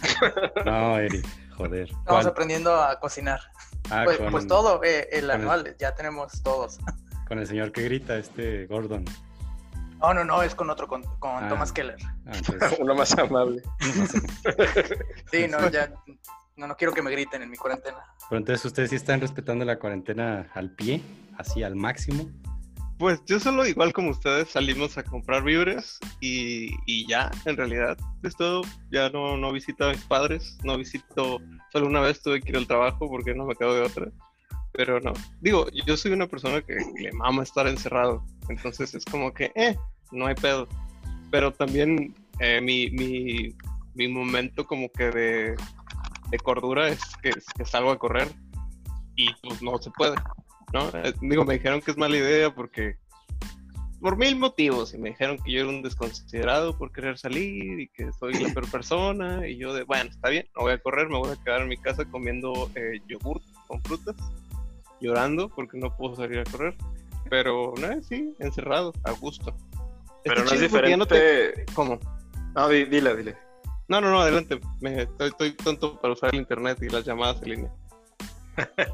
No, 0.66 1.00
Eri, 1.00 1.22
joder. 1.56 1.90
Estamos 1.90 2.26
aprendiendo 2.28 2.76
a 2.76 3.00
cocinar. 3.00 3.42
Ah, 3.90 4.04
pues, 4.06 4.20
pues, 4.30 4.48
todo, 4.48 4.84
eh, 4.84 5.10
el 5.12 5.30
anual, 5.30 5.76
ya 5.80 5.94
tenemos 5.96 6.42
todos. 6.44 6.80
Con 7.28 7.40
el 7.40 7.48
señor 7.48 7.72
que 7.72 7.84
grita, 7.84 8.18
este 8.18 8.66
Gordon. 8.68 9.06
No, 10.00 10.14
no, 10.14 10.24
no, 10.24 10.42
es 10.42 10.56
con 10.56 10.70
otro, 10.70 10.88
con, 10.88 11.04
con 11.20 11.44
ah. 11.44 11.48
Thomas 11.48 11.72
Keller. 11.72 11.96
Ah, 12.26 12.32
Uno 12.80 12.96
más 12.96 13.16
amable. 13.18 13.62
sí, 15.32 15.48
no, 15.48 15.70
ya, 15.70 15.94
no, 16.58 16.68
no 16.68 16.76
quiero 16.76 16.92
que 16.92 17.04
me 17.04 17.12
griten 17.12 17.44
en 17.44 17.50
mi 17.52 17.56
cuarentena. 17.56 18.00
Pero 18.28 18.40
entonces 18.40 18.66
ustedes 18.66 18.90
sí 18.90 18.96
están 18.96 19.22
respetando 19.22 19.64
la 19.64 19.78
cuarentena 19.78 20.50
al 20.56 20.72
pie, 20.72 21.04
así 21.38 21.62
al 21.62 21.76
máximo. 21.76 22.32
Pues 23.02 23.20
yo 23.26 23.40
solo, 23.40 23.66
igual 23.66 23.94
como 23.94 24.12
ustedes, 24.12 24.50
salimos 24.50 24.96
a 24.96 25.02
comprar 25.02 25.44
víveres 25.44 25.98
y, 26.20 26.70
y 26.86 27.08
ya, 27.08 27.32
en 27.46 27.58
realidad, 27.58 27.98
es 28.22 28.36
todo. 28.36 28.62
Ya 28.92 29.10
no, 29.10 29.38
no 29.38 29.52
visito 29.52 29.86
a 29.86 29.90
mis 29.90 30.04
padres, 30.04 30.60
no 30.64 30.78
visito, 30.78 31.40
solo 31.72 31.88
una 31.88 32.02
vez 32.02 32.22
tuve 32.22 32.40
que 32.42 32.52
ir 32.52 32.58
al 32.58 32.68
trabajo 32.68 33.10
porque 33.10 33.34
no 33.34 33.48
me 33.48 33.56
quedo 33.56 33.74
de 33.74 33.82
otra. 33.82 34.12
Pero 34.74 35.00
no, 35.00 35.14
digo, 35.40 35.66
yo 35.84 35.98
soy 35.98 36.12
una 36.12 36.28
persona 36.28 36.62
que 36.62 36.76
le 37.02 37.12
mama 37.14 37.42
estar 37.42 37.66
encerrado, 37.66 38.24
entonces 38.50 38.94
es 38.94 39.04
como 39.06 39.34
que, 39.34 39.52
eh, 39.56 39.76
no 40.12 40.28
hay 40.28 40.36
pedo. 40.36 40.68
Pero 41.32 41.52
también 41.52 42.14
eh, 42.38 42.62
mi, 42.62 42.92
mi, 42.92 43.56
mi, 43.96 44.08
momento 44.10 44.68
como 44.68 44.92
que 44.92 45.10
de, 45.10 45.56
de 46.30 46.38
cordura 46.38 46.90
es 46.90 47.02
que, 47.24 47.32
que 47.58 47.66
salgo 47.66 47.90
a 47.90 47.98
correr 47.98 48.28
y 49.16 49.34
pues 49.42 49.60
no 49.64 49.80
se 49.80 49.90
puede. 49.90 50.14
¿No? 50.74 50.90
Eh, 50.90 51.14
digo, 51.22 51.46
me 51.46 51.56
dijeron 51.56 51.82
que 51.82 51.92
es 51.92 51.98
mala 51.98 52.18
idea 52.18 52.54
porque 52.54 52.98
por 54.02 54.18
mil 54.18 54.36
motivos 54.36 54.94
y 54.94 54.98
me 54.98 55.10
dijeron 55.10 55.38
que 55.38 55.52
yo 55.52 55.62
era 55.62 55.70
un 55.70 55.84
desconsiderado 55.84 56.76
por 56.76 56.92
querer 56.92 57.18
salir 57.20 57.80
y 57.80 57.88
que 57.90 58.12
soy 58.14 58.34
la 58.34 58.50
peor 58.54 58.70
persona 58.70 59.48
y 59.48 59.58
yo 59.58 59.74
de, 59.74 59.84
bueno, 59.84 60.10
está 60.10 60.30
bien, 60.30 60.48
no 60.56 60.64
voy 60.64 60.74
a 60.74 60.80
correr, 60.80 61.08
me 61.08 61.18
voy 61.18 61.32
a 61.32 61.44
quedar 61.44 61.62
en 61.62 61.68
mi 61.68 61.78
casa 61.78 62.04
comiendo 62.06 62.70
eh, 62.76 63.00
yogur 63.08 63.42
con 63.68 63.82
frutas, 63.84 64.16
llorando 65.00 65.50
porque 65.50 65.78
no 65.78 65.96
puedo 65.96 66.16
salir 66.16 66.40
a 66.40 66.44
correr, 66.46 66.76
pero 67.30 67.74
no, 67.80 68.04
sí, 68.04 68.34
encerrado, 68.40 68.92
a 69.04 69.12
gusto. 69.12 69.56
Pero 70.24 70.44
no 70.44 70.52
es 70.52 70.60
diferente. 70.60 71.66
¿Cómo? 71.74 72.00
No, 72.56 72.68
dile, 72.70 73.16
dile. 73.16 73.38
No, 73.88 74.00
no, 74.02 74.12
no, 74.12 74.22
adelante. 74.22 74.60
Me, 74.80 75.04
estoy, 75.04 75.30
estoy 75.30 75.52
tonto 75.54 76.00
para 76.00 76.14
usar 76.14 76.34
el 76.34 76.42
internet 76.42 76.78
y 76.82 76.90
las 76.90 77.06
llamadas 77.06 77.42
en 77.42 77.50
línea. 77.50 77.72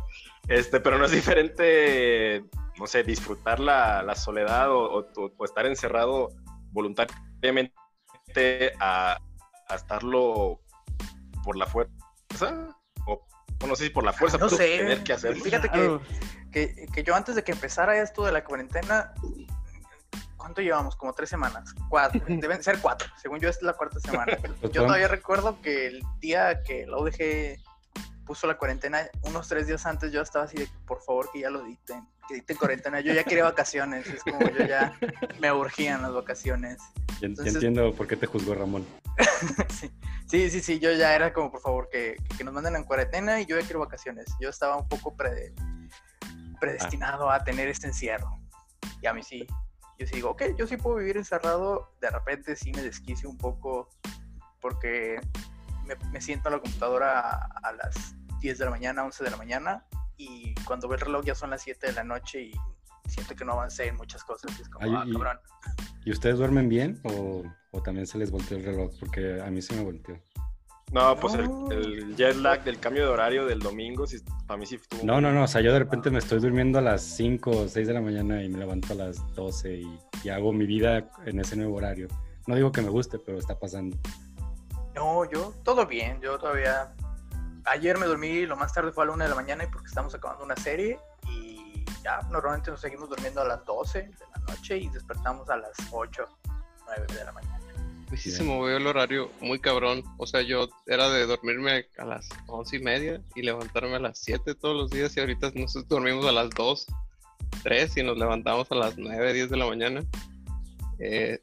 Este, 0.47 0.79
pero 0.79 0.97
no 0.97 1.05
es 1.05 1.11
diferente, 1.11 2.43
no 2.79 2.87
sé, 2.87 3.03
disfrutar 3.03 3.59
la, 3.59 4.15
soledad 4.15 4.71
o, 4.71 5.05
estar 5.43 5.65
encerrado 5.65 6.29
voluntariamente 6.71 7.73
a, 8.79 9.19
estarlo 9.73 10.61
por 11.43 11.57
la 11.57 11.65
fuerza. 11.65 12.69
O, 13.05 13.25
no 13.67 13.75
sé 13.75 13.85
si 13.85 13.89
por 13.89 14.05
la 14.05 14.13
fuerza, 14.13 14.37
no 14.37 14.49
sé. 14.49 14.77
tener 14.77 15.03
que 15.03 15.13
hacerlo. 15.13 15.43
Fíjate 15.43 15.69
que, 16.51 16.87
que, 16.93 17.03
yo 17.03 17.13
antes 17.13 17.35
de 17.35 17.43
que 17.43 17.51
empezara 17.51 18.01
esto 18.01 18.23
de 18.23 18.31
la 18.31 18.45
cuarentena, 18.45 19.13
¿cuánto 20.37 20.61
llevamos? 20.61 20.95
Como 20.95 21.11
tres 21.11 21.29
semanas. 21.29 21.75
Cuatro. 21.89 22.21
Deben 22.27 22.63
ser 22.63 22.79
cuatro. 22.79 23.09
Según 23.21 23.39
yo, 23.41 23.49
es 23.49 23.61
la 23.61 23.73
cuarta 23.73 23.99
semana. 23.99 24.37
Yo 24.71 24.85
todavía 24.85 25.09
recuerdo 25.09 25.61
que 25.61 25.87
el 25.87 26.01
día 26.19 26.63
que 26.63 26.85
lo 26.85 27.03
dejé 27.03 27.59
puso 28.25 28.47
la 28.47 28.57
cuarentena 28.57 29.07
unos 29.23 29.47
tres 29.47 29.67
días 29.67 29.85
antes, 29.85 30.11
yo 30.11 30.21
estaba 30.21 30.45
así 30.45 30.57
de, 30.57 30.67
por 30.85 31.01
favor, 31.01 31.29
que 31.31 31.39
ya 31.39 31.49
lo 31.49 31.63
diten, 31.63 32.07
que 32.27 32.35
diten 32.35 32.57
cuarentena. 32.57 32.99
Yo 32.99 33.13
ya 33.13 33.23
quería 33.23 33.43
vacaciones, 33.45 34.07
es 34.07 34.23
como 34.23 34.39
yo 34.39 34.65
ya 34.65 34.97
me 35.39 35.51
urgían 35.51 36.01
las 36.01 36.13
vacaciones. 36.13 36.77
entiendo 37.21 37.93
por 37.93 38.07
qué 38.07 38.17
te 38.17 38.27
juzgó 38.27 38.53
Ramón. 38.53 38.85
sí. 40.27 40.49
sí, 40.49 40.61
sí, 40.61 40.79
yo 40.79 40.91
ya 40.91 41.15
era 41.15 41.33
como, 41.33 41.51
por 41.51 41.61
favor, 41.61 41.89
que, 41.89 42.17
que, 42.37 42.43
nos 42.43 42.53
manden 42.53 42.75
en 42.75 42.83
cuarentena 42.83 43.39
y 43.39 43.45
yo 43.45 43.59
ya 43.59 43.65
quiero 43.65 43.79
vacaciones. 43.79 44.27
Yo 44.39 44.49
estaba 44.49 44.75
un 44.75 44.87
poco 44.87 45.15
predestinado 46.59 47.31
a 47.31 47.43
tener 47.43 47.69
este 47.69 47.87
encierro. 47.87 48.39
Y 49.01 49.07
a 49.07 49.13
mí 49.13 49.23
sí, 49.23 49.47
yo 49.99 50.05
sí 50.05 50.15
digo, 50.15 50.31
ok, 50.31 50.43
yo 50.57 50.67
sí 50.67 50.77
puedo 50.77 50.97
vivir 50.97 51.17
encerrado, 51.17 51.91
de 52.01 52.09
repente 52.09 52.55
sí 52.55 52.71
me 52.71 52.81
desquicio 52.81 53.29
un 53.29 53.37
poco 53.37 53.89
porque 54.59 55.19
me, 55.87 56.21
siento 56.21 56.49
a 56.49 56.51
la 56.51 56.59
computadora 56.59 57.49
a, 57.63 57.71
las 57.73 58.15
10 58.39 58.57
de 58.57 58.65
la 58.65 58.71
mañana, 58.71 59.03
11 59.03 59.23
de 59.23 59.31
la 59.31 59.37
mañana, 59.37 59.85
y 60.17 60.53
cuando 60.65 60.87
veo 60.87 60.95
el 60.95 61.05
reloj 61.05 61.25
ya 61.25 61.35
son 61.35 61.51
las 61.51 61.61
7 61.61 61.87
de 61.87 61.93
la 61.93 62.03
noche 62.03 62.41
y 62.41 62.55
siento 63.07 63.35
que 63.35 63.45
no 63.45 63.53
avancé 63.53 63.87
en 63.87 63.95
muchas 63.95 64.23
cosas. 64.23 64.57
Y 64.57 64.61
es 64.63 64.69
como, 64.69 64.97
ah, 64.97 65.05
cabrón. 65.11 65.39
¿Y 66.05 66.11
ustedes 66.11 66.37
duermen 66.37 66.69
bien 66.69 66.99
o, 67.03 67.43
o, 67.71 67.81
también 67.81 68.07
se 68.07 68.17
les 68.17 68.31
volteó 68.31 68.57
el 68.57 68.63
reloj? 68.63 68.91
Porque 68.99 69.41
a 69.41 69.49
mí 69.49 69.61
se 69.61 69.75
me 69.75 69.83
volteó. 69.83 70.19
No, 70.91 71.17
pues 71.17 71.33
El, 71.33 72.15
jet 72.15 72.35
lag 72.37 72.63
del 72.63 72.79
cambio 72.79 73.03
de 73.03 73.09
horario 73.09 73.45
del 73.45 73.59
domingo, 73.59 74.07
sí, 74.07 74.19
para 74.45 74.57
mí 74.57 74.65
sí 74.65 74.75
estuvo. 74.75 75.03
No, 75.03 75.19
no, 75.19 75.33
no, 75.33 75.43
o 75.43 75.47
sea, 75.47 75.59
yo 75.59 75.73
de 75.73 75.79
repente 75.79 76.09
me 76.09 76.19
estoy 76.19 76.39
durmiendo 76.39 76.79
a 76.79 76.81
las 76.81 77.01
5 77.01 77.51
o 77.51 77.67
6 77.67 77.87
de 77.87 77.93
la 77.93 77.99
mañana 77.99 78.41
y 78.41 78.47
me 78.47 78.59
levanto 78.59 78.93
a 78.93 78.95
las 78.95 79.35
12 79.35 79.79
y, 79.79 79.99
y 80.23 80.29
hago 80.29 80.53
mi 80.53 80.65
vida 80.65 81.09
en 81.25 81.39
ese 81.41 81.57
nuevo 81.57 81.75
horario. 81.75 82.07
No 82.47 82.55
digo 82.55 82.71
que 82.71 82.81
me 82.81 82.89
guste, 82.89 83.19
pero 83.19 83.37
está 83.37 83.59
pasando. 83.59 83.97
No, 84.97 85.29
yo 85.29 85.53
todo 85.63 85.85
bien, 85.85 86.19
yo 86.21 86.39
todavía... 86.39 86.91
Ayer 87.65 87.99
me 87.99 88.07
dormí, 88.07 88.47
lo 88.47 88.55
más 88.55 88.73
tarde 88.73 88.91
fue 88.91 89.03
a 89.03 89.07
la 89.07 89.13
una 89.13 89.25
de 89.25 89.29
la 89.29 89.35
mañana 89.35 89.63
y 89.63 89.67
porque 89.67 89.87
estamos 89.87 90.15
acabando 90.15 90.43
una 90.43 90.55
serie 90.55 90.99
y 91.29 91.85
ya 92.03 92.21
normalmente 92.31 92.71
nos 92.71 92.81
seguimos 92.81 93.07
durmiendo 93.07 93.41
a 93.41 93.45
las 93.45 93.63
12 93.65 93.99
de 93.99 94.13
la 94.33 94.53
noche 94.53 94.77
y 94.77 94.89
despertamos 94.89 95.47
a 95.49 95.57
las 95.57 95.73
8, 95.91 96.25
9 96.87 97.05
de 97.13 97.25
la 97.25 97.31
mañana. 97.31 97.59
Pues 98.07 98.21
sí, 98.21 98.31
se 98.31 98.41
movió 98.41 98.77
el 98.77 98.87
horario 98.87 99.29
muy 99.39 99.59
cabrón. 99.59 100.01
O 100.17 100.25
sea, 100.25 100.41
yo 100.41 100.67
era 100.87 101.09
de 101.09 101.27
dormirme 101.27 101.85
a 101.99 102.05
las 102.05 102.29
once 102.47 102.77
y 102.77 102.79
media 102.79 103.21
y 103.35 103.43
levantarme 103.43 103.97
a 103.97 103.99
las 103.99 104.17
7 104.17 104.55
todos 104.55 104.75
los 104.75 104.89
días 104.89 105.15
y 105.15 105.19
ahorita 105.19 105.51
nos 105.53 105.73
dormimos 105.87 106.25
a 106.25 106.31
las 106.31 106.49
2, 106.51 106.87
3 107.61 107.97
y 107.97 108.03
nos 108.03 108.17
levantamos 108.17 108.71
a 108.71 108.75
las 108.75 108.97
9, 108.97 109.33
10 109.33 109.49
de 109.49 109.57
la 109.57 109.67
mañana. 109.67 110.03
Eh, 110.99 111.39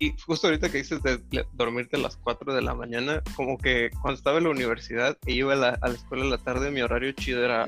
y 0.00 0.14
justo 0.24 0.46
ahorita 0.46 0.70
que 0.70 0.78
dices 0.78 1.02
de 1.02 1.20
dormirte 1.54 1.96
a 1.96 2.00
las 2.00 2.16
4 2.16 2.54
de 2.54 2.62
la 2.62 2.74
mañana, 2.74 3.20
como 3.34 3.58
que 3.58 3.90
cuando 4.00 4.16
estaba 4.16 4.38
en 4.38 4.44
la 4.44 4.50
universidad 4.50 5.18
y 5.26 5.32
iba 5.32 5.54
a 5.54 5.56
la, 5.56 5.78
a 5.80 5.88
la 5.88 5.94
escuela 5.94 6.24
en 6.24 6.30
la 6.30 6.38
tarde, 6.38 6.70
mi 6.70 6.82
horario 6.82 7.10
chido 7.12 7.44
era 7.44 7.66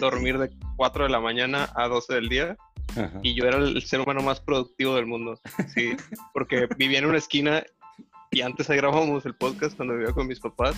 dormir 0.00 0.38
de 0.38 0.50
4 0.76 1.04
de 1.04 1.10
la 1.10 1.20
mañana 1.20 1.70
a 1.76 1.86
12 1.86 2.14
del 2.14 2.28
día. 2.28 2.56
Y 3.22 3.34
yo 3.34 3.44
era 3.44 3.58
el 3.58 3.82
ser 3.82 4.00
humano 4.00 4.22
más 4.22 4.40
productivo 4.40 4.96
del 4.96 5.06
mundo. 5.06 5.38
Sí, 5.74 5.92
porque 6.32 6.66
vivía 6.76 6.98
en 6.98 7.06
una 7.06 7.18
esquina 7.18 7.62
y 8.30 8.40
antes 8.40 8.68
ahí 8.70 8.78
grabábamos 8.78 9.24
el 9.24 9.34
podcast 9.34 9.76
cuando 9.76 9.94
vivía 9.94 10.12
con 10.12 10.26
mis 10.26 10.40
papás. 10.40 10.74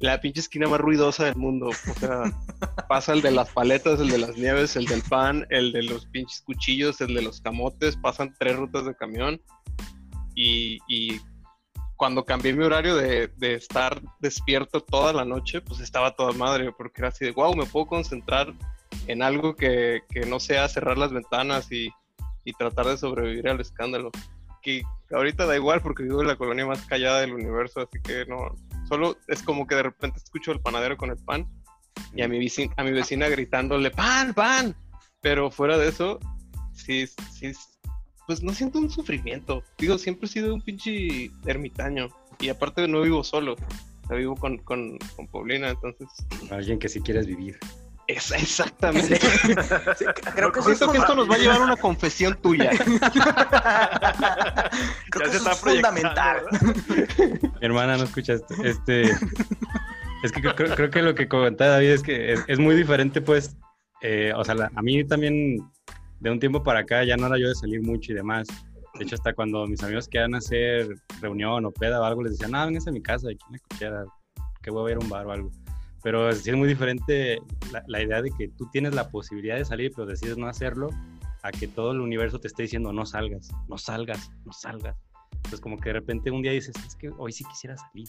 La 0.00 0.20
pinche 0.20 0.40
esquina 0.40 0.66
más 0.66 0.80
ruidosa 0.80 1.26
del 1.26 1.36
mundo. 1.36 1.68
O 1.68 1.94
sea, 2.00 2.32
pasa 2.88 3.12
el 3.12 3.22
de 3.22 3.30
las 3.30 3.50
paletas, 3.50 4.00
el 4.00 4.08
de 4.08 4.18
las 4.18 4.36
nieves, 4.36 4.74
el 4.74 4.86
del 4.86 5.02
pan, 5.02 5.46
el 5.50 5.70
de 5.70 5.84
los 5.84 6.06
pinches 6.06 6.40
cuchillos, 6.40 7.00
el 7.00 7.14
de 7.14 7.22
los 7.22 7.40
camotes. 7.40 7.96
Pasan 7.96 8.34
tres 8.40 8.56
rutas 8.56 8.84
de 8.84 8.96
camión 8.96 9.40
y, 10.34 11.20
cuando 11.96 12.24
cambié 12.24 12.52
mi 12.52 12.64
horario 12.64 12.96
de, 12.96 13.30
estar 13.40 14.02
despierto 14.18 14.80
toda 14.80 15.12
la 15.12 15.24
noche, 15.24 15.60
pues 15.60 15.78
estaba 15.78 16.16
toda 16.16 16.32
madre, 16.32 16.72
porque 16.72 17.00
era 17.00 17.08
así 17.08 17.24
de, 17.24 17.30
wow, 17.30 17.54
me 17.54 17.64
puedo 17.64 17.86
concentrar 17.86 18.52
en 19.06 19.22
algo 19.22 19.54
que, 19.54 20.00
que 20.08 20.26
no 20.26 20.40
sea 20.40 20.68
cerrar 20.68 20.98
las 20.98 21.12
ventanas 21.12 21.70
y, 21.70 21.90
y 22.44 22.52
tratar 22.52 22.86
de 22.86 22.96
sobrevivir 22.96 23.48
al 23.48 23.60
escándalo. 23.60 24.10
Que 24.62 24.82
ahorita 25.10 25.46
da 25.46 25.56
igual 25.56 25.80
porque 25.80 26.04
vivo 26.04 26.22
en 26.22 26.28
la 26.28 26.36
colonia 26.36 26.66
más 26.66 26.84
callada 26.86 27.20
del 27.20 27.34
universo, 27.34 27.80
así 27.80 28.00
que 28.02 28.24
no, 28.26 28.54
solo 28.88 29.16
es 29.28 29.42
como 29.42 29.66
que 29.66 29.74
de 29.74 29.84
repente 29.84 30.18
escucho 30.18 30.52
el 30.52 30.60
panadero 30.60 30.96
con 30.96 31.10
el 31.10 31.16
pan 31.16 31.48
y 32.14 32.22
a 32.22 32.28
mi 32.28 32.38
vecina, 32.38 32.72
a 32.76 32.84
mi 32.84 32.92
vecina 32.92 33.28
gritándole 33.28 33.90
pan, 33.90 34.34
pan. 34.34 34.76
Pero 35.20 35.50
fuera 35.50 35.78
de 35.78 35.88
eso, 35.88 36.18
sí, 36.72 37.06
sí, 37.06 37.52
pues 38.26 38.42
no 38.42 38.52
siento 38.52 38.78
un 38.78 38.90
sufrimiento. 38.90 39.62
Digo, 39.78 39.98
siempre 39.98 40.26
he 40.26 40.30
sido 40.30 40.54
un 40.54 40.62
pinche 40.62 41.30
ermitaño 41.46 42.08
y 42.40 42.48
aparte 42.48 42.86
no 42.88 43.02
vivo 43.02 43.24
solo, 43.24 43.56
vivo 44.10 44.36
con, 44.36 44.58
con, 44.58 44.98
con 45.16 45.26
Paulina, 45.28 45.70
entonces. 45.70 46.08
Alguien 46.50 46.78
que 46.78 46.88
sí 46.88 47.00
quieres 47.00 47.26
vivir. 47.26 47.58
Es, 48.08 48.32
exactamente. 48.32 49.18
creo 50.34 50.50
que, 50.52 50.62
Siento 50.62 50.90
que 50.90 50.98
esto 50.98 51.14
nos 51.14 51.30
va 51.30 51.36
a 51.36 51.38
llevar 51.38 51.60
a 51.60 51.64
una 51.64 51.76
confesión 51.80 52.36
tuya. 52.42 52.70
creo 55.10 55.30
que 55.30 55.36
eso 55.36 55.50
es 55.50 55.58
fundamental. 55.58 56.42
Mi 57.18 57.66
hermana 57.66 57.96
no 57.96 58.04
escucha 58.04 58.34
esto. 58.34 58.54
Este, 58.64 59.02
es 60.22 60.32
que 60.32 60.42
creo, 60.42 60.90
que 60.90 61.02
lo 61.02 61.14
que 61.14 61.28
comentaba 61.28 61.72
David 61.72 61.90
es 61.90 62.02
que 62.02 62.34
es, 62.46 62.58
muy 62.58 62.74
diferente, 62.74 63.20
pues. 63.20 63.56
Eh, 64.02 64.32
o 64.34 64.44
sea, 64.44 64.56
a 64.74 64.82
mí 64.82 65.04
también 65.04 65.58
de 66.22 66.30
un 66.30 66.38
tiempo 66.38 66.62
para 66.62 66.80
acá 66.80 67.04
ya 67.04 67.16
no 67.16 67.26
era 67.26 67.36
yo 67.36 67.48
de 67.48 67.54
salir 67.54 67.82
mucho 67.82 68.12
y 68.12 68.14
demás. 68.14 68.46
De 68.96 69.04
hecho, 69.04 69.16
hasta 69.16 69.34
cuando 69.34 69.66
mis 69.66 69.82
amigos 69.82 70.06
querían 70.06 70.34
hacer 70.34 70.88
reunión 71.20 71.64
o 71.64 71.72
peda 71.72 72.00
o 72.00 72.04
algo, 72.04 72.22
les 72.22 72.32
decían, 72.32 72.52
no, 72.52 72.64
venganse 72.64 72.90
a 72.90 72.92
mi 72.92 73.02
casa, 73.02 73.28
aquí 73.28 73.44
la 73.50 73.58
cochera, 73.58 74.04
que 74.62 74.70
voy 74.70 74.82
a 74.82 74.84
ver 74.94 74.98
un 74.98 75.08
bar 75.08 75.26
o 75.26 75.32
algo. 75.32 75.50
Pero 76.04 76.28
es 76.28 76.46
muy 76.54 76.68
diferente 76.68 77.40
la, 77.72 77.82
la, 77.86 78.02
idea 78.02 78.22
de 78.22 78.30
que 78.38 78.48
tú 78.48 78.68
tienes 78.70 78.94
la 78.94 79.08
posibilidad 79.08 79.56
de 79.56 79.64
salir, 79.64 79.92
pero 79.94 80.06
decides 80.06 80.36
no 80.36 80.46
hacerlo, 80.46 80.90
a 81.42 81.50
que 81.50 81.66
todo 81.66 81.92
el 81.92 82.00
universo 82.00 82.38
te 82.38 82.48
esté 82.48 82.62
diciendo, 82.62 82.92
no 82.92 83.04
salgas, 83.04 83.50
no 83.68 83.78
salgas, 83.78 84.30
no 84.44 84.52
salgas. 84.52 84.96
Entonces, 85.32 85.60
como 85.60 85.76
que 85.76 85.88
de 85.88 85.94
repente 85.94 86.30
un 86.30 86.42
día 86.42 86.52
dices, 86.52 86.74
es 86.86 86.94
que 86.94 87.10
hoy 87.18 87.32
sí 87.32 87.44
quisiera 87.44 87.76
salir. 87.76 88.06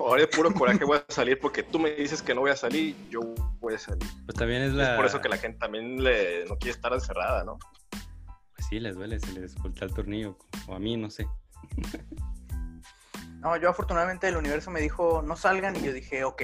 Ahora 0.00 0.22
de 0.22 0.28
puro 0.28 0.52
coraje 0.52 0.84
voy 0.84 0.98
a 0.98 1.12
salir 1.12 1.38
porque 1.38 1.62
tú 1.62 1.78
me 1.78 1.90
dices 1.90 2.22
que 2.22 2.34
no 2.34 2.42
voy 2.42 2.50
a 2.50 2.56
salir, 2.56 2.96
yo 3.10 3.20
voy 3.60 3.74
a 3.74 3.78
salir. 3.78 4.08
Pues 4.24 4.36
también 4.36 4.62
es 4.62 4.72
la... 4.72 4.92
Es 4.92 4.96
por 4.96 5.06
eso 5.06 5.20
que 5.20 5.28
la 5.28 5.38
gente 5.38 5.58
también 5.58 6.02
le, 6.02 6.44
no 6.46 6.56
quiere 6.56 6.72
estar 6.72 6.92
encerrada, 6.92 7.44
¿no? 7.44 7.58
Pues 7.90 8.66
sí, 8.68 8.80
les 8.80 8.96
duele, 8.96 9.18
se 9.20 9.32
les 9.32 9.54
voltea 9.56 9.88
el 9.88 9.94
tornillo, 9.94 10.38
o 10.66 10.74
a 10.74 10.78
mí, 10.78 10.96
no 10.96 11.10
sé. 11.10 11.26
No, 13.40 13.56
yo 13.56 13.68
afortunadamente 13.68 14.28
el 14.28 14.36
universo 14.36 14.70
me 14.70 14.80
dijo, 14.80 15.22
no 15.22 15.36
salgan, 15.36 15.76
y 15.76 15.82
yo 15.82 15.92
dije, 15.92 16.24
ok, 16.24 16.42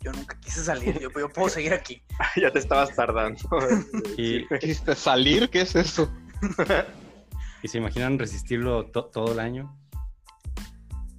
yo 0.00 0.12
nunca 0.12 0.38
quise 0.38 0.62
salir, 0.62 1.00
yo, 1.00 1.10
puedo 1.10 1.48
seguir 1.48 1.72
aquí. 1.72 2.02
ya 2.36 2.52
te 2.52 2.58
estabas 2.58 2.94
tardando. 2.94 3.40
¿Y 4.18 4.46
quisiste 4.58 4.94
salir? 4.94 5.48
¿Qué 5.48 5.62
es 5.62 5.74
eso? 5.74 6.12
¿Y 7.62 7.68
se 7.68 7.78
imaginan 7.78 8.18
resistirlo 8.18 8.84
todo 8.90 9.32
el 9.32 9.40
año? 9.40 9.74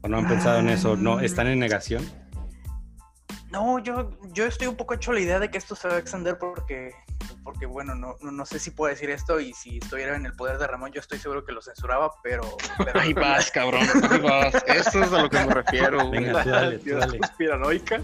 ¿O 0.05 0.07
no 0.07 0.19
han 0.19 0.27
pensado 0.27 0.59
en 0.59 0.69
eso? 0.69 0.95
¿No? 0.95 1.19
¿Están 1.19 1.47
en 1.47 1.57
negación? 1.57 2.07
No, 3.49 3.79
yo, 3.79 4.11
yo 4.33 4.45
estoy 4.45 4.67
un 4.67 4.75
poco 4.75 4.93
hecho 4.93 5.11
la 5.11 5.19
idea 5.19 5.39
de 5.39 5.49
que 5.49 5.57
esto 5.57 5.75
se 5.75 5.87
va 5.87 5.95
a 5.95 5.97
extender 5.97 6.37
porque, 6.37 6.91
porque 7.43 7.65
bueno, 7.65 7.95
no, 7.95 8.15
no, 8.21 8.45
sé 8.45 8.59
si 8.59 8.69
puedo 8.69 8.93
decir 8.93 9.09
esto 9.09 9.39
y 9.39 9.51
si 9.53 9.79
estuviera 9.79 10.15
en 10.15 10.27
el 10.27 10.33
poder 10.33 10.59
de 10.59 10.67
Ramón, 10.67 10.91
yo 10.91 10.99
estoy 10.99 11.17
seguro 11.17 11.43
que 11.43 11.53
lo 11.53 11.61
censuraba, 11.63 12.11
pero... 12.21 12.43
pero... 12.77 12.99
Ahí 12.99 13.13
vas, 13.13 13.49
cabrón, 13.49 13.81
ahí 14.11 14.19
vas. 14.19 14.53
Eso 14.67 15.03
es 15.03 15.11
a 15.11 15.23
lo 15.23 15.29
que 15.29 15.43
me 15.43 15.53
refiero. 15.55 16.07
Venga, 16.11 16.43
tú 16.43 16.49
dale, 16.49 16.77
tú 16.77 16.95
dale. 16.97 17.17
¿Conspiranoica? 17.17 18.01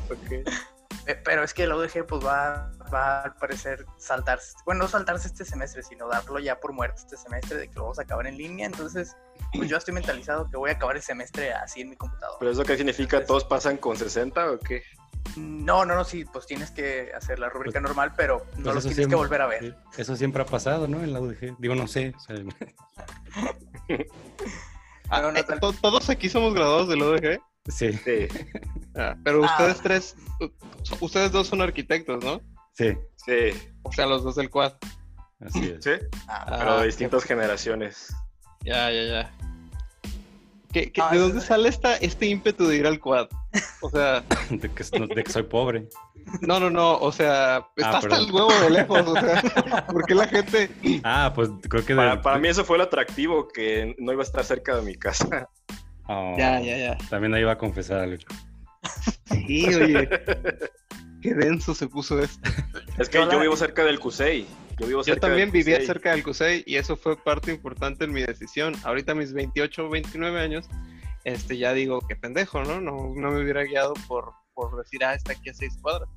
Pero 1.23 1.43
es 1.43 1.53
que 1.53 1.67
la 1.67 1.75
UDG 1.75 2.05
pues 2.05 2.25
va, 2.25 2.71
va 2.93 3.21
al 3.23 3.35
parecer 3.35 3.85
saltarse, 3.97 4.53
bueno, 4.65 4.83
no 4.83 4.87
saltarse 4.87 5.27
este 5.27 5.45
semestre, 5.45 5.83
sino 5.83 6.07
darlo 6.07 6.39
ya 6.39 6.59
por 6.59 6.73
muerto 6.73 7.01
este 7.01 7.17
semestre, 7.17 7.57
de 7.57 7.67
que 7.67 7.75
lo 7.75 7.83
vamos 7.83 7.99
a 7.99 8.03
acabar 8.03 8.27
en 8.27 8.37
línea, 8.37 8.65
entonces 8.65 9.15
pues 9.53 9.69
yo 9.69 9.77
estoy 9.77 9.93
mentalizado 9.93 10.49
que 10.49 10.57
voy 10.57 10.69
a 10.69 10.73
acabar 10.73 10.95
el 10.95 11.01
semestre 11.01 11.53
así 11.53 11.81
en 11.81 11.89
mi 11.89 11.95
computadora. 11.95 12.37
¿Pero 12.39 12.51
eso 12.51 12.63
qué 12.63 12.77
significa? 12.77 13.25
¿Todos 13.25 13.43
pasan 13.43 13.77
con 13.77 13.97
60 13.97 14.51
o 14.51 14.59
qué? 14.59 14.83
No, 15.37 15.85
no, 15.85 15.95
no, 15.95 16.03
sí, 16.03 16.25
pues 16.25 16.45
tienes 16.45 16.71
que 16.71 17.11
hacer 17.15 17.39
la 17.39 17.49
rúbrica 17.49 17.79
pues, 17.79 17.83
normal, 17.83 18.13
pero 18.15 18.45
no 18.57 18.63
pues 18.71 18.75
lo 18.75 18.81
tienes 18.81 19.07
que 19.07 19.15
volver 19.15 19.41
a 19.41 19.47
ver. 19.47 19.77
Eso 19.97 20.15
siempre 20.15 20.41
ha 20.41 20.45
pasado, 20.45 20.87
¿no? 20.87 21.01
En 21.03 21.13
la 21.13 21.21
UDG. 21.21 21.57
Digo, 21.59 21.75
no 21.75 21.87
sé. 21.87 22.13
Ah, 25.13 25.29
eh, 25.35 25.43
¿Todos 25.81 26.09
aquí 26.09 26.29
somos 26.29 26.53
graduados 26.53 26.87
de 26.87 26.95
la 26.95 27.03
UDG? 27.03 27.41
Sí. 27.69 27.93
sí. 27.93 28.27
Ah, 28.93 29.15
pero 29.23 29.39
ustedes 29.39 29.77
ah. 29.77 29.83
tres, 29.83 30.17
ustedes 30.99 31.31
dos 31.31 31.47
son 31.47 31.61
arquitectos, 31.61 32.21
¿no? 32.21 32.41
Sí. 32.73 32.93
Sí. 33.15 33.57
O 33.83 33.91
sea, 33.93 34.05
los 34.05 34.21
dos 34.21 34.35
del 34.35 34.49
quad. 34.49 34.73
Así 35.39 35.69
es. 35.69 35.81
Sí. 35.81 35.91
pero 36.49 36.79
de 36.79 36.87
distintas 36.87 37.23
generaciones. 37.23 38.13
Ya, 38.65 38.91
ya, 38.91 39.03
ya. 39.03 39.31
¿Qué, 40.71 40.91
¿De 41.11 41.17
dónde 41.17 41.41
sale 41.41 41.67
esta, 41.69 41.95
este 41.97 42.27
ímpetu 42.27 42.65
de 42.67 42.77
ir 42.77 42.87
al 42.87 42.99
quad? 42.99 43.27
O 43.81 43.89
sea. 43.89 44.23
de, 44.49 44.69
que, 44.69 44.83
soy 45.29 45.43
pobre. 45.43 45.87
No, 46.41 46.59
no, 46.59 46.69
no. 46.69 46.97
O 46.97 47.11
sea, 47.11 47.67
está 47.75 47.97
hasta 47.97 48.17
el 48.17 48.31
huevo 48.31 48.53
de 48.61 48.69
lejos. 48.69 49.07
O 49.07 49.13
sea, 49.13 49.85
¿por 49.91 50.05
qué 50.05 50.15
la 50.15 50.27
gente.? 50.27 50.69
Ah, 51.03 51.31
pues 51.33 51.49
creo 51.67 51.85
que. 51.85 51.95
Para, 51.95 52.37
mí 52.37 52.47
eso 52.47 52.63
fue 52.63 52.77
el 52.77 52.83
atractivo, 52.83 53.47
que 53.47 53.95
no 53.99 54.13
iba 54.13 54.21
a 54.21 54.25
estar 54.25 54.43
cerca 54.43 54.75
de 54.75 54.81
mi 54.83 54.95
casa. 54.95 55.49
Oh, 56.13 56.35
ya, 56.37 56.59
ya, 56.59 56.77
ya. 56.77 56.97
También 57.09 57.33
ahí 57.33 57.41
iba 57.41 57.53
a 57.53 57.57
confesar 57.57 57.99
algo. 58.01 58.23
Sí, 59.25 59.65
oye. 59.73 60.09
Qué 61.21 61.33
denso 61.35 61.73
se 61.73 61.87
puso 61.87 62.19
esto. 62.19 62.49
Es 62.97 63.07
que 63.07 63.17
yo 63.17 63.39
vivo 63.39 63.55
cerca 63.55 63.85
del 63.85 63.99
CUSEI. 63.99 64.45
Yo, 64.79 64.87
vivo 64.87 65.03
yo 65.03 65.17
también 65.17 65.51
vivía 65.51 65.79
cerca 65.85 66.11
del 66.11 66.23
CUSEI 66.23 66.63
y 66.65 66.75
eso 66.77 66.97
fue 66.97 67.15
parte 67.15 67.51
importante 67.51 68.05
en 68.05 68.11
mi 68.11 68.21
decisión. 68.21 68.75
Ahorita 68.83 69.13
mis 69.13 69.31
28 69.31 69.85
o 69.85 69.89
29 69.89 70.39
años, 70.39 70.67
este, 71.23 71.57
ya 71.57 71.73
digo, 71.73 72.01
qué 72.09 72.15
pendejo, 72.15 72.63
¿no? 72.63 72.81
No, 72.81 73.13
no 73.15 73.31
me 73.31 73.41
hubiera 73.41 73.63
guiado 73.63 73.93
por, 74.07 74.33
por 74.53 74.75
decir, 74.77 75.05
ah, 75.05 75.13
está 75.13 75.33
aquí 75.33 75.49
a 75.49 75.53
seis 75.53 75.77
cuadras. 75.81 76.09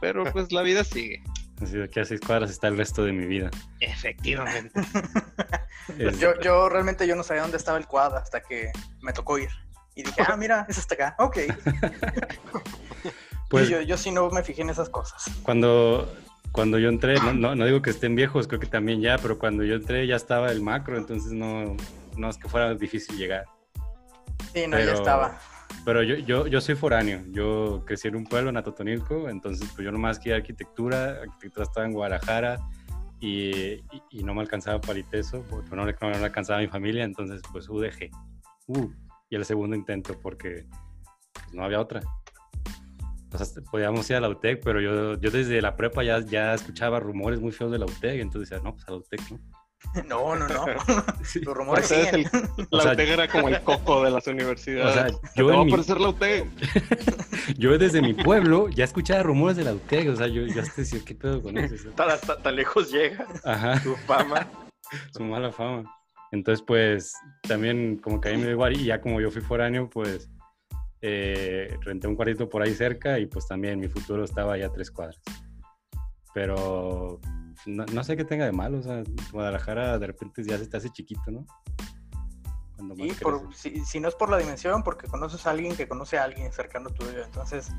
Pero 0.00 0.24
pues 0.32 0.52
la 0.52 0.62
vida 0.62 0.84
sigue. 0.84 1.22
Así 1.62 1.80
aquí 1.80 2.00
a 2.00 2.04
seis 2.04 2.20
cuadras 2.20 2.50
está 2.50 2.68
el 2.68 2.76
resto 2.76 3.04
de 3.04 3.12
mi 3.12 3.26
vida. 3.26 3.50
Efectivamente. 3.80 4.78
yo, 6.18 6.38
yo 6.40 6.68
realmente 6.68 7.06
yo 7.06 7.16
no 7.16 7.22
sabía 7.22 7.42
dónde 7.42 7.56
estaba 7.56 7.78
el 7.78 7.86
cuadro 7.86 8.18
hasta 8.18 8.40
que 8.42 8.70
me 9.00 9.12
tocó 9.12 9.38
ir. 9.38 9.48
Y 9.94 10.02
dije, 10.02 10.22
ah, 10.26 10.36
mira, 10.36 10.66
es 10.68 10.78
hasta 10.78 10.94
acá. 10.94 11.16
Ok. 11.18 11.38
Pues, 13.48 13.68
yo, 13.68 13.80
yo 13.80 13.96
sí 13.96 14.10
no 14.10 14.28
me 14.30 14.42
fijé 14.42 14.62
en 14.62 14.70
esas 14.70 14.88
cosas. 14.88 15.30
Cuando, 15.44 16.12
cuando 16.50 16.80
yo 16.80 16.88
entré, 16.88 17.14
no, 17.20 17.54
no, 17.54 17.64
digo 17.64 17.80
que 17.80 17.90
estén 17.90 18.16
viejos, 18.16 18.48
creo 18.48 18.58
que 18.58 18.66
también 18.66 19.00
ya, 19.00 19.18
pero 19.18 19.38
cuando 19.38 19.62
yo 19.62 19.76
entré 19.76 20.04
ya 20.06 20.16
estaba 20.16 20.50
el 20.50 20.62
macro, 20.62 20.98
entonces 20.98 21.30
no, 21.30 21.76
no 22.16 22.28
es 22.28 22.38
que 22.38 22.48
fuera 22.48 22.74
difícil 22.74 23.16
llegar. 23.16 23.44
Sí, 24.52 24.66
no, 24.66 24.78
ya 24.78 24.94
estaba. 24.94 25.38
Pero 25.86 26.02
yo, 26.02 26.16
yo, 26.16 26.48
yo 26.48 26.60
soy 26.60 26.74
foráneo, 26.74 27.22
yo 27.30 27.84
crecí 27.86 28.08
en 28.08 28.16
un 28.16 28.24
pueblo, 28.24 28.50
en 28.50 28.56
Atotonilco, 28.56 29.28
entonces 29.28 29.70
pues 29.72 29.84
yo 29.84 29.92
nomás 29.92 30.18
quería 30.18 30.34
arquitectura, 30.34 31.20
arquitectura 31.22 31.62
estaba 31.62 31.86
en 31.86 31.92
Guadalajara 31.92 32.58
y, 33.20 33.76
y, 34.10 34.24
no 34.24 34.34
me 34.34 34.40
alcanzaba 34.40 34.80
para 34.80 34.98
ITESO, 34.98 35.44
porque 35.48 35.76
no, 35.76 35.86
no, 35.86 35.92
me 36.00 36.16
alcanzaba 36.16 36.58
mi 36.58 36.66
familia, 36.66 37.04
entonces 37.04 37.40
pues 37.52 37.68
UDG. 37.68 38.10
Uh, 38.66 38.90
y 39.30 39.36
el 39.36 39.44
segundo 39.44 39.76
intento 39.76 40.20
porque 40.20 40.66
pues, 41.32 41.54
no 41.54 41.64
había 41.64 41.80
otra 41.80 42.02
podíamos 43.70 44.08
ir 44.10 44.16
a 44.16 44.20
la 44.20 44.28
UTEC, 44.28 44.62
pero 44.62 44.80
yo, 44.80 45.20
yo 45.20 45.30
desde 45.30 45.60
la 45.60 45.76
prepa 45.76 46.02
ya, 46.02 46.20
ya 46.20 46.54
escuchaba 46.54 47.00
rumores 47.00 47.40
muy 47.40 47.52
feos 47.52 47.70
de 47.70 47.78
la 47.78 47.86
UTEC, 47.86 48.20
entonces 48.20 48.50
decía, 48.50 48.64
no, 48.64 48.74
pues 48.74 48.86
a 48.88 48.92
la 48.92 48.96
UTEC, 48.98 49.20
¿no? 49.30 49.38
No, 50.08 50.34
no, 50.36 50.46
no. 50.48 50.66
Los 51.42 51.56
rumores 51.56 51.86
siguen. 51.86 52.28
la 52.70 52.92
UTEC 52.92 53.08
era 53.08 53.28
como 53.28 53.48
el 53.48 53.60
coco 53.62 54.04
de 54.04 54.10
las 54.10 54.26
universidades. 54.26 55.14
O 55.14 55.20
sea, 55.20 55.34
yo 55.34 55.64
mi... 55.64 55.70
la 55.70 56.08
UTEC. 56.08 56.46
yo 57.56 57.78
desde 57.78 58.02
mi 58.02 58.14
pueblo 58.14 58.68
ya 58.68 58.84
escuchaba 58.84 59.22
rumores 59.22 59.56
de 59.56 59.64
la 59.64 59.72
UTEC, 59.72 60.10
o 60.10 60.16
sea, 60.16 60.26
yo 60.26 60.46
ya 60.46 60.62
te 60.62 60.82
decía, 60.82 61.00
¿qué 61.04 61.14
pedo 61.14 61.42
con 61.42 61.56
eso? 61.58 61.90
Tan, 61.90 62.08
tan, 62.42 62.56
lejos 62.56 62.90
llega 62.90 63.26
Ajá. 63.44 63.80
su 63.80 63.96
fama. 63.96 64.48
su 65.12 65.22
mala 65.22 65.52
fama. 65.52 65.84
Entonces, 66.32 66.64
pues, 66.66 67.14
también 67.42 67.98
como 67.98 68.20
que 68.20 68.28
a 68.28 68.32
mí 68.32 68.38
me 68.38 68.44
dio 68.44 68.52
igual, 68.52 68.76
y 68.76 68.84
ya 68.84 69.00
como 69.00 69.20
yo 69.20 69.30
fui 69.30 69.42
foráneo, 69.42 69.88
pues, 69.88 70.28
eh, 71.02 71.76
renté 71.82 72.08
un 72.08 72.16
cuartito 72.16 72.48
por 72.48 72.62
ahí 72.62 72.74
cerca 72.74 73.18
y 73.18 73.26
pues 73.26 73.46
también 73.46 73.78
mi 73.78 73.86
futuro 73.86 74.24
estaba 74.24 74.56
ya 74.58 74.66
a 74.66 74.72
tres 74.72 74.90
cuadras. 74.90 75.20
Pero 76.34 77.20
no, 77.64 78.04
sé 78.04 78.16
qué 78.16 78.24
tenga 78.24 78.44
de 78.44 78.52
malo, 78.52 78.78
o 78.78 78.82
sea, 78.82 79.02
Guadalajara 79.32 79.98
de 79.98 80.06
repente 80.06 80.42
ya 80.44 80.58
se 80.58 80.66
te 80.66 80.76
hace 80.76 80.90
chiquito, 80.90 81.30
¿no? 81.30 81.46
Sí, 83.54 83.82
si, 83.84 84.00
no 84.00 84.08
es 84.08 84.14
por 84.14 84.30
la 84.30 84.36
dimensión, 84.36 84.82
porque 84.82 85.08
conoces 85.08 85.46
a 85.46 85.50
alguien 85.50 85.74
que 85.74 85.88
conoce 85.88 86.18
a 86.18 86.24
alguien 86.24 86.52
cercano 86.52 86.90
tuyo, 86.90 87.24
entonces 87.24 87.72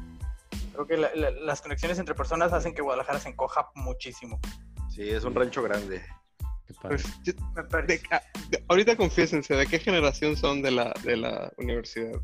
creo 0.74 0.88
que 0.88 0.98
las 0.98 1.62
conexiones 1.62 2.00
entre 2.00 2.16
personas 2.16 2.52
hacen 2.52 2.74
que 2.74 2.82
Guadalajara 2.82 3.20
se 3.20 3.30
encoja 3.30 3.70
muchísimo. 3.76 4.40
Sí, 4.90 5.10
es 5.10 5.24
un 5.24 5.36
rancho 5.36 5.62
grande. 5.62 6.02
Pues, 6.82 7.06
ah, 8.12 8.22
ahorita 8.68 8.98
confiésense, 8.98 9.56
¿de 9.56 9.68
qué 9.68 9.80
generación 9.80 10.36
son 10.36 10.62
de 10.62 10.72
la, 10.72 10.94
de 11.04 11.18
la 11.18 11.52
universidad? 11.58 12.20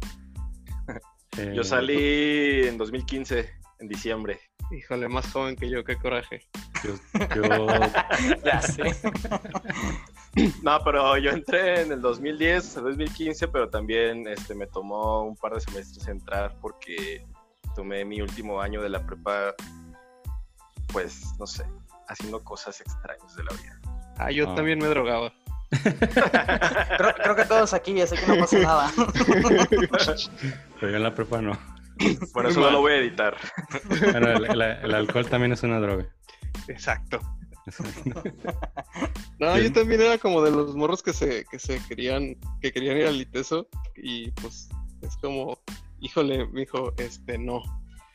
Yo 1.53 1.63
salí 1.63 2.67
en 2.67 2.77
2015, 2.77 3.49
en 3.79 3.87
diciembre. 3.87 4.39
Híjole, 4.75 5.07
más 5.07 5.31
joven 5.31 5.55
que 5.55 5.69
yo, 5.69 5.83
qué 5.83 5.95
coraje. 5.97 6.41
Yo, 6.83 6.93
yo... 7.35 7.67
ya 8.43 8.61
sé. 8.61 8.83
No, 10.63 10.79
pero 10.83 11.17
yo 11.17 11.29
entré 11.31 11.81
en 11.81 11.91
el 11.91 12.01
2010, 12.01 12.75
2015, 12.75 13.47
pero 13.49 13.69
también 13.69 14.27
este, 14.27 14.55
me 14.55 14.65
tomó 14.67 15.23
un 15.23 15.35
par 15.35 15.53
de 15.53 15.61
semestres 15.61 16.07
entrar 16.07 16.55
porque 16.59 17.23
tomé 17.75 18.03
mi 18.03 18.19
último 18.21 18.59
año 18.61 18.81
de 18.81 18.89
la 18.89 19.05
prepa, 19.05 19.53
pues, 20.91 21.35
no 21.39 21.45
sé, 21.45 21.65
haciendo 22.07 22.43
cosas 22.43 22.81
extrañas 22.81 23.35
de 23.35 23.43
la 23.43 23.53
vida. 23.53 23.79
Ah, 24.17 24.31
yo 24.31 24.49
Ah. 24.49 24.55
también 24.55 24.79
me 24.79 24.87
drogaba. 24.87 25.31
Creo, 26.97 27.13
creo 27.15 27.35
que 27.35 27.45
todos 27.45 27.73
aquí, 27.73 27.99
así 28.01 28.15
que 28.15 28.27
no 28.27 28.37
pasa 28.37 28.59
nada. 28.59 28.91
Pero 30.79 30.91
yo 30.91 30.97
en 30.97 31.03
la 31.03 31.13
prepa 31.15 31.41
no. 31.41 31.57
Bueno, 32.33 32.49
eso 32.49 32.59
no 32.59 32.71
lo 32.71 32.81
voy 32.81 32.93
a 32.93 32.97
editar. 32.97 33.37
Bueno, 34.11 34.29
el, 34.31 34.45
el- 34.45 34.61
el 34.83 34.93
alcohol 34.93 35.27
también 35.29 35.51
es 35.53 35.63
una 35.63 35.79
droga. 35.79 36.05
Exacto. 36.67 37.19
No, 39.39 39.57
yo 39.57 39.71
también 39.73 40.01
era 40.01 40.17
como 40.17 40.41
de 40.41 40.51
los 40.51 40.75
morros 40.75 41.01
que 41.03 41.13
se, 41.13 41.45
que 41.45 41.59
se 41.59 41.81
querían, 41.87 42.35
que 42.61 42.71
querían 42.71 42.97
ir 42.97 43.05
al 43.07 43.17
Liteso 43.17 43.67
y 43.95 44.31
pues 44.31 44.69
es 45.01 45.17
como, 45.17 45.59
híjole, 45.99 46.45
mijo, 46.47 46.93
este 46.97 47.37
no. 47.37 47.61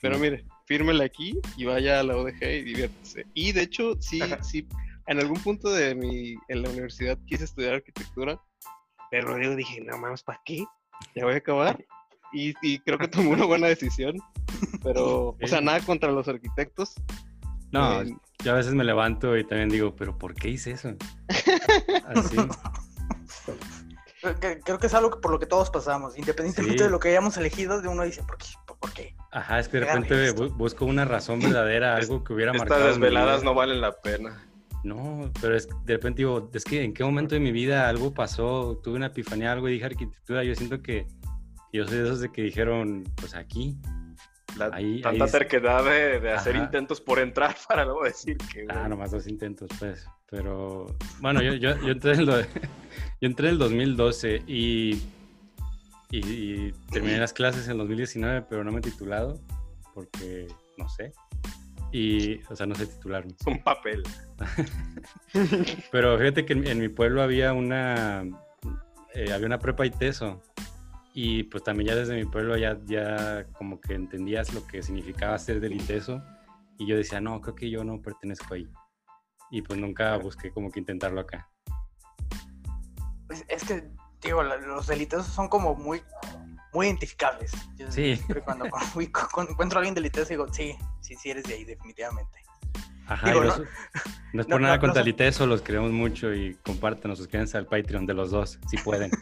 Pero 0.01 0.19
mire, 0.19 0.45
fírmele 0.67 1.05
aquí 1.05 1.39
y 1.57 1.65
vaya 1.65 2.01
a 2.01 2.03
la 2.03 2.17
ODG 2.17 2.43
y 2.43 2.63
diviértese. 2.63 3.27
Y 3.35 3.53
de 3.53 3.63
hecho, 3.63 3.95
sí, 4.01 4.21
sí, 4.43 4.67
en 5.07 5.19
algún 5.19 5.41
punto 5.43 5.71
de 5.71 5.95
mi, 5.95 6.37
en 6.49 6.63
la 6.63 6.71
universidad 6.71 7.19
quise 7.27 7.45
estudiar 7.45 7.75
arquitectura, 7.75 8.41
pero 9.11 9.37
luego 9.37 9.57
dije, 9.57 9.81
no 9.81 9.99
mames, 9.99 10.23
¿para 10.23 10.41
qué? 10.45 10.65
Ya 11.15 11.25
voy 11.25 11.35
a 11.35 11.39
acabar. 11.39 11.85
Y, 12.33 12.55
y 12.63 12.79
creo 12.81 12.99
que 12.99 13.09
tomé 13.09 13.29
una 13.31 13.45
buena 13.47 13.67
decisión. 13.69 14.17
Pero, 14.83 15.37
o 15.43 15.47
sea, 15.47 15.61
nada 15.61 15.81
contra 15.81 16.11
los 16.13 16.29
arquitectos. 16.29 16.95
No, 17.73 18.03
Eh, 18.03 18.17
yo 18.45 18.53
a 18.53 18.55
veces 18.57 18.73
me 18.75 18.85
levanto 18.85 19.37
y 19.37 19.45
también 19.45 19.69
digo, 19.69 19.95
pero 19.97 20.17
¿por 20.17 20.35
qué 20.35 20.49
hice 20.49 20.71
eso? 20.73 20.91
Así. 22.07 22.37
Creo 24.21 24.41
que, 24.41 24.61
creo 24.61 24.79
que 24.79 24.87
es 24.89 24.95
algo 24.95 25.11
que- 25.11 25.21
por 25.21 25.31
lo 25.31 25.39
que 25.39 25.47
todos 25.47 25.71
pasamos, 25.71 26.19
independientemente 26.19 26.79
Sí. 26.79 26.85
de 26.85 26.91
lo 26.91 26.99
que 26.99 27.11
hayamos 27.11 27.37
elegido, 27.37 27.81
de 27.81 27.89
uno 27.89 28.03
dice, 28.03 28.23
¿por 28.25 28.37
qué? 28.37 28.47
¿Por, 28.67 28.77
por 28.79 28.93
qué? 28.93 29.15
Ajá, 29.31 29.59
es 29.61 29.69
que 29.69 29.79
de 29.79 29.87
repente 29.87 30.25
esto. 30.29 30.51
busco 30.51 30.87
una 30.87 31.05
razón 31.05 31.39
verdadera, 31.41 31.95
algo 31.97 32.25
que 32.25 32.33
hubiera 32.33 32.53
marcado. 32.53 32.81
Estas 32.81 32.95
desveladas 33.01 33.45
no 33.45 33.55
valen 33.55 33.81
la 33.81 33.93
pena. 33.93 34.45
No, 34.85 35.31
pero 35.41 35.57
es 35.57 35.67
que 35.67 35.75
de 35.85 35.95
repente 35.95 36.19
digo, 36.23 36.51
es 36.53 36.65
que 36.65 36.83
en 36.83 36.95
qué 36.95 37.05
momento 37.05 37.35
de 37.35 37.41
mi 37.41 37.53
vida 37.53 37.89
algo 37.89 38.13
pasó, 38.15 38.81
tuve 38.83 38.97
una 38.97 39.07
epifanía, 39.07 39.53
algo 39.53 39.69
y 39.69 39.73
dije 39.73 39.85
arquitectura. 39.87 40.43
Yo 40.45 40.55
siento 40.55 40.83
que 40.83 41.07
yo 41.73 41.87
soy 41.87 41.99
de 41.99 42.05
esos 42.05 42.21
de 42.21 42.31
que 42.33 42.43
dijeron, 42.43 43.05
pues 43.17 43.35
aquí. 43.35 43.77
La, 44.57 44.71
Ahí- 44.73 45.01
tanta 45.03 45.25
ahí 45.27 45.31
terquedad 45.31 45.85
de, 45.85 46.19
de 46.21 46.33
hacer 46.33 46.57
intentos 46.57 47.01
por 47.01 47.19
entrar 47.21 47.55
para 47.69 47.85
luego 47.85 48.03
decir 48.05 48.37
que... 48.53 48.67
Ah, 48.69 48.89
nomás 48.89 49.11
dos 49.11 49.27
intentos, 49.29 49.69
pues. 49.79 50.07
Pero 50.31 50.87
bueno, 51.21 51.43
yo, 51.43 51.55
yo, 51.55 51.77
yo, 51.81 51.89
entré, 51.93 52.15
en 52.15 52.27
lo- 52.27 52.41
yo 52.41 52.47
entré 53.21 53.49
en 53.49 53.53
el 53.55 53.59
2012 53.59 54.43
y, 54.47 55.03
y, 56.11 56.19
y 56.19 56.73
terminé 56.91 57.19
las 57.19 57.33
clases 57.33 57.67
en 57.67 57.73
el 57.73 57.79
2019, 57.79 58.47
pero 58.49 58.65
no 58.65 58.73
me 58.73 58.79
he 58.79 58.83
titulado 58.83 59.39
porque 59.95 60.49
no 60.77 60.89
sé. 60.89 61.13
Y, 61.93 62.43
o 62.51 62.57
sea, 62.57 62.67
no 62.67 62.75
sé 62.75 62.87
titularme. 62.87 63.33
Es 63.39 63.47
un 63.47 63.63
papel. 63.63 64.03
Pero 65.91 66.19
fíjate 66.19 66.45
que 66.45 66.53
en, 66.53 66.67
en 66.67 66.79
mi 66.81 66.89
pueblo 66.91 67.23
había 67.23 67.53
una, 67.55 68.25
eh, 69.15 69.33
había 69.33 69.47
una 69.47 69.59
prepa 69.59 69.87
y 69.87 69.91
teso. 69.91 70.43
Y 71.15 71.45
pues 71.45 71.65
también 71.65 71.89
ya 71.89 71.97
desde 71.97 72.15
mi 72.15 72.25
pueblo 72.25 72.57
ya, 72.57 72.79
ya 72.85 73.47
como 73.55 73.81
que 73.81 73.95
entendías 73.95 74.53
lo 74.55 74.67
que 74.67 74.83
significaba 74.83 75.39
ser 75.39 75.61
del 75.61 75.73
ITESO. 75.73 76.23
Y 76.79 76.87
yo 76.87 76.97
decía, 76.97 77.21
no, 77.21 77.41
creo 77.41 77.55
que 77.55 77.71
yo 77.71 77.83
no 77.83 78.01
pertenezco 78.01 78.55
ahí. 78.55 78.69
Y 79.51 79.63
pues 79.63 79.79
nunca 79.81 80.17
busqué 80.17 80.53
como 80.53 80.71
que 80.71 80.81
intentarlo 80.81 81.21
acá. 81.21 81.51
Pues, 83.27 83.45
es 83.49 83.65
que, 83.65 83.91
digo, 84.23 84.43
los 84.43 84.87
delitos 84.87 85.27
son 85.27 85.49
como 85.49 85.75
muy, 85.75 86.03
muy 86.73 86.87
identificables. 86.87 87.53
Yo 87.77 87.91
Sí. 87.91 88.17
siempre 88.17 88.43
cuando, 88.43 88.67
encuentro 89.51 89.79
a 89.79 89.81
alguien 89.81 89.95
delitoso 89.95 90.29
digo, 90.29 90.47
sí, 90.53 90.77
sí, 91.01 91.15
sí 91.17 91.31
eres 91.31 91.45
de 91.45 91.55
ahí, 91.55 91.65
definitivamente. 91.65 92.48
Ajá, 93.09 93.29
Digo, 93.29 93.45
y 93.45 93.49
no- 93.49 93.57
no, 93.57 93.63
no 94.35 94.41
es 94.43 94.49
no- 94.49 94.53
por 94.55 94.61
nada 94.61 94.75
no- 94.77 94.81
contra 94.81 95.01
no 95.01 95.05
el 95.05 95.09
ITESO, 95.09 95.47
los 95.47 95.63
queremos 95.63 95.91
mucho 95.91 96.33
y 96.35 96.55
compártanos, 96.63 97.19
suscríbanse 97.19 97.57
al 97.59 97.67
Patreon 97.67 98.07
de 98.07 98.15
los 98.15 98.31
dos, 98.31 98.59
si 98.69 98.77
pueden. 98.79 99.11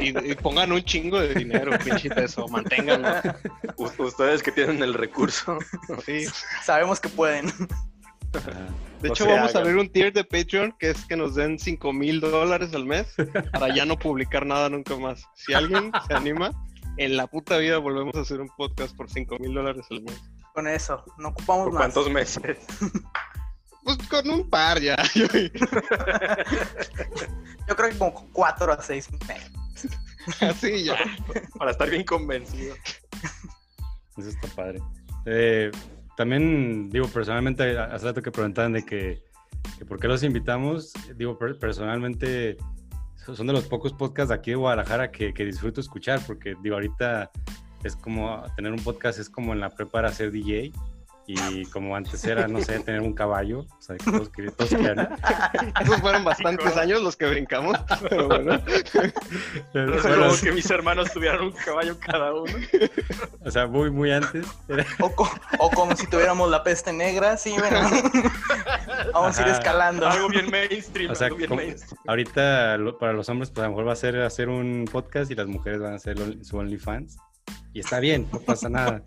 Y, 0.00 0.16
y 0.30 0.34
pongan 0.36 0.70
un 0.72 0.80
chingo 0.82 1.20
de 1.20 1.34
dinero, 1.34 1.72
pinche 1.84 2.08
eso, 2.16 2.46
manténganlo. 2.48 3.08
U- 3.76 3.90
ustedes 4.04 4.42
que 4.42 4.52
tienen 4.52 4.80
el 4.82 4.94
recurso. 4.94 5.58
Sí. 6.06 6.24
Sabemos 6.62 6.98
que 7.00 7.08
pueden. 7.08 7.48
Ajá. 8.32 8.68
De 9.02 9.08
hecho, 9.08 9.26
vamos 9.26 9.54
a 9.54 9.58
abrir 9.58 9.76
un 9.76 9.90
tier 9.90 10.12
de 10.12 10.22
Patreon 10.24 10.74
que 10.78 10.90
es 10.90 11.04
que 11.04 11.16
nos 11.16 11.34
den 11.34 11.58
5 11.58 11.92
mil 11.92 12.20
dólares 12.20 12.72
al 12.74 12.86
mes 12.86 13.12
para 13.52 13.74
ya 13.74 13.84
no 13.84 13.98
publicar 13.98 14.46
nada 14.46 14.68
nunca 14.70 14.96
más. 14.96 15.24
Si 15.34 15.52
alguien 15.52 15.90
se 16.06 16.14
anima, 16.14 16.52
en 16.96 17.16
la 17.16 17.26
puta 17.26 17.58
vida 17.58 17.78
volvemos 17.78 18.14
a 18.14 18.20
hacer 18.20 18.40
un 18.40 18.48
podcast 18.56 18.96
por 18.96 19.10
5 19.10 19.38
mil 19.40 19.52
dólares 19.52 19.84
al 19.90 20.02
mes. 20.02 20.20
Con 20.54 20.66
eso, 20.68 21.04
no 21.18 21.28
ocupamos 21.28 21.64
¿Por 21.64 21.72
más. 21.74 21.82
cuántos 21.82 22.10
meses? 22.10 22.58
Pues 23.84 23.98
con 24.08 24.30
un 24.30 24.48
par 24.48 24.80
ya. 24.80 24.94
Yo 25.14 25.26
creo 27.76 27.90
que 27.90 27.98
como 27.98 28.28
cuatro 28.32 28.72
a 28.72 28.80
seis 28.80 29.08
meses. 29.26 29.50
Así 30.40 30.84
ya. 30.84 30.94
Para 31.58 31.72
estar 31.72 31.90
bien 31.90 32.04
convencido. 32.04 32.76
Eso 34.16 34.28
está 34.28 34.46
padre. 34.54 34.78
Eh, 35.26 35.72
también, 36.16 36.90
digo, 36.90 37.08
personalmente, 37.08 37.76
hace 37.76 38.04
rato 38.06 38.22
que 38.22 38.30
preguntaban 38.30 38.72
de 38.74 38.84
que, 38.84 39.24
que 39.78 39.84
por 39.84 39.98
qué 39.98 40.06
los 40.06 40.22
invitamos. 40.22 40.92
Digo, 41.16 41.36
per- 41.36 41.58
personalmente, 41.58 42.56
so- 43.24 43.34
son 43.34 43.48
de 43.48 43.52
los 43.52 43.64
pocos 43.64 43.92
podcasts 43.92 44.28
de 44.28 44.34
aquí 44.36 44.50
de 44.52 44.58
Guadalajara 44.58 45.10
que, 45.10 45.34
que 45.34 45.44
disfruto 45.44 45.80
escuchar, 45.80 46.20
porque, 46.24 46.54
digo, 46.62 46.76
ahorita 46.76 47.32
es 47.84 47.96
como 47.96 48.42
tener 48.56 48.72
un 48.72 48.82
podcast, 48.82 49.18
es 49.18 49.28
como 49.30 49.52
en 49.52 49.60
la 49.60 49.70
prepa 49.70 49.92
para 49.92 50.12
ser 50.12 50.30
DJ. 50.30 50.72
Y 51.24 51.64
como 51.66 51.94
antes 51.94 52.22
era, 52.24 52.48
no 52.48 52.60
sé, 52.60 52.80
tener 52.80 53.00
un 53.00 53.12
caballo, 53.14 53.60
o 53.60 53.80
sea, 53.80 53.96
que 53.96 54.10
todos, 54.10 54.28
querían- 54.30 54.54
todos 54.56 54.70
querían. 54.70 55.08
Esos 55.80 56.00
fueron 56.00 56.24
bastantes 56.24 56.76
años 56.76 57.00
los 57.00 57.14
que 57.16 57.26
brincamos, 57.30 57.78
pero 58.10 58.26
bueno. 58.26 58.60
Pero, 59.72 59.94
Es 59.96 60.02
bueno, 60.02 60.26
como 60.28 60.40
que 60.40 60.50
mis 60.52 60.68
hermanos 60.68 61.12
tuvieran 61.12 61.42
un 61.42 61.52
caballo 61.52 61.96
cada 62.00 62.34
uno. 62.34 62.52
o 63.44 63.50
sea, 63.52 63.68
muy, 63.68 63.92
muy 63.92 64.10
antes. 64.10 64.44
era- 64.68 64.84
O, 64.98 65.12
co- 65.14 65.30
o 65.60 65.70
como 65.70 65.94
si 65.96 66.08
tuviéramos 66.08 66.50
la 66.50 66.64
peste 66.64 66.92
negra, 66.92 67.36
sí, 67.36 67.54
bueno. 67.56 67.88
Vamos 69.14 69.38
a 69.38 69.42
ir 69.42 69.48
escalando. 69.48 70.08
Algo 70.08 70.28
bien 70.28 70.50
mainstream. 70.50 71.12
O 71.12 71.14
sea, 71.14 71.28
algo 71.28 71.36
bien 71.38 71.48
como- 71.50 71.60
mainstream. 71.62 72.02
Ahorita 72.08 72.76
lo- 72.78 72.98
para 72.98 73.12
los 73.12 73.28
hombres, 73.28 73.50
pues 73.50 73.60
a 73.60 73.68
lo 73.68 73.70
mejor 73.70 73.86
va 73.88 73.92
a 73.92 73.96
ser 73.96 74.20
hacer 74.20 74.48
un 74.48 74.86
podcast 74.90 75.30
y 75.30 75.36
las 75.36 75.46
mujeres 75.46 75.78
van 75.80 75.92
a 75.92 75.96
hacer 75.96 76.16
su 76.44 76.56
OnlyFans. 76.56 77.16
Y 77.72 77.80
está 77.80 78.00
bien, 78.00 78.28
no 78.32 78.40
pasa 78.40 78.68
nada. 78.68 79.02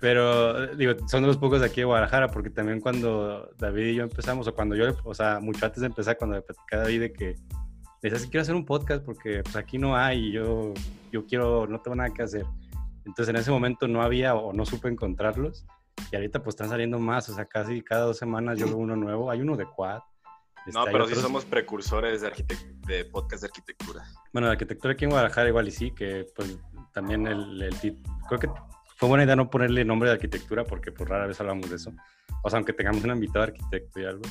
Pero, 0.00 0.74
digo, 0.76 0.92
son 1.08 1.22
de 1.22 1.28
los 1.28 1.38
pocos 1.38 1.60
de 1.60 1.66
aquí 1.66 1.80
de 1.80 1.86
Guadalajara, 1.86 2.28
porque 2.28 2.50
también 2.50 2.80
cuando 2.80 3.50
David 3.58 3.86
y 3.86 3.94
yo 3.94 4.02
empezamos, 4.02 4.46
o 4.46 4.54
cuando 4.54 4.76
yo, 4.76 4.94
o 5.04 5.14
sea, 5.14 5.40
mucho 5.40 5.64
antes 5.64 5.80
de 5.80 5.86
empezar, 5.86 6.18
cuando 6.18 6.36
le 6.36 6.42
platicaba 6.42 6.82
a 6.82 6.84
David 6.84 7.00
de 7.00 7.12
que 7.12 7.24
le 8.02 8.10
decía, 8.10 8.18
sí 8.18 8.28
quiero 8.28 8.42
hacer 8.42 8.54
un 8.54 8.66
podcast 8.66 9.02
porque 9.04 9.42
pues 9.42 9.56
aquí 9.56 9.78
no 9.78 9.96
hay 9.96 10.26
y 10.26 10.32
yo, 10.32 10.74
yo 11.10 11.24
quiero, 11.26 11.66
no 11.66 11.80
tengo 11.80 11.96
nada 11.96 12.10
que 12.12 12.22
hacer. 12.22 12.44
Entonces 13.06 13.28
en 13.30 13.36
ese 13.40 13.50
momento 13.50 13.88
no 13.88 14.02
había 14.02 14.34
o 14.34 14.52
no 14.52 14.66
supe 14.66 14.88
encontrarlos. 14.88 15.64
Y 16.12 16.16
ahorita 16.16 16.42
pues 16.42 16.54
están 16.54 16.68
saliendo 16.68 16.98
más, 16.98 17.28
o 17.30 17.34
sea, 17.34 17.46
casi 17.46 17.80
cada 17.82 18.04
dos 18.04 18.18
semanas 18.18 18.58
yo 18.58 18.66
veo 18.66 18.76
uno 18.76 18.96
nuevo. 18.96 19.30
Hay 19.30 19.40
uno 19.40 19.56
de 19.56 19.64
Quad. 19.64 20.00
No, 20.00 20.66
este, 20.66 20.78
hay 20.78 20.86
pero 20.92 21.06
sí 21.06 21.12
otros- 21.12 21.22
somos 21.22 21.44
precursores 21.46 22.20
de, 22.20 22.32
de 22.86 23.04
podcast 23.06 23.42
de 23.42 23.46
arquitectura. 23.46 24.04
bueno, 24.32 24.48
la 24.48 24.52
arquitectura 24.52 24.92
aquí 24.92 25.04
en 25.04 25.10
Guadalajara 25.10 25.48
igual 25.48 25.68
y 25.68 25.70
sí, 25.70 25.90
que 25.92 26.26
pues 26.36 26.58
también 26.96 27.26
el, 27.26 27.60
el 27.60 27.74
creo 28.26 28.40
que 28.40 28.48
fue 28.96 29.06
buena 29.10 29.24
idea 29.24 29.36
no 29.36 29.50
ponerle 29.50 29.84
nombre 29.84 30.08
de 30.08 30.14
arquitectura 30.14 30.64
porque 30.64 30.92
pues 30.92 31.06
rara 31.06 31.26
vez 31.26 31.38
hablamos 31.38 31.68
de 31.68 31.76
eso. 31.76 31.92
O 32.42 32.48
sea, 32.48 32.56
aunque 32.56 32.72
tengamos 32.72 33.04
un 33.04 33.10
invitado 33.10 33.42
arquitecto 33.44 34.00
y 34.00 34.06
algo. 34.06 34.22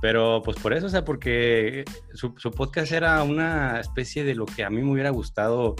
Pero 0.00 0.40
pues 0.44 0.56
por 0.60 0.72
eso, 0.72 0.86
o 0.86 0.88
sea, 0.88 1.04
porque 1.04 1.84
su, 2.14 2.32
su 2.38 2.52
podcast 2.52 2.92
era 2.92 3.20
una 3.24 3.80
especie 3.80 4.22
de 4.22 4.36
lo 4.36 4.46
que 4.46 4.62
a 4.62 4.70
mí 4.70 4.80
me 4.80 4.92
hubiera 4.92 5.10
gustado. 5.10 5.74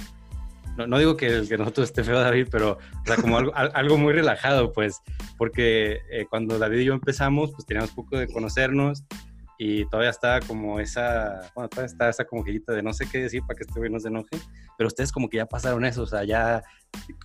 No, 0.77 0.89
no 0.89 0.99
digo 0.99 1.17
que 1.17 1.29
el 1.29 1.49
que 1.49 1.57
nosotros 1.57 1.89
esté 1.89 2.03
feo, 2.03 2.19
David, 2.19 2.49
pero 2.51 2.73
o 2.73 3.07
sea, 3.07 3.17
como 3.17 3.39
algo, 3.39 3.55
al- 3.55 3.71
algo 3.75 3.97
muy 3.97 4.13
relajado, 4.13 4.73
pues, 4.73 5.01
porque 5.37 6.01
eh, 6.11 6.27
cuando 6.29 6.59
David 6.59 6.81
y 6.81 6.85
yo 6.87 6.95
empezamos, 6.95 7.53
pues 7.53 7.65
teníamos 7.65 7.93
poco 7.93 8.19
de 8.19 8.27
conocernos 8.27 9.05
y 9.59 9.85
todavía 9.91 10.11
estaba 10.11 10.41
como 10.41 10.79
esa, 10.81 11.51
bueno, 11.55 11.69
todavía 11.69 11.87
está 11.91 12.09
esa 12.09 12.25
como 12.25 12.45
gilita 12.45 12.73
de 12.73 12.83
no 12.83 12.93
sé 12.93 13.07
qué 13.11 13.19
decir 13.19 13.43
para 13.47 13.57
que 13.57 13.65
este 13.65 13.79
güey 13.79 13.91
no 13.91 13.99
se 13.99 14.07
enoje, 14.09 14.39
pero 14.77 14.87
ustedes 14.87 15.11
como 15.11 15.29
que 15.29 15.39
ya 15.39 15.47
pasaron 15.47 15.85
eso, 15.85 16.03
o 16.03 16.07
sea, 16.07 16.23
ya, 16.25 16.63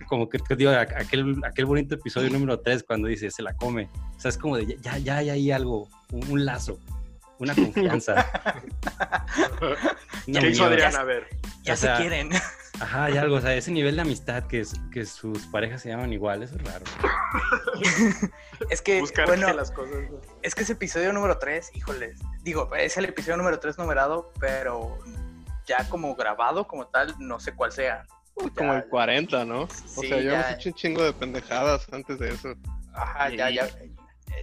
como 0.08 0.28
que, 0.28 0.38
digo, 0.56 0.72
aqu- 0.72 0.96
aquel, 1.00 1.36
aquel 1.44 1.64
bonito 1.66 1.94
episodio 1.94 2.30
número 2.30 2.58
3 2.60 2.82
cuando 2.82 3.06
dice, 3.08 3.30
se 3.30 3.42
la 3.42 3.54
come, 3.54 3.88
o 4.16 4.20
sea, 4.20 4.28
es 4.30 4.36
como 4.38 4.56
de, 4.56 4.76
ya, 4.80 4.98
ya 4.98 5.18
hay 5.18 5.30
ahí 5.30 5.50
algo, 5.52 5.88
un, 6.12 6.28
un 6.30 6.44
lazo, 6.44 6.78
una 7.38 7.54
confianza. 8.02 8.26
una 10.26 10.40
¿Qué 10.40 10.50
hizo. 10.50 10.64
Adrián? 10.64 10.96
A 10.96 11.04
ver. 11.04 11.28
Ya 11.62 11.74
o 11.74 11.76
se 11.76 11.86
sea, 11.86 11.96
quieren. 11.98 12.30
Ajá, 12.80 13.04
hay 13.04 13.16
algo, 13.16 13.36
o 13.36 13.40
sea, 13.40 13.54
ese 13.54 13.70
nivel 13.70 13.94
de 13.94 14.02
amistad 14.02 14.44
que, 14.48 14.60
es- 14.60 14.74
que 14.92 15.04
sus 15.06 15.46
parejas 15.46 15.82
se 15.82 15.90
llaman 15.90 16.12
igual, 16.12 16.42
eso 16.42 16.56
es 16.56 16.64
raro. 16.64 16.84
es 18.70 18.82
que, 18.82 19.00
Buscar 19.00 19.26
bueno, 19.26 19.52
las 19.52 19.70
cosas. 19.70 19.94
Es 20.44 20.54
que 20.54 20.62
ese 20.62 20.74
episodio 20.74 21.10
número 21.14 21.38
3, 21.38 21.70
híjoles, 21.74 22.20
digo, 22.42 22.68
es 22.76 22.96
el 22.98 23.06
episodio 23.06 23.38
número 23.38 23.58
3 23.58 23.78
numerado, 23.78 24.30
pero 24.38 24.98
ya 25.66 25.88
como 25.88 26.14
grabado 26.14 26.66
como 26.66 26.86
tal, 26.88 27.14
no 27.18 27.40
sé 27.40 27.54
cuál 27.54 27.72
sea. 27.72 28.04
Uy, 28.34 28.50
Como 28.50 28.72
Ya- 28.72 28.78
el 28.80 28.88
40, 28.88 29.44
¿no? 29.46 29.62
O 29.62 29.68
sea, 30.02 30.20
yo 30.20 30.30
ya. 30.32 30.34
hemos 30.34 30.50
hecho 30.58 30.68
un 30.68 30.74
chingo 30.74 31.02
de 31.02 31.14
pendejadas 31.14 31.86
antes 31.92 32.18
de 32.18 32.28
eso. 32.28 32.52
Ajá, 32.92 33.30
ya, 33.30 33.48
ya. 33.48 33.66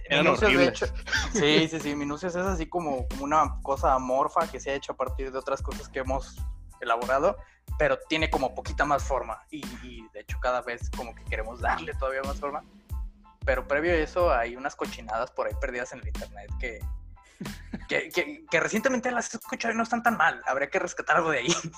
Eran 0.06 0.24
Minucias, 0.24 0.52
de 0.56 0.64
hecho, 0.64 0.86
sí, 1.34 1.68
sí, 1.68 1.78
sí, 1.78 1.94
Minucias 1.94 2.34
es 2.34 2.44
así 2.46 2.66
como, 2.66 3.06
como 3.06 3.22
una 3.22 3.60
cosa 3.62 3.94
amorfa 3.94 4.50
que 4.50 4.58
se 4.58 4.70
ha 4.70 4.74
hecho 4.74 4.92
a 4.92 4.96
partir 4.96 5.30
de 5.30 5.38
otras 5.38 5.62
cosas 5.62 5.88
que 5.88 6.00
hemos 6.00 6.36
elaborado, 6.80 7.36
pero 7.78 7.96
tiene 8.08 8.28
como 8.28 8.56
poquita 8.56 8.84
más 8.84 9.04
forma 9.04 9.40
y, 9.50 9.64
y 9.84 10.04
de 10.12 10.20
hecho 10.20 10.38
cada 10.40 10.62
vez 10.62 10.90
como 10.96 11.14
que 11.14 11.22
queremos 11.26 11.60
darle 11.60 11.94
todavía 11.94 12.22
más 12.24 12.40
forma. 12.40 12.64
Pero 13.44 13.66
previo 13.66 13.92
a 13.92 13.96
eso 13.96 14.32
hay 14.32 14.56
unas 14.56 14.76
cochinadas 14.76 15.30
por 15.30 15.46
ahí 15.46 15.54
perdidas 15.60 15.92
en 15.92 16.00
el 16.00 16.08
internet 16.08 16.50
que, 16.60 16.78
que, 17.88 18.08
que- 18.10 18.44
que 18.50 18.60
recientemente 18.60 19.10
las 19.10 19.32
he 19.34 19.36
escuchado 19.38 19.74
y 19.74 19.76
no 19.76 19.82
están 19.82 20.02
tan 20.02 20.16
mal. 20.16 20.40
Habría 20.46 20.68
que 20.70 20.78
rescatar 20.78 21.16
algo 21.16 21.30
de 21.30 21.38
ahí. 21.38 21.48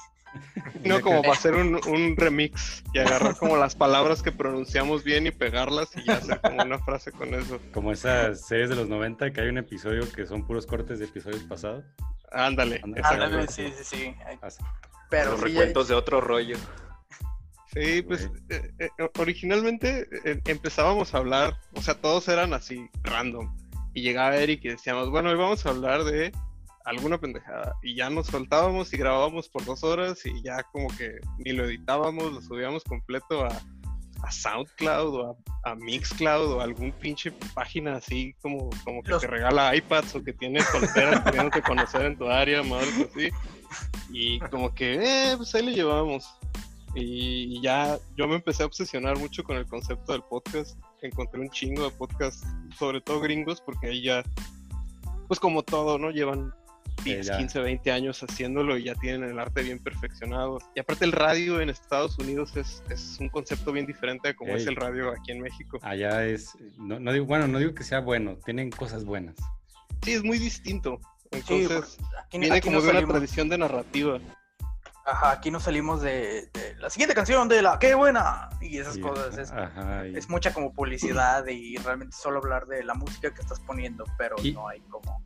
No, 0.83 1.01
como 1.01 1.21
para 1.23 1.35
hacer 1.35 1.55
un, 1.55 1.77
un 1.87 2.17
remix 2.17 2.83
y 2.93 2.99
agarrar 2.99 3.37
como 3.37 3.57
las 3.57 3.77
palabras 3.77 4.21
que 4.21 4.33
pronunciamos 4.33 5.05
bien 5.05 5.29
y 5.29 5.31
pegarlas 5.31 5.91
y 5.97 6.03
ya 6.03 6.15
hacer 6.15 6.41
como 6.41 6.61
una 6.61 6.81
frase 6.81 7.13
con 7.13 7.33
eso. 7.35 7.61
Como 7.73 7.93
esas 7.93 8.45
series 8.45 8.69
de 8.69 8.75
los 8.75 8.89
90 8.89 9.31
que 9.33 9.41
hay 9.43 9.47
un 9.49 9.59
episodio 9.59 10.11
que 10.11 10.27
son 10.27 10.45
puros 10.45 10.67
cortes 10.67 10.99
de 10.99 11.05
episodios 11.05 11.45
pasados. 11.45 11.85
Ándale. 12.33 12.83
Ándale. 13.05 13.47
sí, 13.47 13.73
sí, 13.79 13.85
sí. 13.85 14.15
Pero 15.09 15.31
Los 15.31 15.39
sí, 15.41 15.47
recuentos 15.47 15.87
de 15.87 15.95
otro 15.95 16.21
rollo. 16.21 16.57
Sí, 17.75 18.03
pues 18.03 18.31
eh, 18.51 18.71
eh, 18.79 18.89
originalmente 19.19 20.07
eh, 20.25 20.41
empezábamos 20.47 21.13
a 21.15 21.19
hablar, 21.19 21.57
o 21.75 21.83
sea, 21.83 21.95
todos 22.01 22.29
eran 22.29 22.53
así, 22.55 22.89
random. 23.03 23.53
Y 23.95 24.03
llegaba 24.03 24.37
Eric 24.37 24.61
y 24.65 24.69
decíamos, 24.69 25.11
bueno, 25.11 25.31
hoy 25.31 25.37
vamos 25.37 25.65
a 25.67 25.71
hablar 25.71 26.05
de 26.05 26.33
alguna 26.85 27.19
pendejada. 27.19 27.75
Y 27.83 27.97
ya 27.97 28.11
nos 28.11 28.27
soltábamos 28.29 28.93
y 28.93 28.97
grabábamos 28.97 29.49
por 29.49 29.65
dos 29.65 29.83
horas 29.85 30.25
y 30.25 30.43
ya 30.43 30.63
como 30.73 30.89
que 30.97 31.19
ni 31.39 31.53
lo 31.53 31.65
editábamos, 31.65 32.33
lo 32.33 32.41
subíamos 32.43 32.85
completo 32.85 33.45
a, 33.45 33.49
a 34.23 34.31
SoundCloud 34.33 35.15
o 35.15 35.31
a, 35.65 35.71
a 35.71 35.75
Mixcloud 35.77 36.53
o 36.53 36.61
a 36.61 36.65
algún 36.65 36.93
pinche 36.93 37.33
página 37.55 37.97
así 37.97 38.35
como, 38.43 38.71
como 38.85 39.03
que 39.03 39.11
Los- 39.11 39.23
te 39.23 39.29
regala 39.29 39.75
iPads 39.75 40.15
o 40.17 40.23
que 40.23 40.33
tiene 40.33 40.61
solteras 40.61 41.21
queriéndote 41.25 41.63
conocer 41.63 42.03
en 42.07 42.19
tu 42.19 42.29
área, 42.29 42.63
madre 42.63 42.89
así. 43.13 43.29
Y 44.13 44.39
como 44.51 44.73
que, 44.75 44.95
eh, 45.33 45.37
pues 45.37 45.53
ahí 45.55 45.65
le 45.67 45.73
llevamos. 45.73 46.39
Y 46.95 47.61
ya 47.61 47.99
yo 48.17 48.29
me 48.29 48.37
empecé 48.37 48.63
a 48.63 48.67
obsesionar 48.67 49.19
mucho 49.19 49.43
con 49.43 49.57
el 49.57 49.67
concepto 49.67 50.13
del 50.13 50.23
podcast. 50.23 50.79
Encontré 51.03 51.41
un 51.41 51.51
chingo 51.51 51.85
de 51.85 51.91
podcasts, 51.91 52.47
sobre 52.79 53.01
todo 53.01 53.21
gringos, 53.21 53.61
porque 53.61 53.89
ahí 53.89 54.03
ya, 54.03 54.23
pues 55.27 55.41
como 55.41 55.63
todo, 55.63 55.99
¿no? 55.99 56.11
Llevan 56.11 56.53
10, 57.03 57.27
ya. 57.27 57.39
15, 57.39 57.61
20 57.61 57.93
años 57.93 58.23
haciéndolo 58.23 58.79
y 58.79 58.85
ya 58.85 58.95
tienen 58.95 59.29
el 59.29 59.39
arte 59.39 59.63
bien 59.63 59.79
perfeccionado. 59.83 60.59
Y 60.75 60.81
aparte 60.81 61.05
el 61.05 61.13
radio 61.13 61.61
en 61.61 61.69
Estados 61.69 62.19
Unidos 62.19 62.57
es, 62.57 62.83
es 62.91 63.19
un 63.21 63.29
concepto 63.29 63.73
bien 63.73 63.87
diferente 63.87 64.29
a 64.29 64.35
como 64.35 64.55
es 64.55 64.63
Ey. 64.63 64.69
el 64.69 64.77
radio 64.77 65.11
aquí 65.11 65.33
en 65.33 65.41
México. 65.41 65.79
Allá 65.83 66.25
es, 66.25 66.57
no, 66.79 67.01
no 67.01 67.13
digo, 67.13 67.27
bueno, 67.27 67.49
no 67.49 67.59
digo 67.59 67.75
que 67.75 67.83
sea 67.83 68.01
bueno, 68.01 68.39
tienen 68.45 68.71
cosas 68.71 69.05
buenas. 69.05 69.35
Sí, 70.03 70.13
es 70.13 70.23
muy 70.23 70.39
distinto. 70.39 71.01
Sí, 71.33 71.39
Entonces, 71.39 71.99
aquí, 72.25 72.39
viene 72.39 72.57
aquí 72.57 72.69
como 72.69 72.79
no 72.79 72.85
de 72.85 72.91
una 72.91 73.07
tradición 73.07 73.49
de 73.49 73.59
narrativa. 73.59 74.21
Ajá, 75.07 75.33
aquí 75.33 75.51
no 75.51 75.61
salimos 75.61 76.01
de, 76.01 76.49
de 76.53 76.77
la 76.79 76.89
siguiente 76.89 77.15
canción 77.15 77.47
de 77.49 77.61
la 77.61 77.79
qué 77.79 77.95
buena 77.95 78.49
y 78.61 78.79
esas 78.79 78.97
Y- 78.97 79.01
cosas. 79.01 79.37
Es, 79.37 79.53
Ajá, 79.53 80.07
y- 80.07 80.17
es 80.17 80.29
mucha 80.31 80.55
como 80.55 80.73
publicidad 80.73 81.47
y 81.47 81.77
realmente 81.77 82.17
solo 82.17 82.39
hablar 82.39 82.67
de 82.67 82.83
la 82.85 82.95
música 82.95 83.33
que 83.35 83.43
estás 83.43 83.61
poniendo, 83.61 84.05
pero 84.17 84.37
Y- 84.43 84.53
no 84.53 84.67
hay 84.69 84.81
como. 84.89 85.23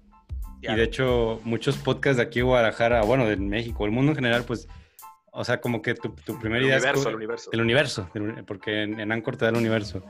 Y 0.61 0.75
de 0.75 0.83
hecho, 0.83 1.41
muchos 1.45 1.77
podcasts 1.77 2.17
de 2.17 2.25
aquí 2.25 2.41
de 2.41 2.43
Guadalajara, 2.43 3.03
bueno, 3.03 3.27
de 3.27 3.37
México, 3.37 3.85
el 3.85 3.93
mundo 3.93 4.11
en 4.11 4.17
general, 4.17 4.43
pues, 4.43 4.67
o 5.31 5.45
sea, 5.45 5.61
como 5.61 5.81
que 5.83 5.95
tu, 5.95 6.09
tu 6.11 6.37
primera 6.41 6.59
El 6.61 6.67
idea 6.67 6.79
universo, 6.79 7.01
es... 7.03 7.07
el 7.07 7.15
universo. 7.15 7.51
El 7.53 7.61
universo, 7.61 8.11
porque 8.45 8.83
en, 8.83 8.99
en 8.99 9.13
Anchor 9.13 9.37
te 9.37 9.45
da 9.45 9.53
el 9.53 9.57
universo. 9.57 10.03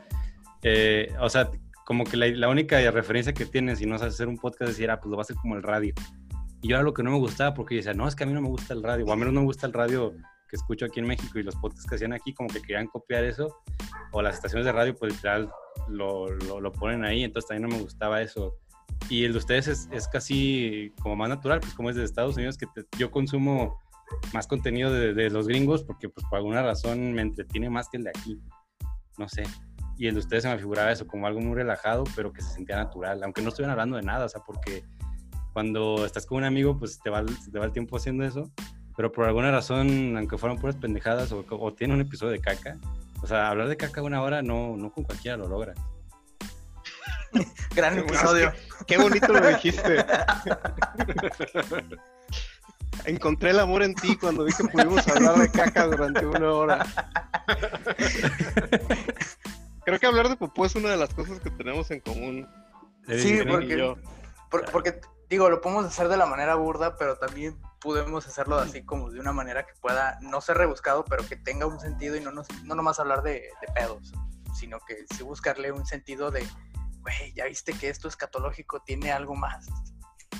Eh, 0.62 1.12
o 1.20 1.28
sea, 1.28 1.50
como 1.85 2.04
que 2.04 2.16
la, 2.16 2.26
la 2.28 2.48
única 2.48 2.78
referencia 2.90 3.35
que 3.35 3.44
tienes 3.44 3.78
si 3.81 3.85
no 3.87 3.98
sabes 3.98 4.14
hacer 4.14 4.26
un 4.28 4.38
podcast 4.38 4.62
es 4.62 4.68
decir, 4.78 4.90
ah, 4.90 4.98
pues 4.98 5.11
lo 5.11 5.16
va 5.18 5.20
a 5.20 5.24
hacer 5.24 5.37
como 5.37 5.54
el 5.57 5.62
radio. 5.62 5.92
Y 6.61 6.68
yo 6.68 6.77
era 6.77 6.83
lo 6.83 6.92
que 6.92 7.03
no 7.03 7.11
me 7.11 7.18
gustaba 7.18 7.55
porque 7.55 7.75
yo 7.75 7.79
decía, 7.79 7.94
no, 7.94 8.09
es 8.09 8.16
que 8.16 8.25
a 8.25 8.27
mí 8.27 8.33
no 8.33 8.40
me 8.40 8.49
gusta 8.49 8.75
el 8.75 8.83
radio, 8.83 9.05
o 9.07 9.12
al 9.12 9.18
menos 9.18 9.35
no 9.35 9.40
me 9.40 9.47
gusta 9.47 9.66
el 9.66 9.73
radio 9.73 10.12
que 10.49 10.57
escucho 10.57 10.87
aquí 10.87 11.01
en 11.01 11.07
México 11.07 11.38
y 11.38 11.42
los 11.42 11.55
podcasts 11.57 11.87
que 11.87 11.94
hacían 11.94 12.12
aquí 12.12 12.33
como 12.33 12.49
que 12.49 12.61
querían 12.61 12.87
copiar 12.87 13.25
eso, 13.25 13.61
o 14.12 14.23
las 14.23 14.37
estaciones 14.37 14.64
de 14.64 14.73
radio 14.73 14.94
pues 14.97 15.12
literal 15.12 15.51
lo, 15.88 16.29
lo, 16.29 16.73
ponen 16.73 17.05
ahí, 17.05 17.23
entonces 17.23 17.49
también 17.49 17.68
no 17.68 17.77
me 17.77 17.83
gustaba 17.83 18.23
eso. 18.23 18.57
Y 19.09 19.25
el 19.25 19.33
de 19.33 19.38
ustedes 19.38 19.68
es, 19.68 19.88
es 19.92 20.09
casi 20.09 20.92
como 21.03 21.16
más 21.16 21.29
natural, 21.29 21.61
pues 21.61 21.75
como 21.75 21.90
es 21.90 21.97
de 21.97 22.05
Estados 22.05 22.37
Unidos, 22.37 22.57
que 22.57 22.66
yo 22.99 23.11
consumo 23.11 23.79
más 24.33 24.47
contenido 24.47 24.90
de, 24.90 25.12
de 25.12 25.31
los 25.31 25.47
gringos 25.47 25.85
porque 25.85 26.09
pues 26.09 26.27
por 26.29 26.38
alguna 26.38 26.62
razón 26.62 27.12
me 27.12 27.23
entretiene 27.23 27.68
más 27.68 27.88
que 27.88 27.99
el 27.99 28.05
de 28.05 28.11
aquí. 28.11 28.40
No 29.18 29.29
sé. 29.29 29.44
Y 29.99 30.07
el 30.07 30.14
de 30.14 30.21
ustedes 30.21 30.44
se 30.44 30.49
me 30.49 30.59
figuraba 30.59 30.92
eso 30.92 31.07
como 31.07 31.27
algo 31.27 31.40
muy 31.40 31.57
relajado, 31.57 32.05
pero 32.14 32.33
que 32.33 32.40
se 32.40 32.55
sentía 32.55 32.77
natural, 32.77 33.23
aunque 33.23 33.42
no 33.42 33.49
estuvieran 33.49 33.73
hablando 33.73 33.97
de 33.97 34.03
nada, 34.03 34.27
o 34.27 34.29
sea, 34.29 34.40
porque 34.47 34.85
cuando 35.52 36.04
estás 36.04 36.26
con 36.26 36.38
un 36.38 36.44
amigo, 36.44 36.78
pues 36.78 37.00
te 37.02 37.11
va, 37.11 37.24
te 37.24 37.58
va 37.58 37.64
el 37.64 37.72
tiempo 37.72 37.96
haciendo 37.96 38.24
eso, 38.24 38.50
pero 38.96 39.11
por 39.12 39.24
alguna 39.26 39.50
razón, 39.50 40.16
aunque 40.16 40.38
fueran 40.38 40.58
puras 40.58 40.76
pendejadas 40.76 41.32
o, 41.32 41.44
o 41.48 41.72
tiene 41.74 41.94
un 41.94 42.00
episodio 42.00 42.32
de 42.32 42.40
caca, 42.40 42.76
o 43.22 43.26
sea, 43.26 43.48
hablar 43.48 43.68
de 43.68 43.76
caca 43.76 44.02
una 44.02 44.22
hora 44.22 44.42
no, 44.42 44.76
no 44.76 44.92
con 44.92 45.04
cualquiera 45.04 45.37
lo 45.37 45.48
logra. 45.48 45.74
Gran 47.74 47.98
episodio. 47.98 48.52
Qué 48.87 48.96
bonito 48.96 49.32
lo 49.32 49.46
dijiste. 49.46 50.04
Encontré 53.04 53.50
el 53.50 53.61
amor 53.61 53.82
en 53.82 53.94
ti 53.94 54.16
cuando 54.16 54.44
vi 54.44 54.52
que 54.52 54.64
pudimos 54.64 55.06
hablar 55.08 55.37
de 55.38 55.50
caca 55.50 55.87
durante 55.87 56.26
una 56.26 56.50
hora. 56.52 56.87
Creo 59.84 59.98
que 59.98 60.06
hablar 60.06 60.28
de 60.28 60.37
popó 60.37 60.66
es 60.66 60.74
una 60.74 60.90
de 60.90 60.96
las 60.96 61.12
cosas 61.14 61.38
que 61.40 61.50
tenemos 61.50 61.90
en 61.90 62.00
común. 62.00 62.48
Sí, 63.06 63.30
Eric, 63.34 63.48
porque- 63.50 63.74
y 63.74 63.78
yo. 63.78 63.96
Por- 64.50 64.64
porque, 64.70 65.00
digo, 65.28 65.50
lo 65.50 65.60
podemos 65.60 65.84
hacer 65.84 66.08
de 66.08 66.16
la 66.16 66.26
manera 66.26 66.54
burda, 66.54 66.96
pero 66.96 67.18
también 67.18 67.60
podemos 67.80 68.26
hacerlo 68.26 68.58
así 68.58 68.84
como 68.84 69.10
de 69.10 69.20
una 69.20 69.32
manera 69.32 69.66
que 69.66 69.74
pueda 69.80 70.18
no 70.20 70.40
ser 70.40 70.56
rebuscado, 70.58 71.04
pero 71.04 71.26
que 71.26 71.36
tenga 71.36 71.66
un 71.66 71.78
sentido 71.78 72.16
y 72.16 72.20
no, 72.20 72.32
nos, 72.32 72.48
no 72.64 72.74
nomás 72.74 72.98
hablar 72.98 73.22
de, 73.22 73.50
de 73.60 73.72
pedos, 73.74 74.12
sino 74.54 74.80
que 74.80 75.04
sí 75.14 75.22
buscarle 75.22 75.70
un 75.70 75.86
sentido 75.86 76.30
de, 76.30 76.46
güey, 77.00 77.32
ya 77.34 77.44
viste 77.44 77.72
que 77.72 77.88
esto 77.88 78.08
escatológico 78.08 78.80
tiene 78.80 79.12
algo 79.12 79.34
más. 79.34 79.66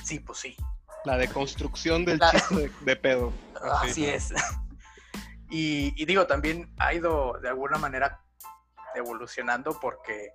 Sí, 0.05 0.21
pues 0.21 0.39
sí. 0.39 0.57
La 1.05 1.17
deconstrucción 1.17 2.05
del 2.05 2.19
La- 2.19 2.31
chiste 2.31 2.55
de, 2.57 2.73
de 2.81 2.97
pedo. 2.97 3.33
Así. 3.63 3.91
Así 3.91 4.07
es. 4.07 4.33
Y, 5.51 5.95
y 5.97 6.05
digo, 6.05 6.27
también 6.27 6.75
ha 6.79 6.93
ido 6.93 7.39
de 7.41 7.49
alguna 7.49 7.79
manera 7.79 8.21
evolucionando 8.95 9.79
porque 9.81 10.33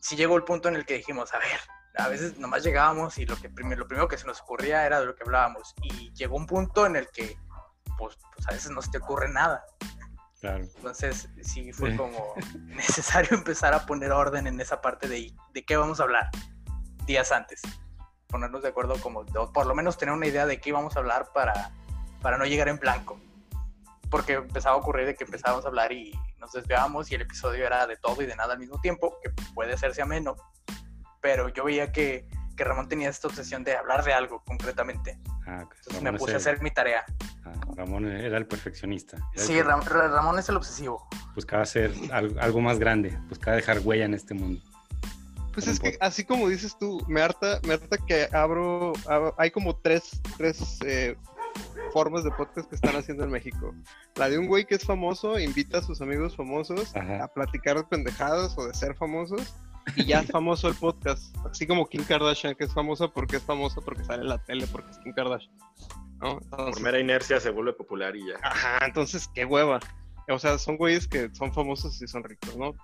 si 0.00 0.16
llegó 0.16 0.36
el 0.36 0.44
punto 0.44 0.68
en 0.68 0.76
el 0.76 0.86
que 0.86 0.94
dijimos, 0.94 1.32
a 1.34 1.38
ver, 1.38 1.60
a 1.96 2.08
veces 2.08 2.38
nomás 2.38 2.62
llegábamos 2.62 3.18
y 3.18 3.26
lo, 3.26 3.36
que 3.36 3.48
prim- 3.50 3.72
lo 3.72 3.86
primero 3.86 4.08
que 4.08 4.16
se 4.18 4.26
nos 4.26 4.40
ocurría 4.40 4.86
era 4.86 5.00
de 5.00 5.06
lo 5.06 5.14
que 5.14 5.22
hablábamos. 5.24 5.74
Y 5.82 6.12
llegó 6.12 6.36
un 6.36 6.46
punto 6.46 6.86
en 6.86 6.96
el 6.96 7.08
que, 7.10 7.36
pues, 7.98 8.18
pues 8.34 8.48
a 8.48 8.52
veces 8.52 8.70
no 8.70 8.80
se 8.82 8.90
te 8.90 8.98
ocurre 8.98 9.28
nada. 9.28 9.64
Claro. 10.40 10.58
Entonces, 10.58 11.28
sí 11.42 11.72
fue 11.72 11.94
como 11.96 12.34
necesario 12.66 13.36
empezar 13.36 13.74
a 13.74 13.84
poner 13.86 14.12
orden 14.12 14.46
en 14.46 14.60
esa 14.60 14.80
parte 14.80 15.06
de, 15.08 15.34
de 15.52 15.64
qué 15.64 15.76
vamos 15.76 16.00
a 16.00 16.04
hablar 16.04 16.30
días 17.06 17.32
antes. 17.32 17.60
Ponernos 18.28 18.62
de 18.62 18.68
acuerdo 18.68 18.94
como, 19.00 19.20
o 19.20 19.52
por 19.52 19.66
lo 19.66 19.74
menos 19.74 19.98
tener 19.98 20.14
una 20.14 20.26
idea 20.26 20.46
de 20.46 20.60
qué 20.60 20.70
íbamos 20.70 20.96
a 20.96 21.00
hablar 21.00 21.30
para, 21.34 21.72
para 22.22 22.38
no 22.38 22.46
llegar 22.46 22.68
en 22.68 22.78
blanco. 22.78 23.20
Porque 24.08 24.34
empezaba 24.34 24.76
a 24.76 24.78
ocurrir 24.78 25.06
de 25.06 25.14
que 25.14 25.24
empezábamos 25.24 25.64
a 25.64 25.68
hablar 25.68 25.92
y 25.92 26.12
nos 26.38 26.52
desviábamos 26.52 27.10
y 27.10 27.16
el 27.16 27.22
episodio 27.22 27.66
era 27.66 27.86
de 27.86 27.96
todo 27.96 28.22
y 28.22 28.26
de 28.26 28.34
nada 28.34 28.54
al 28.54 28.58
mismo 28.58 28.80
tiempo, 28.80 29.18
que 29.22 29.30
puede 29.54 29.74
hacerse 29.74 30.00
ameno. 30.02 30.36
Pero 31.20 31.48
yo 31.48 31.64
veía 31.64 31.92
que, 31.92 32.26
que 32.56 32.64
Ramón 32.64 32.88
tenía 32.88 33.08
esta 33.08 33.28
obsesión 33.28 33.64
de 33.64 33.76
hablar 33.76 34.04
de 34.04 34.12
algo 34.12 34.42
concretamente. 34.44 35.18
Ah. 35.46 35.62
Entonces 35.62 36.02
me 36.02 36.12
puse 36.14 36.34
a 36.34 36.36
hacer 36.36 36.62
mi 36.62 36.70
tarea. 36.70 37.04
ah, 37.44 37.52
Ramón 37.76 38.06
era 38.10 38.38
el 38.38 38.46
perfeccionista. 38.46 39.16
Era 39.34 39.44
Sí, 39.44 39.60
Ram- 39.60 39.82
Ramón 39.84 40.38
es 40.38 40.48
el 40.48 40.56
obsesivo. 40.56 41.06
Buscaba 41.34 41.62
hacer 41.62 41.92
al- 42.12 42.38
algo 42.40 42.60
más 42.60 42.78
grande, 42.78 43.18
buscaba 43.28 43.56
dejar 43.56 43.80
huella 43.80 44.04
en 44.04 44.14
este 44.14 44.34
mundo. 44.34 44.60
Pues 45.52 45.66
es 45.66 45.80
que 45.80 45.96
así 46.00 46.24
como 46.24 46.48
dices 46.48 46.76
tú, 46.78 47.04
me 47.08 47.20
harta, 47.20 47.58
me 47.66 47.74
harta 47.74 47.96
que 47.98 48.28
abro, 48.32 48.92
abro- 49.08 49.34
hay 49.36 49.50
como 49.50 49.74
tres, 49.76 50.20
tres 50.38 50.78
eh, 50.86 51.16
formas 51.92 52.22
de 52.22 52.30
podcast 52.30 52.68
que 52.68 52.76
están 52.76 52.94
haciendo 52.94 53.24
en 53.24 53.30
México. 53.30 53.74
La 54.14 54.28
de 54.28 54.38
un 54.38 54.46
güey 54.46 54.64
que 54.64 54.76
es 54.76 54.84
famoso, 54.84 55.40
invita 55.40 55.78
a 55.78 55.82
sus 55.82 56.00
amigos 56.00 56.36
famosos 56.36 56.94
Ajá. 56.94 57.24
a 57.24 57.28
platicar 57.28 57.76
de 57.76 57.82
pendejadas 57.84 58.56
o 58.56 58.66
de 58.68 58.74
ser 58.74 58.94
famosos 58.94 59.54
y 59.96 60.04
ya 60.04 60.20
es 60.20 60.30
famoso 60.30 60.68
el 60.68 60.74
podcast. 60.74 61.34
Así 61.46 61.66
como 61.66 61.86
Kim 61.86 62.04
Kardashian, 62.04 62.54
que 62.54 62.64
es 62.64 62.72
famosa 62.72 63.08
porque 63.08 63.36
es 63.36 63.42
famosa 63.42 63.80
porque 63.80 64.04
sale 64.04 64.22
en 64.22 64.28
la 64.28 64.38
tele, 64.38 64.66
porque 64.66 64.90
es 64.90 64.98
Kim 64.98 65.12
Kardashian. 65.12 65.54
¿no? 66.20 66.38
Por 66.40 66.80
mera 66.80 67.00
inercia 67.00 67.40
se 67.40 67.50
vuelve 67.50 67.72
popular 67.72 68.14
y 68.16 68.26
ya. 68.26 68.34
Ajá, 68.42 68.84
entonces 68.86 69.28
qué 69.34 69.44
hueva. 69.44 69.80
O 70.28 70.38
sea, 70.38 70.58
son 70.58 70.76
güeyes 70.76 71.08
que 71.08 71.28
son 71.34 71.52
famosos 71.52 72.00
y 72.00 72.06
son 72.06 72.22
ricos, 72.22 72.56
¿no? 72.56 72.74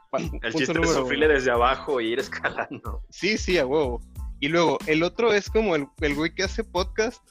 el 0.43 0.53
chiste 0.53 0.81
es 0.81 0.93
subirle 0.93 1.29
desde 1.29 1.53
abajo 1.53 2.01
e 2.01 2.05
ir 2.05 2.19
escalando. 2.19 3.03
Sí, 3.11 3.39
sí, 3.39 3.57
a 3.59 3.67
huevo. 3.67 4.01
Y 4.41 4.49
luego, 4.49 4.79
el 4.87 5.03
otro 5.03 5.33
es 5.33 5.49
como 5.49 5.77
el, 5.77 5.87
el 6.01 6.15
güey 6.15 6.35
que 6.35 6.43
hace 6.43 6.65
podcast 6.65 7.23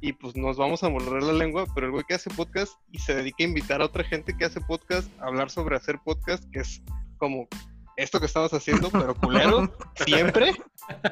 y 0.00 0.12
pues 0.12 0.36
nos 0.36 0.58
vamos 0.58 0.84
a 0.84 0.90
morder 0.90 1.22
la 1.22 1.32
lengua, 1.32 1.64
pero 1.74 1.86
el 1.86 1.92
güey 1.92 2.04
que 2.06 2.14
hace 2.14 2.30
podcast 2.30 2.74
y 2.92 2.98
se 2.98 3.14
dedica 3.14 3.42
a 3.42 3.46
invitar 3.46 3.80
a 3.80 3.86
otra 3.86 4.04
gente 4.04 4.36
que 4.36 4.44
hace 4.44 4.60
podcast 4.60 5.08
a 5.20 5.26
hablar 5.26 5.50
sobre 5.50 5.76
hacer 5.76 5.98
podcast, 6.04 6.44
que 6.52 6.60
es 6.60 6.82
como 7.16 7.48
esto 7.96 8.20
que 8.20 8.26
estamos 8.26 8.52
haciendo, 8.52 8.90
pero 8.90 9.14
culero, 9.14 9.72
siempre. 10.06 10.52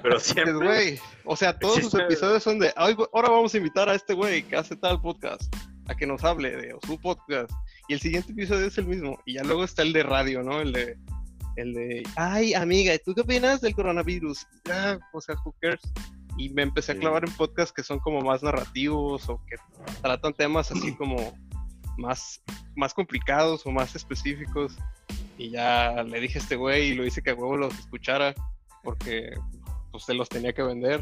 Pero 0.03 0.21
siempre. 0.21 0.53
güey, 0.53 1.01
o 1.25 1.37
sea, 1.37 1.59
todos 1.59 1.81
sus 1.81 1.95
episodios 1.95 2.43
son 2.43 2.59
de, 2.59 2.73
ahora 2.77 3.29
vamos 3.29 3.55
a 3.55 3.57
invitar 3.57 3.89
a 3.89 3.95
este 3.95 4.15
güey 4.15 4.43
que 4.43 4.57
hace 4.57 4.77
tal 4.77 5.01
podcast, 5.01 5.55
a 5.89 5.95
que 5.95 6.07
nos 6.07 6.23
hable 6.25 6.57
de 6.57 6.77
su 6.87 6.99
podcast. 7.01 7.51
Y 7.89 7.95
el 7.95 8.01
siguiente 8.01 8.33
episodio 8.33 8.67
es 8.67 8.79
el 8.79 8.87
mismo. 8.87 9.19
Y 9.27 9.35
ya 9.35 9.45
luego 9.45 9.65
está 9.65 9.83
el 9.83 9.93
de 9.93 10.03
radio, 10.03 10.43
¿no? 10.43 10.61
El 10.61 10.73
de, 10.73 10.99
el 11.57 11.75
de, 11.75 12.03
ay, 12.17 12.55
amiga, 12.55 12.93
¿tú 13.05 13.15
qué 13.15 13.23
opinas 13.23 13.61
del 13.61 13.75
coronavirus? 13.75 14.47
Ya, 14.65 14.99
o 15.13 15.21
sea, 15.21 15.37
who 15.45 15.55
cares? 15.61 15.81
Y 16.39 16.49
me 16.51 16.63
empecé 16.63 16.93
a 16.93 16.99
clavar 16.99 17.25
en 17.27 17.35
podcasts 17.35 17.73
que 17.73 17.83
son 17.83 17.99
como 17.99 18.23
más 18.23 18.43
narrativos 18.43 19.29
o 19.29 19.41
que 19.47 19.57
tratan 20.01 20.33
temas 20.33 20.71
así 20.71 20.95
como 20.95 21.35
más, 21.99 22.43
más 22.75 22.95
complicados 22.95 23.67
o 23.67 23.71
más 23.71 23.95
específicos. 23.95 24.77
Y 25.39 25.51
ya 25.51 26.03
le 26.05 26.21
dije 26.21 26.39
a 26.39 26.43
este 26.43 26.57
güey 26.57 26.89
y 26.89 26.95
lo 26.95 27.05
hice 27.05 27.23
que 27.23 27.31
a 27.31 27.35
huevo 27.35 27.57
los 27.57 27.79
escuchara 27.79 28.35
porque 28.83 29.35
pues 29.91 30.05
se 30.05 30.15
los 30.15 30.29
tenía 30.29 30.53
que 30.53 30.63
vender. 30.63 31.01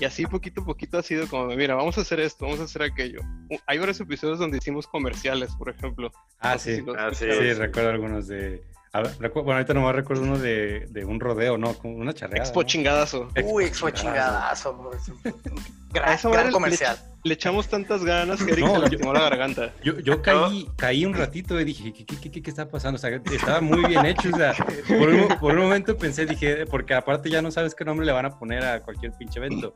Y 0.00 0.04
así 0.04 0.26
poquito 0.26 0.62
a 0.62 0.64
poquito 0.64 0.98
ha 0.98 1.02
sido 1.02 1.28
como, 1.28 1.46
mira, 1.48 1.74
vamos 1.74 1.98
a 1.98 2.00
hacer 2.00 2.20
esto, 2.20 2.46
vamos 2.46 2.60
a 2.60 2.64
hacer 2.64 2.82
aquello. 2.82 3.20
Hay 3.66 3.78
varios 3.78 4.00
episodios 4.00 4.38
donde 4.38 4.58
hicimos 4.58 4.86
comerciales, 4.86 5.54
por 5.56 5.68
ejemplo. 5.68 6.10
Ah, 6.40 6.58
sí. 6.58 6.82
ah, 6.96 7.10
sí. 7.12 7.26
sí, 7.30 7.52
recuerdo 7.52 7.90
algunos 7.90 8.26
de... 8.28 8.62
bueno, 8.92 9.52
ahorita 9.52 9.74
nomás 9.74 9.94
recuerdo 9.94 10.22
uno 10.22 10.38
de, 10.38 10.86
de 10.90 11.04
un 11.04 11.20
rodeo, 11.20 11.58
¿no? 11.58 11.74
Como 11.74 11.96
una 11.96 12.12
charreada. 12.12 12.44
Expo 12.44 12.62
chingadazo. 12.62 13.28
Uy, 13.44 13.64
expo 13.64 13.90
chingadazo. 13.90 14.90
Gran, 15.92 16.18
gran 16.22 16.50
comercial 16.50 16.98
le 17.24 17.34
echamos 17.34 17.68
tantas 17.68 18.04
ganas 18.04 18.42
que 18.42 18.52
Eric 18.52 18.66
se 18.66 18.78
lastimó 18.78 19.12
la 19.12 19.20
garganta. 19.20 19.72
Yo, 19.84 19.98
yo 20.00 20.22
caí, 20.22 20.68
caí 20.76 21.04
un 21.04 21.14
ratito 21.14 21.60
y 21.60 21.64
dije, 21.64 21.92
¿qué, 21.92 22.04
qué, 22.04 22.30
qué, 22.30 22.42
qué 22.42 22.50
está 22.50 22.68
pasando? 22.68 22.96
O 22.96 22.98
sea, 22.98 23.10
estaba 23.10 23.60
muy 23.60 23.84
bien 23.88 24.04
hecho. 24.06 24.30
O 24.32 24.36
sea, 24.36 24.54
por 24.88 25.08
un, 25.08 25.28
por 25.38 25.54
un, 25.54 25.62
momento 25.62 25.96
pensé, 25.96 26.26
dije, 26.26 26.66
porque 26.66 26.94
aparte 26.94 27.30
ya 27.30 27.40
no 27.40 27.50
sabes 27.50 27.74
qué 27.74 27.84
nombre 27.84 28.06
le 28.06 28.12
van 28.12 28.26
a 28.26 28.38
poner 28.38 28.64
a 28.64 28.80
cualquier 28.80 29.12
pinche 29.12 29.38
evento. 29.38 29.74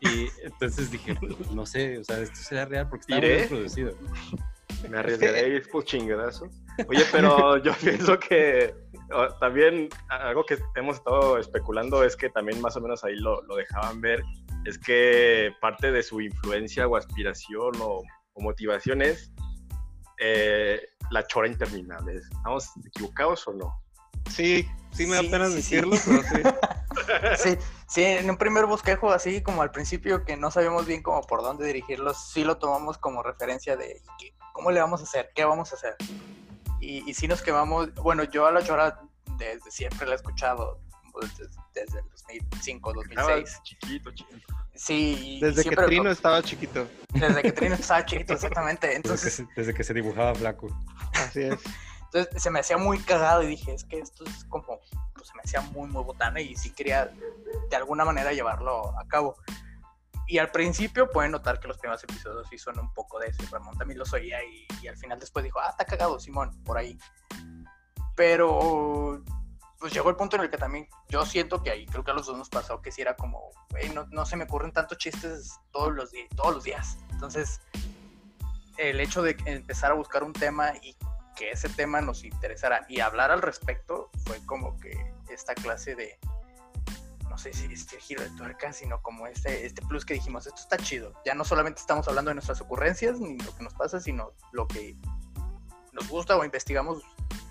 Y 0.00 0.28
entonces 0.44 0.92
dije, 0.92 1.16
no 1.52 1.66
sé, 1.66 1.98
o 1.98 2.04
sea, 2.04 2.18
esto 2.18 2.36
será 2.36 2.64
real 2.66 2.88
porque 2.88 3.02
está 3.08 3.20
bien 3.20 3.48
producido. 3.48 3.94
Me 4.88 4.98
arriesgaré 4.98 5.38
a 5.38 5.46
ir 5.48 5.68
por 5.70 5.84
chingadazo. 5.84 6.48
Oye, 6.88 7.04
pero 7.10 7.56
yo 7.62 7.72
pienso 7.74 8.18
que 8.18 8.74
también 9.40 9.88
algo 10.08 10.44
que 10.44 10.58
hemos 10.76 10.96
estado 10.96 11.38
especulando 11.38 12.04
es 12.04 12.14
que 12.16 12.28
también 12.30 12.60
más 12.60 12.76
o 12.76 12.80
menos 12.80 13.02
ahí 13.04 13.16
lo, 13.16 13.42
lo 13.42 13.56
dejaban 13.56 14.00
ver 14.00 14.22
es 14.64 14.78
que 14.78 15.52
parte 15.60 15.90
de 15.90 16.02
su 16.02 16.20
influencia 16.20 16.86
o 16.86 16.96
aspiración 16.96 17.72
o, 17.80 18.02
motivación 18.40 19.02
es 19.02 19.32
eh, 20.20 20.80
la 21.10 21.26
chora 21.26 21.48
interminable. 21.48 22.14
¿Estamos 22.14 22.70
equivocados 22.86 23.48
o 23.48 23.52
no? 23.52 23.82
Sí, 24.30 24.64
sí 24.92 25.06
me 25.06 25.16
da 25.16 25.22
pena 25.22 25.48
decirlo, 25.48 25.96
pero 26.06 26.22
sí. 26.22 26.42
sí. 27.36 27.58
Sí, 27.88 28.04
en 28.04 28.28
un 28.28 28.36
primer 28.36 28.66
bosquejo 28.66 29.10
así 29.10 29.42
como 29.42 29.62
al 29.62 29.70
principio 29.70 30.24
que 30.24 30.36
no 30.36 30.50
sabíamos 30.50 30.86
bien 30.86 31.02
cómo 31.02 31.22
por 31.22 31.42
dónde 31.42 31.66
dirigirlo, 31.66 32.12
sí 32.12 32.44
lo 32.44 32.58
tomamos 32.58 32.98
como 32.98 33.22
referencia 33.22 33.76
de 33.76 34.02
cómo 34.52 34.70
le 34.70 34.80
vamos 34.80 35.00
a 35.00 35.04
hacer, 35.04 35.30
qué 35.34 35.44
vamos 35.44 35.72
a 35.72 35.76
hacer. 35.76 35.96
Y, 36.80 37.08
y 37.08 37.14
sí 37.14 37.26
nos 37.26 37.40
quemamos, 37.40 37.94
bueno, 37.94 38.24
yo 38.24 38.46
a 38.46 38.52
la 38.52 38.62
chora 38.62 39.00
desde 39.38 39.70
siempre 39.70 40.06
la 40.06 40.12
he 40.12 40.16
escuchado, 40.16 40.80
desde, 41.74 41.98
el 41.98 42.08
2005, 42.10 42.92
2006. 42.92 43.60
chiquito, 43.62 44.10
chiquito. 44.12 44.54
Sí. 44.74 45.38
Desde 45.40 45.64
que 45.64 45.76
Trino 45.76 46.10
estaba 46.10 46.42
chiquito. 46.42 46.86
Desde 47.12 47.42
que 47.42 47.52
Trino 47.52 47.74
estaba 47.80 48.04
chiquito, 48.04 48.34
exactamente. 48.34 48.94
Entonces, 48.94 49.42
desde, 49.56 49.74
que 49.74 49.82
se, 49.82 49.94
dibujaba 49.94 50.34
flaco. 50.34 50.68
Así 51.14 51.42
es. 51.42 51.58
Entonces 52.12 52.42
se 52.42 52.50
me 52.50 52.60
hacía 52.60 52.78
muy 52.78 52.98
cagado 53.00 53.42
y 53.42 53.48
dije, 53.48 53.74
es 53.74 53.84
que 53.84 53.98
esto 53.98 54.24
es 54.24 54.44
como, 54.44 54.80
pues 55.14 55.28
se 55.28 55.34
me 55.34 55.42
hacía 55.44 55.60
muy, 55.60 55.88
muy 55.88 56.02
botana 56.02 56.40
y 56.40 56.56
sí 56.56 56.70
quería 56.70 57.12
de 57.68 57.76
alguna 57.76 58.04
manera 58.04 58.32
llevarlo 58.32 58.98
a 58.98 59.06
cabo. 59.06 59.36
Y 60.26 60.38
al 60.38 60.50
principio 60.50 61.10
pueden 61.10 61.32
notar 61.32 61.60
que 61.60 61.68
los 61.68 61.78
primeros 61.78 62.02
episodios 62.04 62.46
sí 62.48 62.58
son 62.58 62.78
un 62.78 62.92
poco 62.92 63.18
de 63.18 63.28
ese. 63.28 63.44
Ramón 63.46 63.76
también 63.76 63.98
los 63.98 64.12
oía 64.12 64.38
y, 64.44 64.86
al 64.86 64.96
final 64.96 65.18
después 65.18 65.44
dijo, 65.44 65.58
ah, 65.60 65.70
está 65.70 65.84
cagado 65.84 66.18
Simón, 66.18 66.62
por 66.64 66.78
ahí. 66.78 66.98
Pero 68.14 69.22
pues 69.78 69.92
llegó 69.92 70.10
el 70.10 70.16
punto 70.16 70.36
en 70.36 70.42
el 70.42 70.50
que 70.50 70.58
también 70.58 70.88
yo 71.08 71.24
siento 71.24 71.62
que 71.62 71.70
ahí 71.70 71.86
creo 71.86 72.02
que 72.02 72.10
a 72.10 72.14
los 72.14 72.26
dos 72.26 72.36
nos 72.36 72.48
pasó 72.48 72.82
que 72.82 72.90
si 72.90 73.00
era 73.00 73.14
como, 73.16 73.50
no, 73.94 74.06
no, 74.10 74.26
se 74.26 74.36
me 74.36 74.44
ocurren 74.44 74.72
tantos 74.72 74.98
chistes 74.98 75.60
todos 75.70 75.92
los, 75.92 76.10
todos 76.34 76.54
los 76.54 76.64
días. 76.64 76.98
Entonces, 77.10 77.60
el 78.76 79.00
hecho 79.00 79.22
de 79.22 79.36
empezar 79.44 79.92
a 79.92 79.94
buscar 79.94 80.24
un 80.24 80.32
tema 80.32 80.72
y 80.82 80.96
que 81.38 81.52
ese 81.52 81.68
tema 81.68 82.00
nos 82.00 82.24
interesara 82.24 82.84
y 82.88 83.00
hablar 83.00 83.30
al 83.30 83.40
respecto 83.40 84.10
fue 84.26 84.44
como 84.44 84.76
que 84.78 85.14
esta 85.30 85.54
clase 85.54 85.94
de, 85.94 86.18
no 87.30 87.38
sé 87.38 87.52
si 87.52 87.72
este 87.72 88.00
giro 88.00 88.22
de 88.22 88.30
tuerca, 88.30 88.72
sino 88.72 89.00
como 89.02 89.28
este, 89.28 89.64
este 89.64 89.80
plus 89.82 90.04
que 90.04 90.14
dijimos, 90.14 90.46
esto 90.48 90.60
está 90.60 90.76
chido. 90.76 91.14
Ya 91.24 91.34
no 91.34 91.44
solamente 91.44 91.80
estamos 91.80 92.08
hablando 92.08 92.30
de 92.30 92.34
nuestras 92.34 92.60
ocurrencias 92.60 93.20
ni 93.20 93.38
lo 93.38 93.54
que 93.54 93.62
nos 93.62 93.72
pasa, 93.74 94.00
sino 94.00 94.32
lo 94.50 94.66
que 94.66 94.96
nos 95.92 96.08
gusta 96.08 96.36
o 96.36 96.44
investigamos 96.44 97.04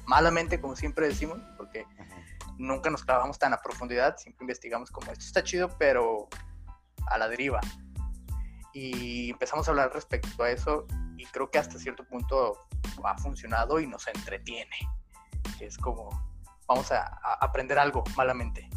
malamente, 0.05 0.59
como 0.59 0.75
siempre 0.75 1.07
decimos, 1.07 1.39
porque 1.55 1.85
nunca 2.57 2.89
nos 2.89 3.05
clavamos 3.05 3.39
tan 3.39 3.53
a 3.53 3.61
profundidad, 3.61 4.17
siempre 4.17 4.43
investigamos 4.43 4.91
como 4.91 5.11
esto 5.11 5.23
está 5.23 5.43
chido, 5.43 5.69
pero 5.77 6.27
a 7.09 7.17
la 7.17 7.29
deriva. 7.29 7.61
Y 8.73 9.29
empezamos 9.31 9.67
a 9.67 9.71
hablar 9.71 9.93
respecto 9.93 10.43
a 10.43 10.51
eso 10.51 10.85
y 11.17 11.25
creo 11.25 11.49
que 11.49 11.59
hasta 11.59 11.79
cierto 11.79 12.05
punto 12.05 12.67
ha 13.03 13.17
funcionado 13.17 13.79
y 13.79 13.87
nos 13.87 14.07
entretiene, 14.07 14.77
es 15.59 15.77
como 15.77 16.09
vamos 16.67 16.91
a, 16.91 17.19
aprender 17.39 17.79
algo 17.79 18.03
malamente. 18.15 18.69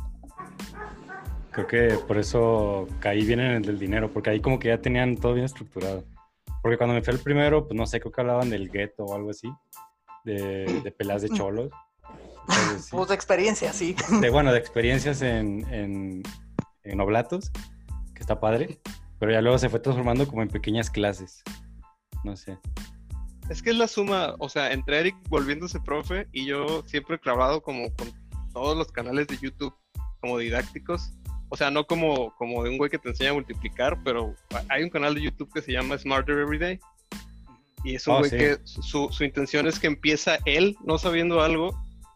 Creo 1.50 1.66
que 1.66 1.98
por 2.06 2.16
eso 2.16 2.86
caí 3.00 3.24
bien 3.24 3.40
en 3.40 3.50
el 3.52 3.62
del 3.62 3.78
dinero, 3.78 4.10
porque 4.12 4.30
ahí 4.30 4.40
como 4.40 4.58
que 4.58 4.68
ya 4.68 4.80
tenían 4.80 5.16
todo 5.16 5.34
bien 5.34 5.44
estructurado. 5.44 6.04
Porque 6.62 6.76
cuando 6.76 6.94
me 6.94 7.02
fue 7.02 7.14
el 7.14 7.20
primero, 7.20 7.66
pues 7.66 7.76
no 7.76 7.86
sé, 7.86 8.00
creo 8.00 8.12
que 8.12 8.20
hablaban 8.20 8.50
del 8.50 8.70
gueto 8.70 9.04
o 9.04 9.14
algo 9.14 9.30
así, 9.30 9.50
de, 10.24 10.80
de 10.82 10.92
pelas 10.92 11.22
de 11.22 11.30
cholos. 11.30 11.70
Pues 12.90 13.08
de 13.08 13.14
experiencia, 13.14 13.72
sí. 13.72 13.94
De, 14.20 14.28
bueno, 14.28 14.50
de 14.52 14.58
experiencias 14.58 15.22
en, 15.22 15.64
en, 16.82 17.00
oblatos, 17.00 17.52
que 18.12 18.20
está 18.20 18.40
padre, 18.40 18.80
pero 19.20 19.30
ya 19.30 19.40
luego 19.40 19.56
se 19.58 19.68
fue 19.68 19.78
transformando 19.78 20.26
como 20.26 20.42
en 20.42 20.48
pequeñas 20.48 20.90
clases. 20.90 21.44
No 22.24 22.36
sé. 22.36 22.58
Es 23.48 23.62
que 23.62 23.70
es 23.70 23.76
la 23.76 23.88
suma, 23.88 24.34
o 24.38 24.48
sea, 24.48 24.72
entre 24.72 25.00
Eric 25.00 25.16
volviéndose 25.28 25.80
profe 25.80 26.28
y 26.32 26.46
yo 26.46 26.84
siempre 26.86 27.18
clavado 27.18 27.62
como 27.62 27.92
con 27.96 28.12
todos 28.52 28.76
los 28.76 28.92
canales 28.92 29.26
de 29.26 29.38
YouTube 29.38 29.74
como 30.20 30.38
didácticos. 30.38 31.12
O 31.48 31.56
sea, 31.56 31.70
no 31.70 31.84
como, 31.84 32.32
como 32.36 32.62
de 32.62 32.70
un 32.70 32.78
güey 32.78 32.90
que 32.90 32.98
te 32.98 33.08
enseña 33.08 33.30
a 33.30 33.34
multiplicar, 33.34 33.98
pero 34.04 34.36
hay 34.68 34.84
un 34.84 34.90
canal 34.90 35.14
de 35.14 35.22
YouTube 35.22 35.52
que 35.52 35.62
se 35.62 35.72
llama 35.72 35.98
Smarter 35.98 36.38
Everyday. 36.38 36.78
Y 37.82 37.96
es 37.96 38.06
un 38.06 38.14
oh, 38.14 38.18
güey 38.20 38.30
que 38.30 38.58
su, 38.64 39.08
su, 39.10 39.24
intención 39.24 39.66
es 39.66 39.80
que 39.80 39.88
empieza 39.88 40.38
él 40.44 40.76
no 40.84 40.98
sabiendo 40.98 41.40
algo 41.40 41.74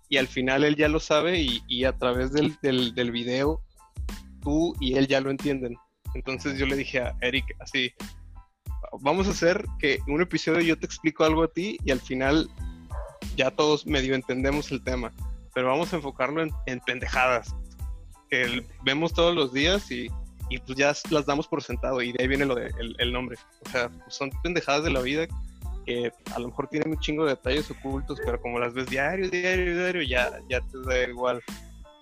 y 0.08 0.18
al 0.18 0.28
final 0.28 0.62
él 0.62 0.76
ya 0.76 0.88
lo 0.88 1.00
sabe 1.00 1.40
y, 1.40 1.84
a 1.84 1.96
través 1.96 2.32
del, 2.32 2.54
del, 2.60 3.10
video 3.10 3.62
tú 4.42 4.74
y 4.78 4.94
él 4.94 5.08
ya 5.08 5.20
lo 5.20 5.30
entienden. 5.30 5.76
Entonces 6.14 6.58
yo 6.58 6.66
le 6.66 6.76
dije 6.76 7.00
a 7.00 7.16
Eric 7.20 7.44
así, 7.58 7.92
vamos 9.00 9.28
a 9.28 9.30
hacer 9.30 9.64
que 9.78 9.98
un 10.06 10.20
episodio 10.20 10.60
yo 10.60 10.78
te 10.78 10.86
explico 10.86 11.24
algo 11.24 11.44
a 11.44 11.48
ti 11.48 11.78
y 11.84 11.90
al 11.90 12.00
final 12.00 12.48
ya 13.36 13.50
todos 13.50 13.86
medio 13.86 14.14
entendemos 14.14 14.70
el 14.70 14.82
tema, 14.82 15.12
pero 15.54 15.68
vamos 15.68 15.92
a 15.92 15.96
enfocarlo 15.96 16.42
en, 16.66 16.80
pendejadas 16.80 17.54
que 18.30 18.64
vemos 18.84 19.12
todos 19.12 19.34
los 19.34 19.52
días 19.52 19.90
y, 19.90 20.08
y, 20.50 20.58
pues 20.58 20.78
ya 20.78 20.92
las 21.10 21.26
damos 21.26 21.48
por 21.48 21.62
sentado 21.62 22.02
y 22.02 22.12
de 22.12 22.22
ahí 22.22 22.28
viene 22.28 22.46
lo 22.46 22.54
de, 22.54 22.72
el, 22.98 23.12
nombre. 23.12 23.36
O 23.66 23.70
sea, 23.70 23.90
son 24.08 24.30
pendejadas 24.42 24.84
de 24.84 24.90
la 24.90 25.00
vida 25.00 25.26
que 25.86 26.10
a 26.34 26.38
lo 26.38 26.48
mejor 26.48 26.68
tienen 26.68 26.90
un 26.90 26.98
chingo 26.98 27.24
de 27.24 27.30
detalles 27.30 27.70
ocultos, 27.70 28.18
pero 28.24 28.40
como 28.40 28.58
las 28.58 28.72
ves 28.72 28.86
diario, 28.86 29.28
diario, 29.28 29.76
diario, 29.76 30.02
ya, 30.02 30.30
ya 30.48 30.60
te 30.60 30.78
da 30.86 31.08
igual. 31.08 31.42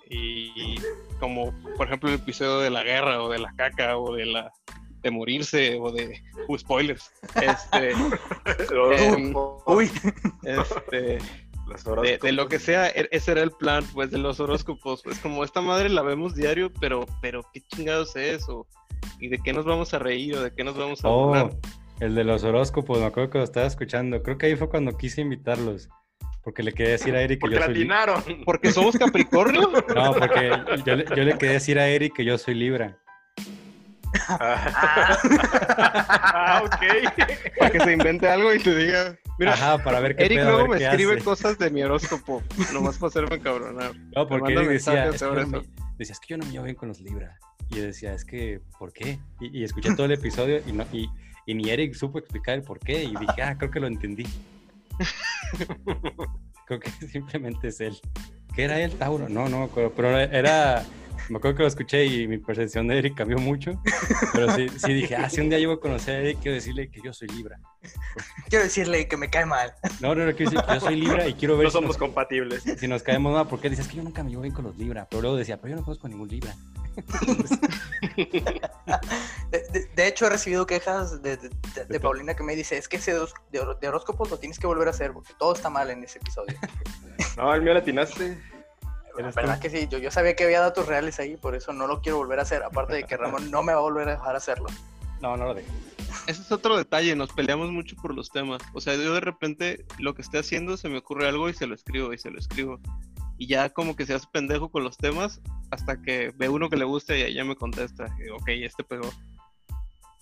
Y 0.09 0.77
como, 1.19 1.53
por 1.77 1.87
ejemplo, 1.87 2.11
el 2.11 2.17
episodio 2.17 2.59
de 2.59 2.71
la 2.71 2.83
guerra 2.83 3.23
o 3.23 3.31
de 3.31 3.39
la 3.39 3.53
caca 3.57 3.97
o 3.97 4.15
de 4.15 4.27
la 4.27 4.53
de 5.03 5.11
morirse 5.11 5.79
o 5.81 5.91
de 5.91 6.23
uh, 6.49 6.59
spoilers 6.59 7.11
este 7.37 7.91
em, 8.93 9.35
uy 9.67 9.91
este 10.45 11.19
de, 12.03 12.19
de, 12.19 12.33
lo 12.33 12.49
que 12.49 12.59
sea 12.59 12.89
e, 12.89 13.09
ese 13.11 13.33
era 13.33 13.43
el 13.43 13.51
plan 13.51 13.85
pues 13.93 14.11
de 14.11 14.19
los 14.19 14.41
horóscopos 14.41 15.03
pues 15.03 15.19
como 15.19 15.45
esta 15.45 15.61
madre 15.61 15.89
la 15.89 16.03
vemos 16.03 16.35
diario 16.35 16.73
pero 16.81 17.07
pero 17.21 17.43
qué 17.53 17.61
chingados 17.61 18.15
es 18.17 18.49
o 18.49 18.67
y 19.21 19.29
de 19.29 19.39
qué 19.39 19.53
nos 19.53 19.65
vamos 19.65 19.95
a 19.95 19.99
reír 19.99 20.37
o 20.37 20.43
de 20.43 20.53
qué 20.55 20.65
nos 20.65 20.77
vamos 20.77 21.05
a 21.05 21.09
oh, 21.09 21.51
El 22.01 22.15
de 22.15 22.25
los 22.25 22.45
horóscopos, 22.45 22.99
me 22.99 23.07
acuerdo 23.07 23.31
que 23.31 23.39
lo 23.39 23.45
estaba 23.45 23.67
escuchando. 23.67 24.23
Creo 24.23 24.39
que 24.39 24.47
ahí 24.47 24.57
fue 24.57 24.69
cuando 24.69 24.97
quise 24.97 25.21
invitarlos. 25.21 25.89
Porque 26.43 26.65
le 26.65 26.73
quería 26.73 26.93
decir 26.93 27.15
a 27.15 27.23
Eric 27.23 27.39
que 27.39 27.41
Porque 27.43 27.57
yo 27.57 27.63
soy 27.63 27.75
latinaron. 27.75 28.23
¿Porque 28.45 28.73
somos 28.73 28.97
Capricornio? 28.97 29.71
No, 29.95 30.13
porque 30.13 30.51
yo, 30.85 30.97
le- 30.97 31.05
yo 31.05 31.23
le 31.23 31.39
quería 31.39 31.53
decir 31.53 31.79
a 31.79 31.87
Eric 31.87 32.15
que 32.17 32.25
yo 32.25 32.37
soy 32.37 32.55
Libra. 32.55 32.99
Ah, 35.59 36.63
ok. 36.65 36.81
Para 37.59 37.71
que 37.71 37.81
se 37.81 37.93
invente 37.93 38.29
algo 38.29 38.53
y 38.55 38.59
te 38.59 38.75
diga. 38.75 39.19
Mira, 39.39 39.55
Ajá, 39.55 39.79
para 39.83 39.99
ver 40.01 40.15
qué 40.15 40.27
Eric 40.27 40.39
pedo, 40.39 40.51
luego 40.51 40.69
ver 40.69 40.71
me 40.71 40.79
qué 40.79 40.85
escribe 40.85 41.15
hace. 41.15 41.25
cosas 41.25 41.59
de 41.59 41.71
mi 41.71 41.83
horóscopo, 41.83 42.43
nomás 42.73 42.99
para 42.99 43.09
hacerme 43.09 43.41
cabronar. 43.41 43.93
No, 44.15 44.29
porque 44.29 44.53
Eric 44.53 44.69
decía, 44.69 45.07
es 45.07 45.23
que, 45.23 45.27
no 45.27 45.47
me, 45.47 45.63
decía, 45.99 46.13
es 46.13 46.21
que 46.21 46.29
yo 46.29 46.37
no 46.37 46.45
me 46.45 46.53
llevo 46.53 46.65
bien 46.65 46.77
con 46.77 46.89
los 46.89 47.01
Libra. 47.01 47.39
Y 47.71 47.77
yo 47.77 47.83
decía, 47.83 48.13
es 48.13 48.25
que, 48.27 48.61
¿por 48.79 48.93
qué? 48.93 49.19
Y, 49.41 49.61
y 49.61 49.65
escuché 49.65 49.95
todo 49.95 50.05
el 50.05 50.13
episodio 50.13 50.61
y, 50.67 50.73
no, 50.73 50.85
y, 50.93 51.09
y 51.47 51.55
ni 51.55 51.71
Eric 51.71 51.95
supo 51.95 52.19
explicar 52.19 52.55
el 52.55 52.63
por 52.63 52.79
qué. 52.79 53.05
Y 53.05 53.17
dije, 53.17 53.43
ah, 53.43 53.57
creo 53.57 53.71
que 53.71 53.81
lo 53.81 53.87
entendí. 53.87 54.27
creo 56.67 56.81
que 56.81 56.91
simplemente 57.09 57.69
es 57.69 57.81
él. 57.81 57.99
¿Qué 58.55 58.65
era 58.65 58.79
él, 58.81 58.93
Tauro? 58.93 59.29
No, 59.29 59.49
no 59.49 59.61
me 59.61 59.65
acuerdo. 59.65 59.93
Pero 59.97 60.19
era. 60.19 60.85
Me 61.29 61.39
acuerdo 61.39 61.57
que 61.57 61.63
lo 61.63 61.69
escuché 61.69 62.05
y 62.05 62.27
mi 62.29 62.39
percepción 62.39 62.87
de 62.89 62.99
Eric 62.99 63.17
cambió 63.17 63.39
mucho. 63.39 63.81
Pero 64.33 64.55
sí, 64.55 64.69
sí 64.77 64.93
dije, 64.93 65.17
ah, 65.17 65.29
si 65.31 65.41
un 65.41 65.49
día 65.49 65.59
llego 65.59 65.73
a 65.75 65.81
conocer 65.81 66.17
a 66.17 66.19
Eric, 66.21 66.39
quiero 66.41 66.55
decirle 66.57 66.89
que 66.91 67.01
yo 67.03 67.13
soy 67.13 67.29
Libra. 67.29 67.59
Quiero 68.49 68.65
decirle 68.65 69.09
que 69.09 69.17
me 69.17 69.31
cae 69.31 69.47
mal. 69.47 69.73
No, 70.01 70.15
no, 70.15 70.27
no, 70.27 70.35
quiero 70.35 70.51
decir 70.51 70.67
que 70.67 70.75
yo 70.75 70.81
soy 70.81 70.97
Libra 71.01 71.27
y 71.29 71.35
quiero 71.35 71.57
ver 71.57 71.65
No 71.65 71.71
si 71.71 71.75
somos 71.75 71.89
nos, 71.89 71.97
compatibles. 71.97 72.63
si 72.79 72.87
nos 72.89 73.03
caemos 73.03 73.33
mal. 73.33 73.47
Porque 73.49 73.71
dices 73.71 73.89
que 73.89 73.97
yo 73.97 74.03
nunca 74.03 74.23
me 74.23 74.31
llevo 74.31 74.43
bien 74.43 74.55
con 74.55 74.65
los 74.65 74.77
Libra. 74.77 75.07
Pero 75.11 75.23
luego 75.23 75.37
decía, 75.37 75.57
pero 75.61 75.71
yo 75.71 75.77
no 75.77 75.85
conozco 75.85 76.09
ningún 76.09 76.29
Libra. 76.29 76.55
De, 79.51 79.59
de- 79.73 79.87
de 79.95 80.07
hecho, 80.09 80.27
he 80.27 80.31
recibido 80.31 80.67
quejas 80.67 81.23
de, 81.23 81.37
de- 81.37 81.49
de- 81.49 81.85
de 81.89 82.01
Paulina 82.01 82.35
que 82.35 82.43
me 82.43 82.55
dice, 82.57 82.77
es 82.79 82.89
que 82.89 82.97
ese 82.97 83.13
dos- 83.13 83.35
de, 83.51 83.61
hor- 83.61 83.79
de 83.79 83.89
horóscopos 83.89 84.31
lo 84.31 84.39
tienes 84.39 84.59
que 84.59 84.67
volver 84.67 84.89
a 84.89 84.91
hacer 84.91 85.13
porque 85.13 85.33
todo 85.39 85.55
está 85.55 85.71
mal 85.71 85.91
en 85.91 86.05
ese 86.05 86.19
episodio. 86.19 86.57
No, 87.37 87.55
el 87.55 87.63
mío 87.63 87.75
latinaste. 87.75 88.39
La 89.17 89.31
verdad 89.31 89.61
que 89.61 89.71
sí, 89.71 89.89
yo, 89.91 89.99
yo 89.99 90.11
sabía 90.11 90.35
que 90.35 90.45
había 90.45 90.61
datos 90.61 90.87
reales 90.87 91.19
ahí, 91.19 91.37
por 91.37 91.55
eso 91.55 91.73
no 91.73 91.87
lo 91.87 92.01
quiero 92.01 92.19
volver 92.19 92.39
a 92.39 92.43
hacer. 92.43 92.63
Aparte 92.63 92.95
de 92.95 93.05
que 93.05 93.17
Ramón 93.17 93.51
no 93.51 93.63
me 93.63 93.73
va 93.73 93.79
a 93.79 93.83
volver 93.83 94.09
a 94.09 94.13
dejar 94.13 94.37
hacerlo. 94.37 94.67
No, 95.21 95.37
no 95.37 95.47
lo 95.47 95.55
dejo. 95.55 95.71
Ese 96.27 96.43
es 96.43 96.53
otro 96.53 96.77
detalle, 96.77 97.15
nos 97.17 97.33
peleamos 97.33 97.71
mucho 97.71 97.97
por 97.97 98.15
los 98.15 98.31
temas. 98.31 98.63
O 98.75 98.81
sea, 98.81 98.95
yo 98.95 99.15
de 99.15 99.21
repente 99.21 99.85
lo 99.99 100.15
que 100.15 100.23
esté 100.23 100.39
haciendo 100.39 100.77
se 100.77 100.89
me 100.89 100.99
ocurre 100.99 101.29
algo 101.29 101.49
y 101.49 101.55
se 101.55 101.67
lo 101.67 101.75
escribo 101.75 102.13
y 102.13 102.19
se 102.19 102.31
lo 102.31 102.39
escribo. 102.39 102.81
Y 103.39 103.47
ya 103.47 103.71
como 103.71 103.97
que 103.97 104.07
se 104.07 104.15
hace 104.15 104.27
pendejo 104.33 104.71
con 104.71 104.85
los 104.85 104.97
temas 104.97 105.41
hasta 105.71 106.01
que 106.01 106.33
ve 106.37 106.49
uno 106.49 106.69
que 106.69 106.77
le 106.77 106.85
gusta 106.85 107.17
y 107.17 107.23
ahí 107.23 107.35
ya 107.35 107.45
me 107.45 107.57
contesta. 107.57 108.05
Ok, 108.35 108.49
este 108.49 108.85
pegó. 108.85 109.11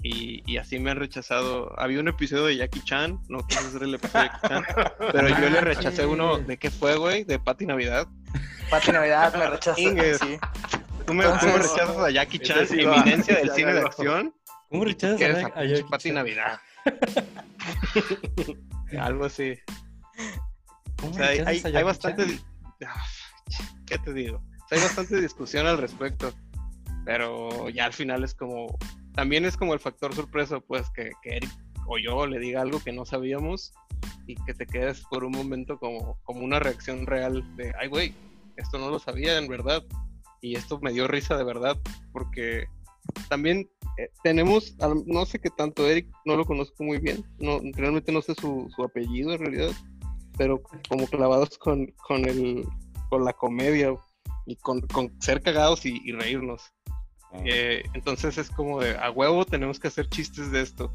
Y, 0.02 0.42
y 0.50 0.56
así 0.56 0.78
me 0.78 0.90
han 0.90 0.96
rechazado. 0.96 1.78
Había 1.78 2.00
un 2.00 2.08
episodio 2.08 2.46
de 2.46 2.56
Jackie 2.56 2.80
Chan, 2.82 3.20
no 3.28 3.46
quise 3.46 3.60
hacer 3.66 3.82
el 3.82 3.94
episodio 3.94 4.24
de 4.24 4.30
Jackie 4.30 4.48
Chan, 4.48 4.64
pero 5.12 5.28
yo 5.28 5.50
le 5.50 5.60
rechacé 5.60 6.06
uno 6.06 6.38
de 6.38 6.56
qué 6.56 6.70
fue, 6.70 6.96
güey, 6.96 7.24
de 7.24 7.38
Pati 7.38 7.66
Navidad. 7.66 8.08
Pati 8.70 8.92
Navidad 8.92 9.34
me 9.34 9.50
rechaza. 9.50 9.78
Inges. 9.80 10.18
Sí. 10.18 10.38
Tú 11.06 11.14
me, 11.14 11.24
tú 11.24 11.30
me 11.30 11.34
Entonces- 11.34 11.72
rechazas 11.72 11.96
a 11.98 12.10
Jackie 12.10 12.38
Chan, 12.38 12.66
sí 12.66 12.80
eminencia 12.80 13.36
del 13.36 13.50
cine 13.50 13.74
de 13.74 13.80
acción. 13.80 14.34
¿Cómo 14.70 14.84
rechazas 14.84 15.20
a, 15.20 15.46
a 15.48 15.60
a 15.60 15.64
Jackie 15.64 15.90
Pati 15.90 16.08
Chan? 16.08 16.14
Navidad. 16.14 16.60
Algo 18.98 19.24
así. 19.26 19.54
¿Cómo 21.00 21.12
O 21.12 21.14
sea, 21.14 21.28
hay, 21.28 21.38
hay, 21.40 21.62
a 21.62 21.78
hay 21.78 21.84
bastante. 21.84 22.38
Ah, 22.86 23.02
¿Qué 23.86 23.98
te 23.98 24.12
digo? 24.12 24.38
O 24.38 24.68
sea, 24.68 24.78
hay 24.78 24.84
bastante 24.84 25.20
discusión 25.20 25.66
al 25.66 25.78
respecto. 25.78 26.32
Pero 27.04 27.68
ya 27.68 27.84
al 27.86 27.92
final 27.92 28.24
es 28.24 28.34
como. 28.34 28.78
También 29.14 29.44
es 29.44 29.56
como 29.56 29.74
el 29.74 29.80
factor 29.80 30.14
sorpresa, 30.14 30.60
pues, 30.60 30.88
que, 30.90 31.10
que 31.22 31.36
Eric 31.36 31.50
o 31.86 31.98
yo 31.98 32.26
le 32.26 32.38
diga 32.38 32.62
algo 32.62 32.80
que 32.80 32.92
no 32.92 33.04
sabíamos 33.04 33.72
y 34.26 34.36
que 34.36 34.54
te 34.54 34.66
quedes 34.66 35.02
por 35.10 35.24
un 35.24 35.32
momento 35.32 35.78
como, 35.78 36.18
como 36.22 36.40
una 36.40 36.60
reacción 36.60 37.06
real 37.06 37.44
de, 37.56 37.72
ay, 37.80 37.88
güey, 37.88 38.14
esto 38.56 38.78
no 38.78 38.90
lo 38.90 38.98
sabía 38.98 39.38
en 39.38 39.48
verdad. 39.48 39.82
Y 40.40 40.54
esto 40.54 40.78
me 40.80 40.92
dio 40.92 41.06
risa 41.08 41.36
de 41.36 41.44
verdad, 41.44 41.76
porque 42.12 42.66
también 43.28 43.68
eh, 43.98 44.10
tenemos, 44.22 44.74
no 45.06 45.26
sé 45.26 45.38
qué 45.38 45.50
tanto, 45.50 45.86
Eric 45.86 46.08
no 46.24 46.36
lo 46.36 46.46
conozco 46.46 46.82
muy 46.82 46.98
bien, 46.98 47.24
no, 47.38 47.60
realmente 47.74 48.12
no 48.12 48.22
sé 48.22 48.34
su, 48.34 48.70
su 48.74 48.82
apellido 48.82 49.32
en 49.32 49.40
realidad, 49.40 49.72
pero 50.38 50.62
como 50.88 51.06
clavados 51.08 51.58
con, 51.58 51.86
con, 52.06 52.26
el, 52.26 52.64
con 53.10 53.24
la 53.24 53.34
comedia 53.34 53.94
y 54.46 54.56
con, 54.56 54.80
con 54.82 55.20
ser 55.20 55.42
cagados 55.42 55.84
y 55.84 56.12
reírnos. 56.12 56.72
Eh, 57.44 57.84
entonces 57.94 58.38
es 58.38 58.50
como 58.50 58.80
de, 58.80 58.96
a 58.98 59.10
huevo 59.10 59.44
tenemos 59.44 59.78
que 59.78 59.88
hacer 59.88 60.08
chistes 60.08 60.50
de 60.50 60.62
esto 60.62 60.92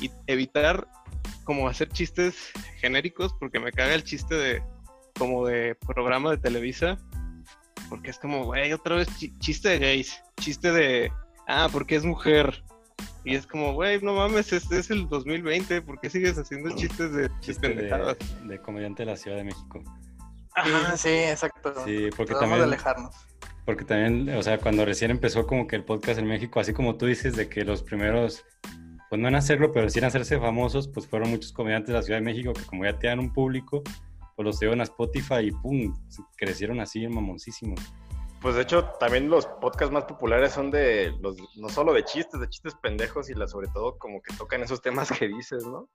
y 0.00 0.10
evitar 0.26 0.86
como 1.44 1.68
hacer 1.68 1.88
chistes 1.88 2.50
genéricos, 2.78 3.34
porque 3.40 3.58
me 3.58 3.72
caga 3.72 3.94
el 3.94 4.04
chiste 4.04 4.34
de 4.34 4.62
como 5.18 5.46
de 5.46 5.74
programa 5.74 6.30
de 6.30 6.38
Televisa, 6.38 6.96
porque 7.88 8.10
es 8.10 8.18
como, 8.18 8.44
güey, 8.44 8.72
otra 8.72 8.96
vez 8.96 9.08
chi- 9.18 9.36
chiste 9.38 9.68
de 9.70 9.78
gays, 9.78 10.22
chiste 10.40 10.72
de, 10.72 11.12
ah, 11.48 11.68
porque 11.70 11.96
es 11.96 12.04
mujer. 12.04 12.62
Y 13.24 13.34
es 13.36 13.46
como, 13.46 13.74
güey, 13.74 14.00
no 14.00 14.14
mames, 14.14 14.52
este 14.52 14.78
es 14.78 14.90
el 14.90 15.08
2020, 15.08 15.82
¿por 15.82 16.00
qué 16.00 16.10
sigues 16.10 16.36
haciendo 16.38 16.74
chistes 16.74 17.12
de, 17.12 17.22
de 17.28 17.40
chiste 17.40 17.68
pendejadas? 17.68 18.16
de, 18.42 18.48
de 18.48 18.58
comediante 18.60 19.04
de 19.04 19.10
la 19.12 19.16
Ciudad 19.16 19.36
de 19.36 19.44
México. 19.44 19.82
Ajá, 20.54 20.96
sí, 20.96 21.08
exacto. 21.08 21.72
Sí, 21.84 22.08
porque 22.16 22.32
Tratamos 22.32 22.40
también- 22.40 22.58
de 22.58 22.64
alejarnos. 22.64 23.14
Porque 23.64 23.84
también, 23.84 24.28
o 24.36 24.42
sea, 24.42 24.58
cuando 24.58 24.84
recién 24.84 25.10
empezó 25.10 25.46
como 25.46 25.66
que 25.66 25.76
el 25.76 25.84
podcast 25.84 26.18
en 26.18 26.26
México, 26.26 26.58
así 26.58 26.72
como 26.72 26.96
tú 26.96 27.06
dices, 27.06 27.36
de 27.36 27.48
que 27.48 27.64
los 27.64 27.82
primeros, 27.82 28.44
pues 29.08 29.20
no 29.20 29.28
en 29.28 29.36
hacerlo, 29.36 29.72
pero 29.72 29.88
sí 29.88 30.00
en 30.00 30.06
hacerse 30.06 30.38
famosos, 30.38 30.88
pues 30.88 31.06
fueron 31.06 31.30
muchos 31.30 31.52
comediantes 31.52 31.88
de 31.88 31.94
la 31.94 32.02
Ciudad 32.02 32.18
de 32.18 32.24
México 32.24 32.52
que 32.52 32.64
como 32.64 32.84
ya 32.84 32.98
tenían 32.98 33.20
un 33.20 33.32
público, 33.32 33.82
pues 34.34 34.44
los 34.44 34.60
llevan 34.60 34.80
a 34.80 34.84
Spotify 34.84 35.40
y 35.44 35.50
pum, 35.52 35.94
crecieron 36.36 36.80
así 36.80 37.06
mamoncísimo. 37.06 37.76
Pues 38.40 38.56
de 38.56 38.62
hecho, 38.62 38.86
también 38.98 39.30
los 39.30 39.46
podcasts 39.46 39.92
más 39.92 40.04
populares 40.04 40.52
son 40.52 40.72
de 40.72 41.14
los, 41.20 41.36
no 41.56 41.68
solo 41.68 41.92
de 41.92 42.02
chistes, 42.02 42.40
de 42.40 42.48
chistes 42.48 42.74
pendejos 42.74 43.30
y 43.30 43.34
la, 43.34 43.46
sobre 43.46 43.68
todo 43.68 43.96
como 43.98 44.20
que 44.20 44.34
tocan 44.34 44.62
esos 44.64 44.82
temas 44.82 45.12
que 45.12 45.28
dices, 45.28 45.64
¿no? 45.64 45.88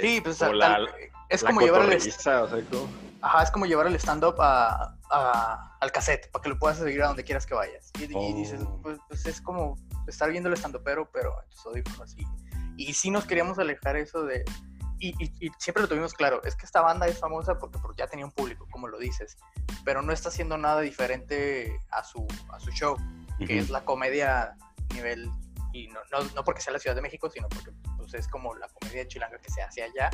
Sí, 0.00 0.20
pues 0.20 0.40
o 0.42 0.46
tal- 0.46 0.58
la, 0.58 0.90
es 1.28 1.42
la 1.42 1.48
como 1.50 1.60
llevar 1.60 1.90
el, 1.92 1.96
o 1.98 2.00
sea, 2.00 2.46
como- 2.70 2.88
ajá, 3.22 3.42
es 3.42 3.50
como 3.50 3.66
llevar 3.66 3.86
el 3.86 3.94
stand-up 3.96 4.36
a, 4.40 4.96
a- 5.10 5.76
al 5.80 5.92
cassette 5.92 6.30
para 6.30 6.42
que 6.42 6.48
lo 6.50 6.58
puedas 6.58 6.78
seguir 6.78 7.02
a 7.02 7.08
donde 7.08 7.24
quieras 7.24 7.46
que 7.46 7.54
vayas. 7.54 7.90
Y, 7.98 8.04
y 8.04 8.10
Oh. 8.14 8.34
dices, 8.36 8.60
pues, 8.82 8.98
pues 9.08 9.26
es 9.26 9.40
como 9.40 9.76
estar 10.06 10.30
viendo 10.30 10.48
el 10.48 10.56
stand-upero, 10.56 11.10
pero 11.12 11.42
en 11.42 11.50
tus 11.50 11.64
audífonos. 11.66 12.14
Y, 12.18 12.26
y 12.76 12.92
sí 12.94 13.10
nos 13.10 13.24
queríamos 13.24 13.58
alejar 13.58 13.96
eso 13.96 14.24
de... 14.24 14.44
Y, 15.00 15.08
y- 15.22 15.46
y 15.46 15.50
siempre 15.58 15.82
lo 15.82 15.88
tuvimos 15.88 16.14
claro, 16.14 16.42
es 16.44 16.54
que 16.56 16.64
esta 16.64 16.80
banda 16.80 17.06
es 17.06 17.18
famosa 17.18 17.58
porque, 17.58 17.78
porque 17.78 17.98
ya 17.98 18.06
tenía 18.06 18.24
un 18.24 18.32
público, 18.32 18.66
como 18.70 18.88
lo 18.88 18.98
dices, 18.98 19.36
pero 19.84 20.00
no 20.02 20.12
está 20.12 20.28
haciendo 20.30 20.56
nada 20.56 20.80
diferente 20.80 21.78
a 21.90 22.02
su, 22.04 22.26
a 22.52 22.58
su 22.60 22.70
show, 22.70 22.96
que 23.46 23.58
es 23.58 23.68
la 23.70 23.84
comedia 23.84 24.56
nivel, 24.94 25.28
y 25.72 25.88
no, 25.88 26.00
no, 26.12 26.24
no 26.34 26.44
porque 26.44 26.60
sea 26.62 26.72
la 26.72 26.78
Ciudad 26.78 26.94
de 26.96 27.02
México, 27.02 27.28
sino 27.28 27.48
porque 27.48 27.70
pues, 28.04 28.14
es 28.14 28.28
como 28.28 28.54
la 28.54 28.68
comedia 28.68 29.06
chilanga 29.06 29.38
que 29.38 29.50
se 29.50 29.62
hace 29.62 29.82
allá, 29.82 30.10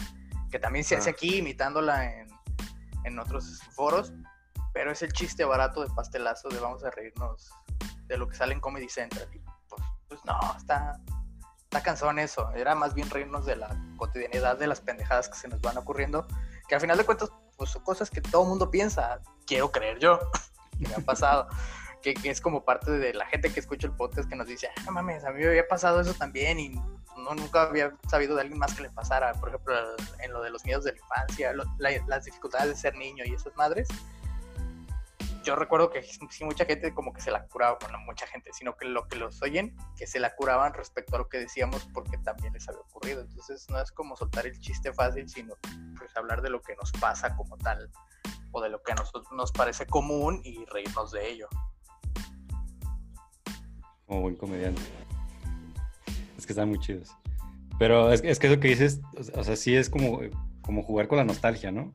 que 0.50 0.58
también 0.58 0.84
se 0.84 0.96
hace 0.96 1.10
Ah. 1.10 1.12
aquí 1.12 1.38
imitándola 1.38 2.04
en, 2.12 2.28
en 3.04 3.18
otros 3.18 3.60
foros, 3.72 4.12
pero 4.72 4.90
es 4.92 5.02
el 5.02 5.12
chiste 5.12 5.44
barato 5.44 5.82
de 5.82 5.88
pastelazo 5.94 6.48
de 6.48 6.60
vamos 6.60 6.84
a 6.84 6.90
reírnos 6.90 7.50
de 8.06 8.16
lo 8.18 8.28
que 8.28 8.36
sale 8.36 8.54
en 8.54 8.60
Comedy 8.60 8.88
Central. 8.88 9.28
Y 9.32 9.38
pues, 9.68 9.82
pues 10.08 10.20
no, 10.24 10.38
está, 10.56 11.00
está 11.62 11.82
cansón 11.82 12.18
eso. 12.18 12.50
Era 12.54 12.74
más 12.74 12.94
bien 12.94 13.08
reírnos 13.10 13.46
de 13.46 13.56
la 13.56 13.68
cotidianidad 13.96 14.58
de 14.58 14.66
las 14.66 14.80
pendejadas 14.80 15.28
que 15.28 15.36
se 15.36 15.48
nos 15.48 15.60
van 15.60 15.76
ocurriendo, 15.78 16.26
que 16.68 16.74
al 16.74 16.80
final 16.80 16.98
de 16.98 17.04
cuentas 17.04 17.30
pues, 17.56 17.70
son 17.70 17.82
cosas 17.82 18.10
que 18.10 18.20
todo 18.20 18.42
el 18.42 18.48
mundo 18.48 18.70
piensa, 18.70 19.20
quiero 19.46 19.70
creer 19.70 19.98
yo, 19.98 20.18
que 20.78 20.88
me 20.88 20.94
ha 20.94 20.98
pasado. 21.00 21.48
Que, 22.02 22.14
que 22.14 22.30
es 22.30 22.40
como 22.40 22.64
parte 22.64 22.90
de 22.92 23.12
la 23.12 23.26
gente 23.26 23.52
que 23.52 23.60
escucha 23.60 23.86
el 23.86 23.92
podcast 23.92 24.26
que 24.26 24.34
nos 24.34 24.46
dice, 24.46 24.68
"Ah, 24.74 24.82
no 24.86 24.92
mames, 24.92 25.22
a 25.22 25.32
mí 25.32 25.40
me 25.42 25.48
había 25.48 25.68
pasado 25.68 26.00
eso 26.00 26.14
también 26.14 26.58
y 26.58 26.80
no 27.20 27.34
nunca 27.34 27.62
había 27.62 27.94
sabido 28.08 28.34
de 28.34 28.42
alguien 28.42 28.58
más 28.58 28.74
que 28.74 28.82
le 28.82 28.90
pasara, 28.90 29.32
por 29.34 29.48
ejemplo, 29.50 29.74
en 30.18 30.32
lo 30.32 30.42
de 30.42 30.50
los 30.50 30.64
miedos 30.64 30.84
de 30.84 30.92
la 30.92 30.98
infancia, 30.98 31.52
lo- 31.52 31.64
la- 31.78 31.90
las 32.06 32.24
dificultades 32.24 32.68
de 32.68 32.76
ser 32.76 32.96
niño 32.96 33.24
y 33.26 33.34
esas 33.34 33.54
madres. 33.56 33.88
Yo 35.42 35.56
recuerdo 35.56 35.88
que 35.90 36.02
sí 36.02 36.44
mucha 36.44 36.66
gente 36.66 36.92
como 36.92 37.14
que 37.14 37.22
se 37.22 37.30
la 37.30 37.46
curaba, 37.46 37.78
bueno, 37.80 37.98
no 37.98 38.04
mucha 38.04 38.26
gente, 38.26 38.50
sino 38.52 38.76
que 38.76 38.84
lo 38.84 39.08
que 39.08 39.16
los 39.16 39.40
oyen, 39.40 39.74
que 39.96 40.06
se 40.06 40.20
la 40.20 40.34
curaban 40.36 40.74
respecto 40.74 41.16
a 41.16 41.18
lo 41.20 41.28
que 41.30 41.38
decíamos 41.38 41.88
porque 41.94 42.18
también 42.18 42.52
les 42.52 42.68
había 42.68 42.80
ocurrido. 42.82 43.22
Entonces 43.22 43.66
no 43.70 43.80
es 43.80 43.90
como 43.90 44.16
soltar 44.16 44.46
el 44.46 44.58
chiste 44.60 44.92
fácil, 44.92 45.28
sino 45.30 45.54
pues 45.96 46.14
hablar 46.14 46.42
de 46.42 46.50
lo 46.50 46.60
que 46.60 46.76
nos 46.76 46.92
pasa 46.92 47.34
como 47.36 47.56
tal 47.56 47.90
o 48.52 48.60
de 48.60 48.68
lo 48.68 48.82
que 48.82 48.92
a 48.92 48.96
nosotros 48.96 49.32
nos 49.32 49.50
parece 49.50 49.86
común 49.86 50.42
y 50.44 50.64
reírnos 50.66 51.10
de 51.10 51.30
ello. 51.30 51.48
Como 54.06 54.20
buen 54.22 54.36
comediante. 54.36 54.82
Es 56.40 56.46
que 56.46 56.52
están 56.54 56.70
muy 56.70 56.78
chidos. 56.80 57.10
Pero 57.78 58.10
es, 58.12 58.22
es 58.24 58.38
que 58.38 58.46
eso 58.46 58.58
que 58.60 58.68
dices, 58.68 59.00
o 59.34 59.44
sea, 59.44 59.56
sí 59.56 59.76
es 59.76 59.90
como, 59.90 60.20
como 60.62 60.82
jugar 60.82 61.06
con 61.06 61.18
la 61.18 61.24
nostalgia, 61.24 61.70
¿no? 61.70 61.92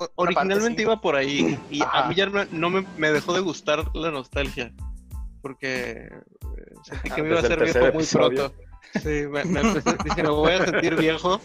O- 0.00 0.08
Originalmente 0.16 0.78
sí. 0.78 0.82
iba 0.82 1.00
por 1.00 1.14
ahí 1.16 1.58
y 1.70 1.82
a 1.82 1.84
Ajá. 1.84 2.08
mí 2.08 2.14
ya 2.14 2.26
me- 2.30 2.46
no 2.46 2.68
me, 2.70 2.84
me 2.96 3.12
dejó 3.12 3.34
de 3.34 3.40
gustar 3.40 3.84
la 3.94 4.10
nostalgia 4.10 4.72
porque 5.42 6.08
eh, 6.08 6.10
sentí 6.82 7.10
que 7.10 7.22
me 7.22 7.28
iba 7.28 7.36
a 7.38 7.42
hacer 7.42 7.62
viejo 7.62 7.78
muy 7.78 7.88
episodio. 7.88 8.50
pronto. 8.50 8.54
Sí, 9.02 9.26
me, 9.30 9.44
me, 9.44 9.60
empecé, 9.60 9.96
dije, 10.04 10.22
me 10.22 10.30
voy 10.30 10.52
a 10.52 10.64
sentir 10.64 10.96
viejo. 10.96 11.40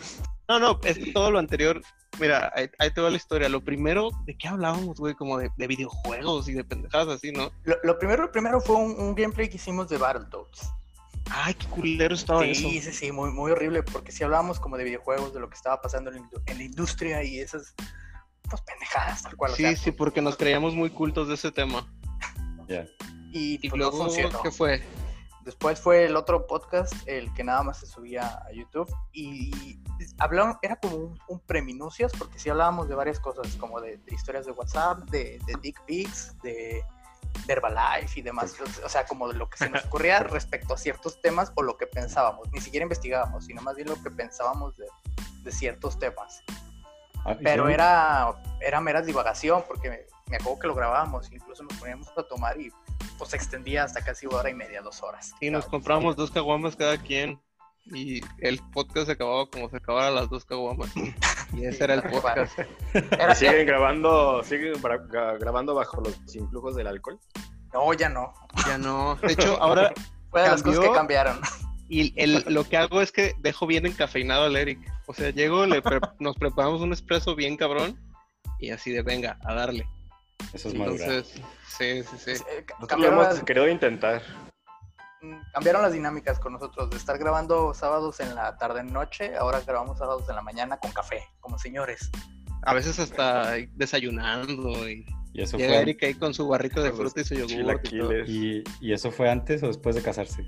No, 0.47 0.59
no, 0.59 0.79
es 0.83 1.13
todo 1.13 1.29
lo 1.29 1.39
anterior. 1.39 1.81
Mira, 2.19 2.51
ahí, 2.55 2.69
ahí 2.79 2.91
te 2.91 3.01
va 3.01 3.09
la 3.09 3.17
historia. 3.17 3.49
Lo 3.49 3.61
primero, 3.61 4.09
¿de 4.25 4.35
qué 4.35 4.47
hablábamos, 4.47 4.97
güey? 4.99 5.13
Como 5.13 5.37
de, 5.37 5.51
de 5.57 5.67
videojuegos 5.67 6.47
y 6.49 6.53
de 6.53 6.63
pendejadas 6.63 7.07
así, 7.09 7.31
¿no? 7.31 7.51
Lo, 7.65 7.75
lo 7.83 7.99
primero, 7.99 8.23
lo 8.23 8.31
primero 8.31 8.59
fue 8.61 8.77
un, 8.77 8.99
un 8.99 9.13
gameplay 9.15 9.47
que 9.49 9.57
hicimos 9.57 9.89
de 9.89 9.97
Battletoads. 9.97 10.69
Ay, 11.31 11.53
qué 11.53 11.67
culero 11.67 12.15
estaba 12.15 12.45
eso. 12.45 12.61
Sí, 12.61 12.81
sí, 12.81 12.91
sí, 12.91 13.11
muy, 13.11 13.31
muy 13.31 13.51
horrible, 13.51 13.83
porque 13.83 14.11
sí 14.11 14.23
hablábamos 14.23 14.59
como 14.59 14.77
de 14.77 14.83
videojuegos, 14.83 15.33
de 15.33 15.39
lo 15.39 15.49
que 15.49 15.55
estaba 15.55 15.81
pasando 15.81 16.09
en, 16.11 16.17
la 16.17 16.21
indu- 16.23 16.41
en 16.45 16.57
la 16.57 16.63
industria 16.63 17.23
y 17.23 17.39
esas, 17.39 17.73
pues, 18.49 18.61
pendejadas, 18.63 19.23
tal 19.23 19.35
cual. 19.37 19.51
o 19.51 19.55
Sí, 19.55 19.63
sea, 19.63 19.75
sí, 19.75 19.91
porque 19.91 20.21
nos 20.21 20.35
creíamos 20.37 20.73
muy 20.75 20.89
cultos 20.89 21.27
de 21.27 21.35
ese 21.35 21.51
tema. 21.51 21.87
Ya. 22.67 22.85
Y, 23.31 23.59
Y 23.61 23.69
pues, 23.69 23.79
no 23.79 23.89
luego, 23.89 23.97
funcionó. 24.05 24.41
¿qué 24.41 24.51
fue? 24.51 24.83
Después 25.45 25.79
fue 25.79 26.05
el 26.05 26.15
otro 26.15 26.45
podcast, 26.45 26.93
el 27.07 27.33
que 27.33 27.43
nada 27.43 27.63
más 27.63 27.79
se 27.79 27.87
subía 27.87 28.27
a 28.45 28.51
YouTube. 28.51 28.91
Y 29.13 29.79
hablaban, 30.19 30.57
era 30.61 30.75
como 30.75 30.95
un, 30.97 31.19
un 31.27 31.39
preminucias, 31.39 32.11
porque 32.17 32.37
sí 32.37 32.49
hablábamos 32.49 32.87
de 32.89 32.95
varias 32.95 33.19
cosas, 33.19 33.55
como 33.55 33.79
de, 33.81 33.97
de 33.97 34.13
historias 34.13 34.45
de 34.45 34.51
WhatsApp, 34.51 34.99
de, 35.09 35.39
de 35.47 35.55
dick 35.61 35.81
pics, 35.85 36.35
de, 36.43 36.83
de 37.45 37.53
Herbalife 37.53 38.19
y 38.19 38.21
demás. 38.21 38.55
O 38.83 38.89
sea, 38.89 39.05
como 39.05 39.27
de 39.27 39.35
lo 39.35 39.49
que 39.49 39.57
se 39.57 39.69
nos 39.69 39.85
ocurría 39.87 40.19
respecto 40.19 40.73
a 40.73 40.77
ciertos 40.77 41.21
temas 41.21 41.51
o 41.55 41.63
lo 41.63 41.77
que 41.77 41.87
pensábamos. 41.87 42.51
Ni 42.51 42.61
siquiera 42.61 42.83
investigábamos, 42.83 43.45
sino 43.45 43.61
más 43.61 43.75
bien 43.75 43.89
lo 43.89 44.01
que 44.01 44.11
pensábamos 44.11 44.75
de, 44.77 44.85
de 45.43 45.51
ciertos 45.51 45.97
temas. 45.99 46.43
Ah, 47.25 47.35
Pero 47.43 47.69
era, 47.69 48.33
era 48.61 48.79
mera 48.79 49.01
divagación, 49.01 49.63
porque 49.67 49.89
me, 49.89 49.99
me 50.29 50.37
acuerdo 50.37 50.59
que 50.59 50.67
lo 50.67 50.75
grabábamos, 50.75 51.31
incluso 51.31 51.63
nos 51.63 51.77
poníamos 51.77 52.07
a 52.17 52.23
tomar 52.23 52.59
y 52.59 52.71
pues 53.17 53.31
se 53.31 53.35
extendía 53.35 53.83
hasta 53.83 54.01
casi 54.01 54.25
hora 54.27 54.49
y 54.49 54.53
media, 54.53 54.81
dos 54.81 55.03
horas. 55.03 55.33
Sí, 55.39 55.49
nos 55.49 55.65
compramos 55.65 56.15
dos 56.15 56.31
caguamas 56.31 56.75
cada 56.75 56.97
quien. 56.97 57.39
Y 57.85 58.21
el 58.39 58.59
podcast 58.71 59.07
se 59.07 59.13
acababa 59.13 59.47
como 59.49 59.69
se 59.69 59.77
acabaran 59.77 60.15
las 60.15 60.29
dos 60.29 60.45
caguamas. 60.45 60.91
Y 61.51 61.65
ese 61.65 61.83
era 61.85 61.95
el 61.95 62.03
podcast. 62.03 62.59
Era, 62.93 63.33
¿Siguen 63.33 63.65
grabando, 63.65 64.43
siguen 64.43 64.73
grabando 65.39 65.73
bajo 65.73 65.99
los 65.99 66.35
influjos 66.35 66.75
del 66.75 66.85
alcohol? 66.85 67.19
No, 67.73 67.91
ya 67.93 68.07
no. 68.07 68.31
Ya 68.67 68.77
no. 68.77 69.15
De 69.15 69.33
hecho, 69.33 69.57
ahora 69.59 69.91
Fue 70.29 70.43
de 70.43 70.47
las 70.49 70.61
cosas 70.61 70.79
que 70.81 70.91
cambiaron. 70.91 71.39
y 71.89 72.13
el, 72.21 72.45
lo 72.53 72.65
que 72.65 72.77
hago 72.77 73.01
es 73.01 73.11
que 73.11 73.33
dejo 73.39 73.65
bien 73.65 73.87
encafeinado 73.87 74.43
al 74.45 74.55
Eric. 74.57 74.79
O 75.07 75.13
sea, 75.15 75.31
llego, 75.31 75.65
le 75.65 75.81
pre- 75.81 75.99
nos 76.19 76.35
preparamos 76.35 76.81
un 76.81 76.93
espresso 76.93 77.35
bien 77.35 77.57
cabrón. 77.57 77.99
Y 78.59 78.69
así 78.69 78.91
de 78.91 79.01
venga, 79.01 79.39
a 79.43 79.55
darle. 79.55 79.87
Eso 80.53 80.67
es 80.67 80.75
madurar. 80.75 81.09
Entonces, 81.09 81.41
sí, 81.67 82.03
sí, 82.03 82.17
sí. 82.19 82.31
Eh, 82.47 82.63
Nosotros 82.75 82.99
lo 83.01 83.07
hemos 83.07 83.39
querido 83.43 83.67
intentar. 83.67 84.21
Cambiaron 85.53 85.81
las 85.81 85.93
dinámicas 85.93 86.39
con 86.39 86.53
nosotros. 86.53 86.89
De 86.89 86.97
estar 86.97 87.17
grabando 87.17 87.73
sábados 87.73 88.19
en 88.19 88.35
la 88.35 88.57
tarde-noche, 88.57 89.35
ahora 89.37 89.61
grabamos 89.61 89.97
sábados 89.97 90.27
en 90.29 90.35
la 90.35 90.41
mañana 90.41 90.77
con 90.77 90.91
café, 90.91 91.23
como 91.39 91.57
señores. 91.57 92.09
A 92.63 92.73
veces 92.73 92.99
hasta 92.99 93.53
desayunando. 93.75 94.89
Y 94.89 95.05
Y 95.33 95.41
eso 95.41 95.57
llega 95.57 95.73
fue, 95.73 95.81
Eric 95.81 96.03
ahí 96.03 96.13
con 96.15 96.33
su 96.33 96.47
barrito 96.47 96.81
de 96.81 96.89
los 96.89 96.97
fruta 96.97 97.21
y 97.21 97.23
su 97.23 97.35
yogur. 97.35 97.81
y, 98.27 98.63
y 98.81 98.93
eso 98.93 99.11
fue 99.11 99.29
antes 99.29 99.63
o 99.63 99.67
después 99.67 99.95
de 99.95 100.01
casarse. 100.01 100.45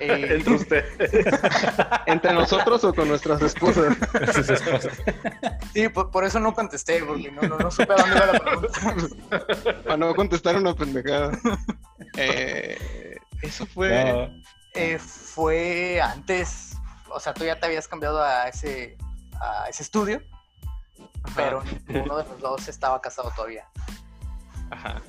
Eh, 0.00 0.36
Entre 0.36 0.54
ustedes. 0.54 1.26
¿Entre 2.06 2.32
nosotros 2.32 2.82
o 2.84 2.94
con 2.94 3.08
nuestras 3.08 3.42
esposas? 3.42 3.96
Sus 4.34 4.48
esposas. 4.48 5.02
sí, 5.74 5.88
por, 5.88 6.10
por 6.10 6.24
eso 6.24 6.40
no 6.40 6.54
contesté, 6.54 7.02
porque 7.04 7.30
no, 7.30 7.42
no, 7.42 7.58
no 7.58 7.70
supe 7.70 7.92
a 7.92 7.96
dónde 7.96 8.16
iba 8.16 8.26
la 8.26 8.38
pregunta. 8.38 9.46
Para 9.84 9.96
no 9.96 10.14
contestar 10.14 10.56
una 10.56 10.74
pendejada. 10.74 11.32
Eh, 12.16 13.16
eso 13.42 13.66
fue. 13.66 14.04
No, 14.12 14.42
Eh, 14.74 14.98
fue 14.98 16.00
antes, 16.00 16.76
o 17.10 17.20
sea, 17.20 17.34
tú 17.34 17.44
ya 17.44 17.58
te 17.60 17.66
habías 17.66 17.86
cambiado 17.86 18.22
a 18.22 18.48
ese, 18.48 18.96
a 19.40 19.66
ese 19.68 19.82
estudio, 19.82 20.22
Ajá, 21.24 21.34
pero 21.36 21.62
ninguno 21.86 22.16
de 22.18 22.24
los 22.24 22.40
dos 22.40 22.68
estaba 22.68 23.00
casado 23.02 23.30
todavía. 23.36 23.66
Ajá. 24.70 25.02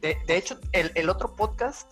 De, 0.00 0.18
de 0.26 0.36
hecho, 0.36 0.58
el, 0.72 0.90
el 0.96 1.08
otro 1.08 1.34
podcast 1.36 1.88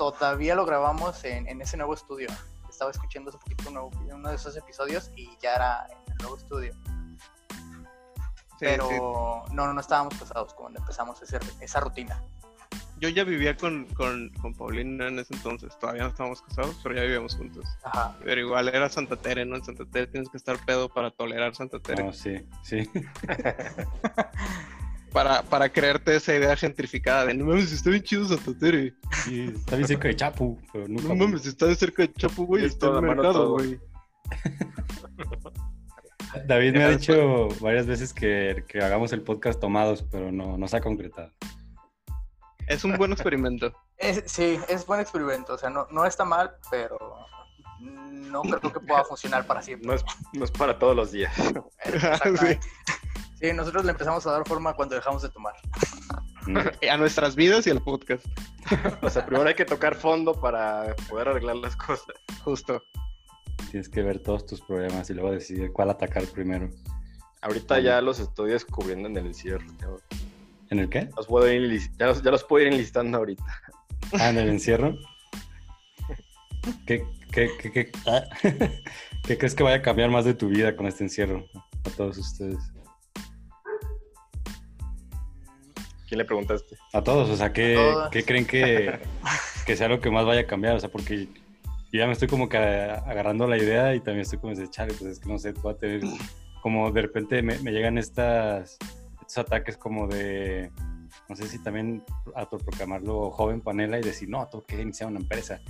todavía 0.00 0.54
lo 0.54 0.64
grabamos 0.64 1.22
en, 1.24 1.46
en 1.48 1.60
ese 1.60 1.76
nuevo 1.76 1.94
estudio. 1.94 2.28
Estaba 2.68 2.90
escuchando 2.90 3.28
hace 3.30 3.38
poquito 3.38 3.68
uno, 3.68 3.90
uno 4.12 4.28
de 4.30 4.34
esos 4.36 4.56
episodios 4.56 5.10
y 5.16 5.28
ya 5.42 5.54
era 5.54 5.86
en 5.90 6.12
el 6.12 6.18
nuevo 6.18 6.36
estudio. 6.36 6.72
Sí, 8.58 8.66
pero 8.66 8.88
sí. 8.88 8.94
no, 8.96 9.44
no, 9.66 9.72
no 9.74 9.80
estábamos 9.80 10.14
casados 10.18 10.54
cuando 10.54 10.80
empezamos 10.80 11.20
ese- 11.22 11.38
esa 11.60 11.80
rutina. 11.80 12.22
Yo 12.98 13.08
ya 13.08 13.24
vivía 13.24 13.56
con, 13.56 13.86
con, 13.94 14.28
con 14.42 14.54
Paulina 14.54 15.08
en 15.08 15.18
ese 15.18 15.32
entonces. 15.34 15.78
Todavía 15.78 16.02
no 16.02 16.08
estábamos 16.10 16.42
casados, 16.42 16.78
pero 16.82 16.94
ya 16.94 17.00
vivíamos 17.02 17.34
juntos. 17.34 17.64
Ajá. 17.82 18.14
Pero 18.22 18.40
igual 18.42 18.68
era 18.68 18.90
Santa 18.90 19.16
Tere, 19.16 19.46
¿no? 19.46 19.56
En 19.56 19.64
Santa 19.64 19.86
Tere 19.86 20.06
tienes 20.08 20.28
que 20.28 20.36
estar 20.36 20.58
pedo 20.66 20.88
para 20.90 21.10
tolerar 21.10 21.54
Santa 21.54 21.78
Tere. 21.80 22.04
no, 22.04 22.12
sí, 22.12 22.46
sí. 22.62 22.88
Para, 25.12 25.42
para 25.42 25.68
creerte 25.68 26.14
esa 26.14 26.34
idea 26.34 26.56
gentrificada 26.56 27.26
de 27.26 27.34
no 27.34 27.46
mames, 27.46 27.72
está 27.72 27.90
bien 27.90 28.02
chido 28.02 28.26
Santa 28.26 28.56
Tere. 28.56 28.94
Sí, 29.24 29.52
está 29.56 29.76
bien 29.76 29.88
cerca 29.88 30.08
de 30.08 30.16
Chapu, 30.16 30.58
pero 30.72 30.86
nunca. 30.86 31.08
No 31.08 31.16
mames, 31.16 31.46
está 31.46 31.66
de 31.66 31.74
cerca 31.74 32.02
de 32.02 32.12
Chapu, 32.12 32.46
güey. 32.46 32.64
Es 32.64 32.72
Está 32.74 32.88
en 32.88 32.94
el 32.96 33.02
mercado, 33.02 33.52
güey. 33.52 33.80
David 36.46 36.74
me 36.74 36.84
ha 36.84 36.90
dicho 36.90 37.48
varias 37.60 37.86
veces 37.86 38.12
que, 38.14 38.64
que 38.68 38.78
hagamos 38.80 39.12
el 39.12 39.22
podcast 39.22 39.58
tomados, 39.58 40.04
pero 40.10 40.30
no, 40.30 40.56
no 40.56 40.68
se 40.68 40.76
ha 40.76 40.80
concretado. 40.80 41.32
Es 42.68 42.84
un 42.84 42.96
buen 42.96 43.12
experimento. 43.12 43.72
Es- 43.98 44.22
sí, 44.26 44.58
es 44.68 44.86
buen 44.86 45.00
experimento. 45.00 45.54
O 45.54 45.58
sea, 45.58 45.68
no, 45.68 45.86
no 45.90 46.06
está 46.06 46.24
mal, 46.24 46.52
pero 46.70 46.96
no 47.80 48.40
creo 48.42 48.72
que 48.72 48.80
pueda 48.80 49.04
funcionar 49.04 49.46
para 49.46 49.60
siempre. 49.60 49.88
No 49.88 49.94
es, 49.94 50.04
no 50.32 50.44
es 50.44 50.50
para 50.50 50.78
todos 50.78 50.96
los 50.96 51.12
días. 51.12 51.32
Exactamente. 51.84 52.60
Sí, 53.40 53.52
nosotros 53.54 53.84
le 53.84 53.92
empezamos 53.92 54.26
a 54.26 54.32
dar 54.32 54.46
forma 54.46 54.74
cuando 54.74 54.94
dejamos 54.94 55.22
de 55.22 55.30
tomar. 55.30 55.54
A 56.90 56.96
nuestras 56.96 57.36
vidas 57.36 57.66
y 57.66 57.70
al 57.70 57.82
podcast. 57.82 58.24
O 59.02 59.10
sea, 59.10 59.24
primero 59.24 59.48
hay 59.48 59.54
que 59.54 59.64
tocar 59.64 59.94
fondo 59.94 60.38
para 60.38 60.94
poder 61.08 61.28
arreglar 61.28 61.56
las 61.56 61.76
cosas. 61.76 62.14
Justo. 62.44 62.82
Tienes 63.70 63.88
que 63.88 64.02
ver 64.02 64.18
todos 64.22 64.46
tus 64.46 64.60
problemas 64.60 65.08
y 65.10 65.14
luego 65.14 65.32
decidir 65.32 65.72
cuál 65.72 65.90
atacar 65.90 66.24
primero. 66.26 66.70
Ahorita 67.42 67.80
ya 67.80 68.00
los 68.00 68.20
estoy 68.20 68.50
descubriendo 68.50 69.08
en 69.08 69.16
el 69.16 69.26
encierro. 69.26 69.66
¿En 70.70 70.78
el 70.78 70.88
qué? 70.88 71.08
los, 71.16 71.26
puedo 71.26 71.50
ir 71.50 71.80
ya 71.98 72.06
los, 72.06 72.22
ya 72.22 72.30
los 72.30 72.44
puedo 72.44 72.66
ir 72.66 72.72
enlistando 72.72 73.18
ahorita. 73.18 73.44
Ah, 74.18 74.30
en 74.30 74.38
el 74.38 74.48
encierro. 74.48 74.96
¿Qué, 76.86 77.06
qué, 77.32 77.50
qué, 77.58 77.72
qué, 77.72 77.92
ah? 78.06 78.22
¿Qué 79.24 79.38
crees 79.38 79.54
que 79.54 79.62
vaya 79.62 79.76
a 79.76 79.82
cambiar 79.82 80.10
más 80.10 80.24
de 80.24 80.34
tu 80.34 80.48
vida 80.48 80.76
con 80.76 80.86
este 80.86 81.04
encierro? 81.04 81.46
A 81.84 81.90
todos 81.90 82.18
ustedes. 82.18 82.58
¿Quién 86.10 86.18
le 86.18 86.24
preguntaste? 86.24 86.76
A 86.92 87.02
todos, 87.02 87.30
o 87.30 87.36
sea, 87.36 87.52
¿qué. 87.52 87.78
¿qué 88.10 88.24
creen 88.24 88.44
que, 88.44 88.98
que 89.64 89.76
sea 89.76 89.86
lo 89.86 90.00
que 90.00 90.10
más 90.10 90.26
vaya 90.26 90.40
a 90.40 90.46
cambiar? 90.46 90.74
O 90.74 90.80
sea, 90.80 90.88
porque 90.88 91.28
ya 91.92 92.04
me 92.08 92.12
estoy 92.14 92.26
como 92.26 92.48
que 92.48 92.56
agarrando 92.56 93.46
la 93.46 93.56
idea 93.56 93.94
y 93.94 94.00
también 94.00 94.22
estoy 94.22 94.40
como 94.40 94.52
de 94.52 94.68
chale, 94.68 94.92
pues 94.94 95.12
es 95.12 95.20
que 95.20 95.28
no 95.28 95.38
sé, 95.38 95.52
voy 95.52 95.72
a 95.72 95.76
tener 95.76 96.00
como 96.62 96.90
de 96.90 97.02
repente 97.02 97.42
me, 97.42 97.60
me 97.60 97.70
llegan 97.70 97.96
estas, 97.96 98.76
estos 99.20 99.38
ataques 99.38 99.76
como 99.76 100.08
de, 100.08 100.72
no 101.28 101.36
sé 101.36 101.46
si 101.46 101.62
también 101.62 102.02
autoproclamarlo 102.34 103.30
joven 103.30 103.60
panela 103.60 103.96
y 103.96 104.02
decir, 104.02 104.28
no, 104.28 104.48
tengo 104.48 104.64
que 104.64 104.82
iniciar 104.82 105.08
una 105.08 105.20
empresa. 105.20 105.60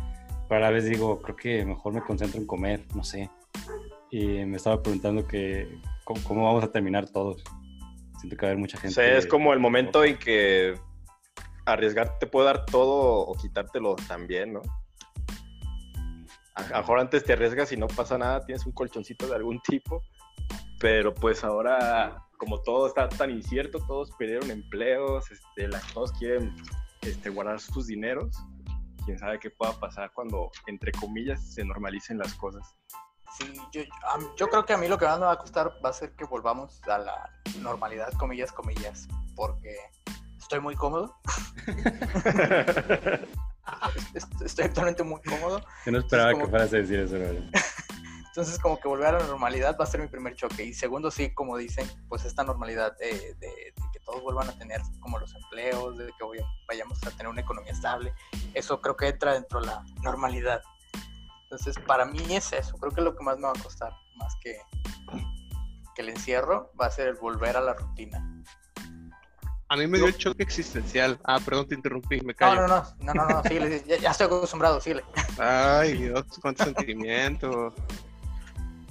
Pero 0.49 0.57
a 0.57 0.61
la 0.61 0.71
vez 0.71 0.87
digo, 0.87 1.21
creo 1.21 1.37
que 1.37 1.67
mejor 1.67 1.93
me 1.93 2.01
concentro 2.01 2.41
en 2.41 2.47
comer, 2.47 2.87
no 2.95 3.05
sé. 3.05 3.29
Y 4.11 4.47
me 4.47 4.57
estaba 4.57 4.83
preguntando 4.83 5.27
que 5.27 5.69
cómo, 6.05 6.19
cómo 6.25 6.45
vamos 6.47 6.65
a 6.65 6.73
terminar 6.73 7.11
todos. 7.11 7.45
Siento 8.21 8.37
que 8.37 8.47
va 8.47 8.49
a 8.49 8.53
haber 8.53 8.61
mucha 8.61 8.77
O 8.77 8.81
gente. 8.81 8.95
sea, 8.95 9.17
es 9.17 9.27
como 9.27 9.53
el 9.53 9.59
momento 9.59 10.05
en 10.05 10.19
que 10.19 10.79
arriesgar 11.65 12.19
te 12.19 12.27
puede 12.27 12.47
dar 12.47 12.67
todo 12.67 13.21
o 13.21 13.35
quitártelo 13.35 13.97
también, 14.09 14.53
¿no? 14.53 14.63
A 16.55 16.63
a 16.63 16.69
lo 16.69 16.77
mejor 16.79 17.01
antes 17.01 17.25
te 17.25 17.33
arriesgas 17.33 17.73
y 17.73 17.77
no 17.77 17.87
pasa 17.87 18.19
nada, 18.19 18.45
tienes 18.45 18.67
un 18.67 18.73
colchoncito 18.73 19.27
de 19.27 19.37
algún 19.37 19.61
tipo, 19.63 20.03
pero 20.81 21.15
pues 21.15 21.43
ahora, 21.45 22.23
como 22.39 22.61
todo 22.63 22.87
está 22.87 23.09
tan 23.09 23.31
incierto, 23.31 23.79
todos 23.87 24.11
perdieron 24.19 24.51
empleos, 24.51 25.31
este, 25.31 25.69
las, 25.69 25.87
todos 25.95 26.13
quieren 26.13 26.55
este, 27.03 27.31
guardar 27.31 27.61
sus 27.61 27.87
dineros, 27.87 28.37
quién 29.07 29.19
sabe 29.19 29.39
qué 29.39 29.51
pueda 29.51 29.73
pasar 29.79 30.11
cuando, 30.13 30.51
entre 30.67 30.93
comillas, 30.93 31.55
se 31.55 31.65
normalicen 31.65 32.19
las 32.19 32.35
cosas. 32.35 32.77
Sí, 33.39 33.55
yo, 33.73 33.83
yo 34.37 34.49
creo 34.49 34.65
que 34.67 34.73
a 34.73 34.77
mí 34.77 34.89
lo 34.89 34.99
que 34.99 35.05
más 35.07 35.19
me 35.19 35.27
va 35.27 35.33
a 35.33 35.39
costar 35.39 35.73
va 35.85 35.91
a 35.91 35.93
ser 35.93 36.13
que 36.17 36.25
volvamos 36.25 36.81
a 36.89 36.99
la 36.99 37.31
normalidad, 37.61 38.13
comillas, 38.15 38.51
comillas, 38.53 39.07
porque 39.37 39.77
estoy 40.39 40.61
muy 40.61 40.75
cómodo. 40.77 41.17
Est- 44.15 44.43
Estoy 44.43 44.65
actualmente 44.65 45.03
muy 45.05 45.21
cómodo. 45.23 45.61
Yo 45.87 45.93
no 45.93 45.99
esperaba 45.99 46.35
que 46.35 46.47
fueras 46.47 46.73
a 46.73 46.77
decir 46.77 46.99
eso. 46.99 47.17
Entonces, 47.17 48.59
como 48.61 48.79
que 48.81 48.89
volver 48.89 49.09
a 49.15 49.19
la 49.21 49.27
normalidad 49.27 49.77
va 49.79 49.85
a 49.85 49.87
ser 49.87 50.01
mi 50.01 50.09
primer 50.09 50.35
choque. 50.35 50.65
Y 50.65 50.73
segundo, 50.75 51.11
sí, 51.11 51.33
como 51.35 51.57
dicen, 51.57 51.89
pues 52.09 52.25
esta 52.25 52.43
normalidad 52.45 52.97
de, 52.99 53.35
de- 53.35 53.47
de 53.47 53.75
que 53.93 54.01
todos 54.05 54.23
vuelvan 54.23 54.49
a 54.49 54.53
tener 54.59 54.81
como 55.01 55.19
los 55.19 55.35
empleos, 55.35 55.99
de 55.99 56.07
que 56.07 56.25
vayamos 56.69 57.05
a 57.07 57.11
tener 57.11 57.29
una 57.29 57.41
economía 57.43 57.73
estable. 57.73 58.13
Eso 58.55 58.81
creo 58.81 58.97
que 58.97 59.09
entra 59.09 59.35
dentro 59.35 59.61
de 59.61 59.67
la 59.67 59.85
normalidad. 60.03 60.63
Entonces, 61.51 61.83
para 61.85 62.05
mí 62.05 62.23
es 62.31 62.53
eso. 62.53 62.77
Creo 62.79 62.93
que 62.93 63.01
lo 63.01 63.17
que 63.17 63.25
más 63.25 63.37
me 63.37 63.43
va 63.43 63.51
a 63.51 63.61
costar, 63.61 63.93
más 64.15 64.37
que, 64.41 64.57
que 65.97 66.03
el 66.03 66.11
encierro, 66.11 66.71
va 66.81 66.87
a 66.87 66.91
ser 66.93 67.09
el 67.09 67.17
volver 67.17 67.57
a 67.57 67.61
la 67.61 67.75
rutina. 67.75 68.25
A 69.69 69.77
mí 69.77 69.89
me 69.89 69.99
dio 69.99 70.07
el 70.07 70.17
choque 70.17 70.45
existencial. 70.45 71.19
Ah, 71.25 71.41
perdón, 71.45 71.67
te 71.67 71.75
interrumpí, 71.75 72.21
me 72.21 72.37
callo. 72.37 72.69
No, 72.69 72.69
no, 72.69 72.85
no, 73.01 73.15
no, 73.15 73.15
no, 73.15 73.29
no, 73.29 73.43
síguele, 73.43 73.83
ya, 73.85 73.97
ya 73.97 74.11
estoy 74.13 74.27
acostumbrado, 74.27 74.81
síguele. 74.81 75.03
Ay, 75.39 75.95
Dios, 75.95 76.25
cuánto 76.41 76.63
sentimiento. 76.63 77.75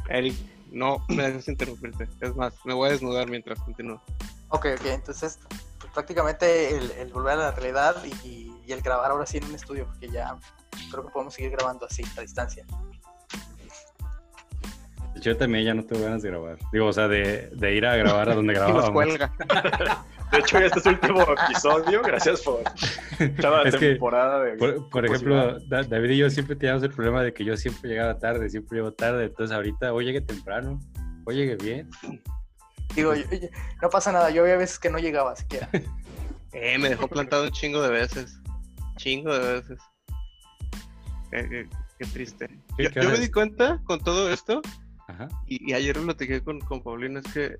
Eric, 0.10 0.36
no 0.70 0.98
me 1.08 1.24
dejes 1.24 1.48
interrumpirte. 1.48 2.10
Es 2.20 2.36
más, 2.36 2.54
me 2.66 2.74
voy 2.74 2.90
a 2.90 2.92
desnudar 2.92 3.30
mientras 3.30 3.58
continúo. 3.62 4.02
Ok, 4.50 4.66
ok, 4.78 4.86
entonces 4.88 5.40
pues, 5.80 5.94
prácticamente 5.94 6.76
el, 6.76 6.92
el 6.92 7.14
volver 7.14 7.34
a 7.34 7.38
la 7.38 7.52
realidad 7.52 8.04
y, 8.04 8.28
y 8.28 8.49
el 8.74 8.82
grabar 8.82 9.12
ahora 9.12 9.26
sí 9.26 9.38
en 9.38 9.46
un 9.46 9.56
estudio, 9.56 9.86
porque 9.86 10.10
ya 10.10 10.36
creo 10.92 11.06
que 11.06 11.12
podemos 11.12 11.34
seguir 11.34 11.52
grabando 11.52 11.86
así, 11.86 12.04
a 12.18 12.22
distancia. 12.22 12.66
Yo 15.22 15.36
también 15.36 15.66
ya 15.66 15.74
no 15.74 15.84
tengo 15.84 16.04
ganas 16.06 16.22
de 16.22 16.30
grabar. 16.30 16.58
Digo, 16.72 16.86
o 16.88 16.94
sea, 16.94 17.08
de, 17.10 17.50
de 17.54 17.76
ir 17.76 17.86
a 17.86 17.96
grabar 17.98 18.30
a 18.30 18.36
donde 18.36 18.54
Y 18.54 18.56
nos 18.58 18.66
grabábamos. 18.68 18.92
cuelga. 18.92 19.34
De 20.32 20.38
hecho, 20.38 20.60
este 20.60 20.80
es 20.80 20.86
el 20.86 20.94
último 20.94 21.24
episodio. 21.24 22.02
Gracias 22.04 22.42
por 22.42 22.62
cada 23.42 23.64
Es 23.64 23.76
que, 23.76 23.90
temporada 23.92 24.42
de. 24.44 24.54
Por, 24.54 24.90
por 24.90 25.06
ejemplo, 25.06 25.60
Da- 25.68 25.84
David 25.84 26.12
y 26.12 26.18
yo 26.18 26.30
siempre 26.30 26.56
teníamos 26.56 26.84
el 26.84 26.92
problema 26.92 27.22
de 27.24 27.34
que 27.34 27.44
yo 27.44 27.58
siempre 27.58 27.90
llegaba 27.90 28.18
tarde, 28.18 28.50
siempre 28.50 28.78
llego 28.78 28.94
tarde. 28.94 29.26
Entonces 29.26 29.54
ahorita 29.54 29.92
hoy 29.92 30.06
llegué 30.06 30.22
temprano, 30.22 30.80
hoy 31.26 31.36
llegué 31.36 31.56
bien. 31.58 31.90
Digo, 32.96 33.14
yo- 33.16 33.24
yo- 33.32 33.48
no 33.82 33.90
pasa 33.90 34.12
nada, 34.12 34.30
yo 34.30 34.44
había 34.44 34.56
veces 34.58 34.80
que 34.80 34.90
no 34.90 35.00
llegaba 35.00 35.36
siquiera. 35.36 35.68
Eh, 36.52 36.80
me 36.80 36.90
dejó 36.90 37.08
plantado 37.08 37.44
un 37.44 37.52
chingo 37.52 37.80
de 37.84 37.90
veces. 37.92 38.40
Chingo 39.00 39.34
de 39.38 39.54
veces. 39.54 39.80
Qué, 41.32 41.50
qué- 41.50 41.70
qué 41.98 42.06
triste. 42.08 42.50
Yo, 42.78 42.90
me 43.10 43.18
di 43.20 43.32
cuenta 43.32 43.82
con 43.86 44.00
todo 44.04 44.32
esto, 44.32 44.62
Ajá. 45.08 45.28
y, 45.48 45.70
y 45.72 45.74
ayer 45.74 45.96
lo 45.98 46.04
platiqué 46.04 46.44
con, 46.44 46.60
con 46.60 46.82
Paulino, 46.84 47.20
es 47.20 47.34
que 47.34 47.56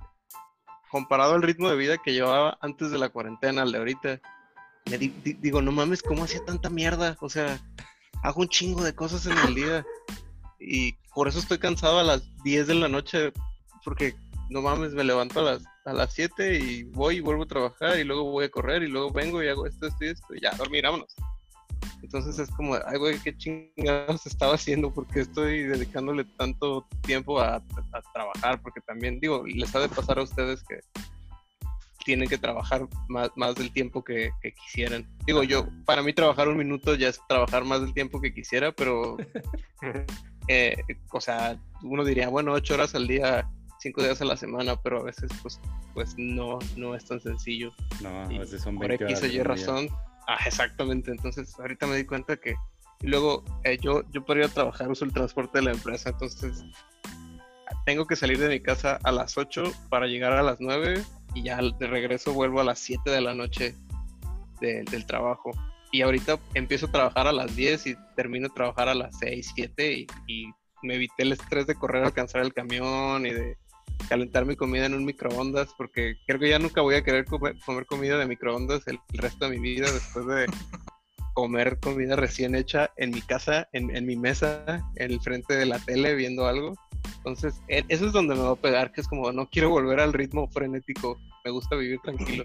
comparado 0.92 1.36
al 1.36 1.42
ritmo 1.44 1.70
de 1.70 1.76
vida 1.78 1.98
que 1.98 2.14
llevaba 2.14 2.58
antes 2.62 2.92
de 2.92 2.98
la 2.98 3.10
cuarentena 3.10 3.62
al 3.62 3.72
de 3.72 3.78
ahorita, 3.78 4.20
me 4.90 4.98
di- 4.98 5.14
di- 5.24 5.34
digo, 5.34 5.62
no 5.62 5.72
mames, 5.72 6.02
¿cómo 6.02 6.24
hacía 6.24 6.44
tanta 6.46 6.70
mierda? 6.70 7.16
O 7.22 7.30
sea, 7.30 7.60
hago 8.24 8.42
un 8.42 8.50
chingo 8.50 8.84
de 8.84 8.96
cosas 8.96 9.26
en 9.28 9.38
el 9.48 9.56
día. 9.56 9.86
Y 10.60 10.94
por 11.14 11.28
eso 11.30 11.40
estoy 11.40 11.58
cansado 11.60 12.00
a 12.00 12.04
las 12.04 12.22
10 12.44 12.68
de 12.68 12.74
la 12.76 12.88
noche, 12.90 13.32
porque 13.86 14.14
no 14.50 14.62
mames, 14.62 14.94
me 14.94 15.04
levanto 15.04 15.40
a 15.42 15.44
las, 15.54 15.64
a 15.86 15.94
las 15.94 16.14
7 16.14 16.58
y 16.60 16.84
voy 16.84 17.18
y 17.18 17.20
vuelvo 17.22 17.44
a 17.44 17.48
trabajar 17.48 17.98
y 18.00 18.04
luego 18.04 18.24
voy 18.32 18.46
a 18.46 18.50
correr 18.52 18.84
y 18.84 18.88
luego 18.88 19.12
vengo 19.12 19.42
y 19.44 19.48
hago 19.48 19.66
esto, 19.68 19.88
esto 19.88 20.04
y 20.06 20.08
esto 20.10 20.36
y 20.36 20.42
ya, 20.42 20.52
dormir, 20.58 20.84
vámonos. 20.84 21.16
Entonces 22.02 22.40
es 22.40 22.50
como, 22.56 22.76
ay, 22.86 22.98
güey, 22.98 23.20
qué 23.20 23.36
chingados 23.36 24.26
estaba 24.26 24.56
haciendo, 24.56 24.94
porque 24.94 25.22
estoy 25.22 25.64
dedicándole 25.64 26.24
tanto 26.38 26.88
tiempo 27.02 27.40
a, 27.40 27.56
a 27.56 28.02
trabajar, 28.14 28.62
porque 28.62 28.82
también, 28.82 29.20
digo, 29.20 29.44
les 29.46 29.76
ha 29.76 29.80
de 29.80 29.90
pasar 29.90 30.20
a 30.20 30.24
ustedes 30.24 30.64
que 30.64 30.80
tienen 32.06 32.30
que 32.30 32.38
trabajar 32.38 32.88
más, 33.08 33.30
más 33.36 33.56
del 33.56 33.72
tiempo 33.72 34.04
que, 34.04 34.32
que 34.42 34.52
quisieran. 34.54 35.08
Digo, 35.26 35.44
yo, 35.44 35.68
para 35.86 36.02
mí 36.02 36.14
trabajar 36.14 36.48
un 36.48 36.58
minuto 36.58 36.96
ya 36.96 37.10
es 37.10 37.22
trabajar 37.28 37.66
más 37.66 37.82
del 37.82 37.94
tiempo 37.94 38.22
que 38.22 38.34
quisiera, 38.34 38.72
pero, 38.72 39.18
eh, 40.48 40.76
o 41.12 41.22
sea, 41.22 41.60
uno 41.84 42.04
diría, 42.04 42.30
bueno, 42.30 42.54
ocho 42.54 42.74
horas 42.74 42.96
al 42.96 43.08
día, 43.08 43.48
cinco 43.80 44.02
días 44.02 44.22
a 44.22 44.26
la 44.26 44.38
semana, 44.38 44.76
pero 44.82 45.02
a 45.02 45.04
veces, 45.04 45.30
pues, 45.42 45.60
pues 45.94 46.16
no, 46.18 46.60
no 46.78 46.96
es 46.96 47.06
tan 47.06 47.20
sencillo 47.20 47.74
No, 48.02 48.22
a 48.22 48.28
veces 48.28 48.62
son 48.62 48.78
por 48.78 48.88
20 48.88 49.04
X 49.04 49.18
horas 49.40 49.68
o 49.68 49.82
Y 49.82 49.84
día. 49.84 49.96
Ah, 50.32 50.38
exactamente. 50.46 51.10
Entonces, 51.10 51.58
ahorita 51.60 51.88
me 51.88 51.96
di 51.98 52.06
cuenta 52.06 52.38
que. 52.38 52.54
Luego, 53.02 53.44
eh, 53.64 53.78
yo, 53.82 54.04
yo 54.12 54.24
para 54.26 54.46
a 54.46 54.50
trabajar 54.50 54.92
uso 54.92 55.06
el 55.06 55.12
transporte 55.14 55.58
de 55.58 55.64
la 55.66 55.72
empresa. 55.72 56.10
Entonces, 56.10 56.64
tengo 57.86 58.06
que 58.06 58.16
salir 58.16 58.38
de 58.38 58.50
mi 58.50 58.60
casa 58.60 59.00
a 59.04 59.12
las 59.12 59.38
8 59.40 59.64
para 59.90 60.06
llegar 60.06 60.34
a 60.34 60.44
las 60.44 60.60
9 60.60 61.02
y 61.34 61.44
ya 61.44 61.58
de 61.58 61.88
regreso 61.88 62.34
vuelvo 62.34 62.62
a 62.62 62.64
las 62.64 62.78
7 62.78 63.10
de 63.10 63.22
la 63.22 63.34
noche 63.34 63.74
de- 64.62 64.84
del 64.84 65.06
trabajo. 65.08 65.52
Y 65.92 66.02
ahorita 66.04 66.38
empiezo 66.54 66.86
a 66.88 66.92
trabajar 66.92 67.26
a 67.26 67.32
las 67.32 67.56
10 67.56 67.88
y 67.88 67.96
termino 68.16 68.50
de 68.50 68.54
trabajar 68.54 68.90
a 68.90 68.94
las 68.94 69.18
6, 69.18 69.52
7 69.56 69.92
y, 69.94 70.08
y 70.28 70.52
me 70.84 70.96
evité 70.96 71.24
el 71.24 71.32
estrés 71.32 71.66
de 71.66 71.74
correr 71.74 72.04
a 72.04 72.08
alcanzar 72.08 72.42
el 72.42 72.54
camión 72.54 73.26
y 73.26 73.32
de 73.34 73.58
calentar 74.08 74.46
mi 74.46 74.56
comida 74.56 74.86
en 74.86 74.94
un 74.94 75.06
microondas 75.06 75.74
porque 75.78 76.18
creo 76.26 76.40
que 76.40 76.50
ya 76.50 76.60
nunca 76.60 76.82
voy 76.82 76.96
a 76.96 77.04
querer 77.04 77.26
comer, 77.26 77.56
comer 77.66 77.86
comida 77.86 78.18
de 78.18 78.26
microondas 78.26 78.88
el, 78.88 79.00
el 79.14 79.18
resto 79.20 79.48
de 79.48 79.58
mi 79.58 79.60
vida 79.60 79.92
después 79.92 80.26
de 80.26 80.46
comer 81.34 81.80
comida 81.80 82.16
recién 82.16 82.56
hecha 82.56 82.92
en 82.98 83.12
mi 83.12 83.22
casa, 83.22 83.68
en, 83.72 83.96
en 83.96 84.06
mi 84.06 84.16
mesa, 84.18 84.84
en 84.96 85.12
el 85.12 85.22
frente 85.22 85.56
de 85.56 85.66
la 85.66 85.80
tele 85.80 86.16
viendo 86.16 86.48
algo. 86.48 86.74
Entonces, 87.18 87.62
eso 87.68 88.08
es 88.08 88.12
donde 88.12 88.36
me 88.36 88.42
va 88.42 88.52
a 88.52 88.56
pegar, 88.56 88.92
que 88.92 89.02
es 89.02 89.08
como, 89.08 89.32
no 89.32 89.50
quiero 89.50 89.70
volver 89.70 90.00
al 90.00 90.14
ritmo 90.14 90.50
frenético, 90.50 91.18
me 91.46 91.52
gusta 91.52 91.76
vivir 91.76 92.00
tranquilo. 92.04 92.44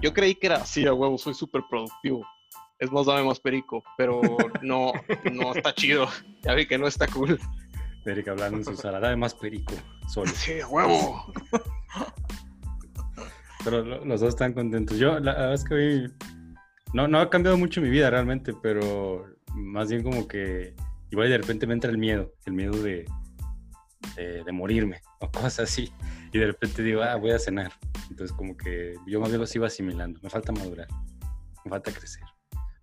Yo 0.00 0.12
creí 0.12 0.34
que 0.34 0.46
era 0.46 0.56
así, 0.56 0.86
a 0.86 0.94
huevo, 0.94 1.18
soy 1.18 1.34
súper 1.34 1.62
productivo. 1.68 2.24
Es 2.78 2.92
más, 2.92 3.06
dame 3.06 3.24
más 3.24 3.40
perico, 3.40 3.82
pero 3.96 4.20
no, 4.62 4.92
no 5.32 5.54
está 5.54 5.74
chido. 5.74 6.06
Ya 6.42 6.54
vi 6.54 6.66
que 6.66 6.78
no 6.78 6.86
está 6.86 7.08
cool. 7.08 7.40
Eric 8.04 8.28
hablando 8.28 8.58
en 8.58 8.64
su 8.64 8.76
sala, 8.76 9.00
de 9.06 9.16
más 9.16 9.34
perico, 9.34 9.74
solo. 10.08 10.30
Sí, 10.34 10.52
huevo. 10.68 11.32
Pero 13.64 13.82
lo- 13.84 14.04
los 14.04 14.20
dos 14.20 14.30
están 14.30 14.52
contentos. 14.52 14.98
Yo, 14.98 15.18
la 15.18 15.32
verdad 15.32 15.54
es 15.54 15.64
que 15.64 15.74
hoy 15.74 16.12
no, 16.94 17.08
no 17.08 17.20
ha 17.20 17.28
cambiado 17.28 17.58
mucho 17.58 17.80
mi 17.80 17.90
vida 17.90 18.08
realmente, 18.10 18.52
pero 18.62 19.26
más 19.54 19.90
bien 19.90 20.02
como 20.02 20.26
que 20.28 20.74
igual 21.10 21.28
de 21.28 21.38
repente 21.38 21.66
me 21.66 21.74
entra 21.74 21.90
el 21.90 21.98
miedo, 21.98 22.32
el 22.46 22.52
miedo 22.52 22.80
de, 22.82 23.04
de, 24.16 24.44
de 24.44 24.52
morirme 24.52 25.00
o 25.20 25.30
cosas 25.30 25.60
así. 25.60 25.92
Y 26.32 26.38
de 26.38 26.46
repente 26.46 26.82
digo, 26.82 27.02
ah, 27.02 27.16
voy 27.16 27.32
a 27.32 27.38
cenar. 27.38 27.72
Entonces 28.10 28.34
como 28.36 28.56
que 28.56 28.94
yo 29.06 29.20
más 29.20 29.28
bien 29.30 29.40
los 29.40 29.54
iba 29.54 29.66
asimilando. 29.66 30.20
Me 30.22 30.30
falta 30.30 30.52
madurar, 30.52 30.88
me 31.64 31.70
falta 31.70 31.90
crecer. 31.92 32.22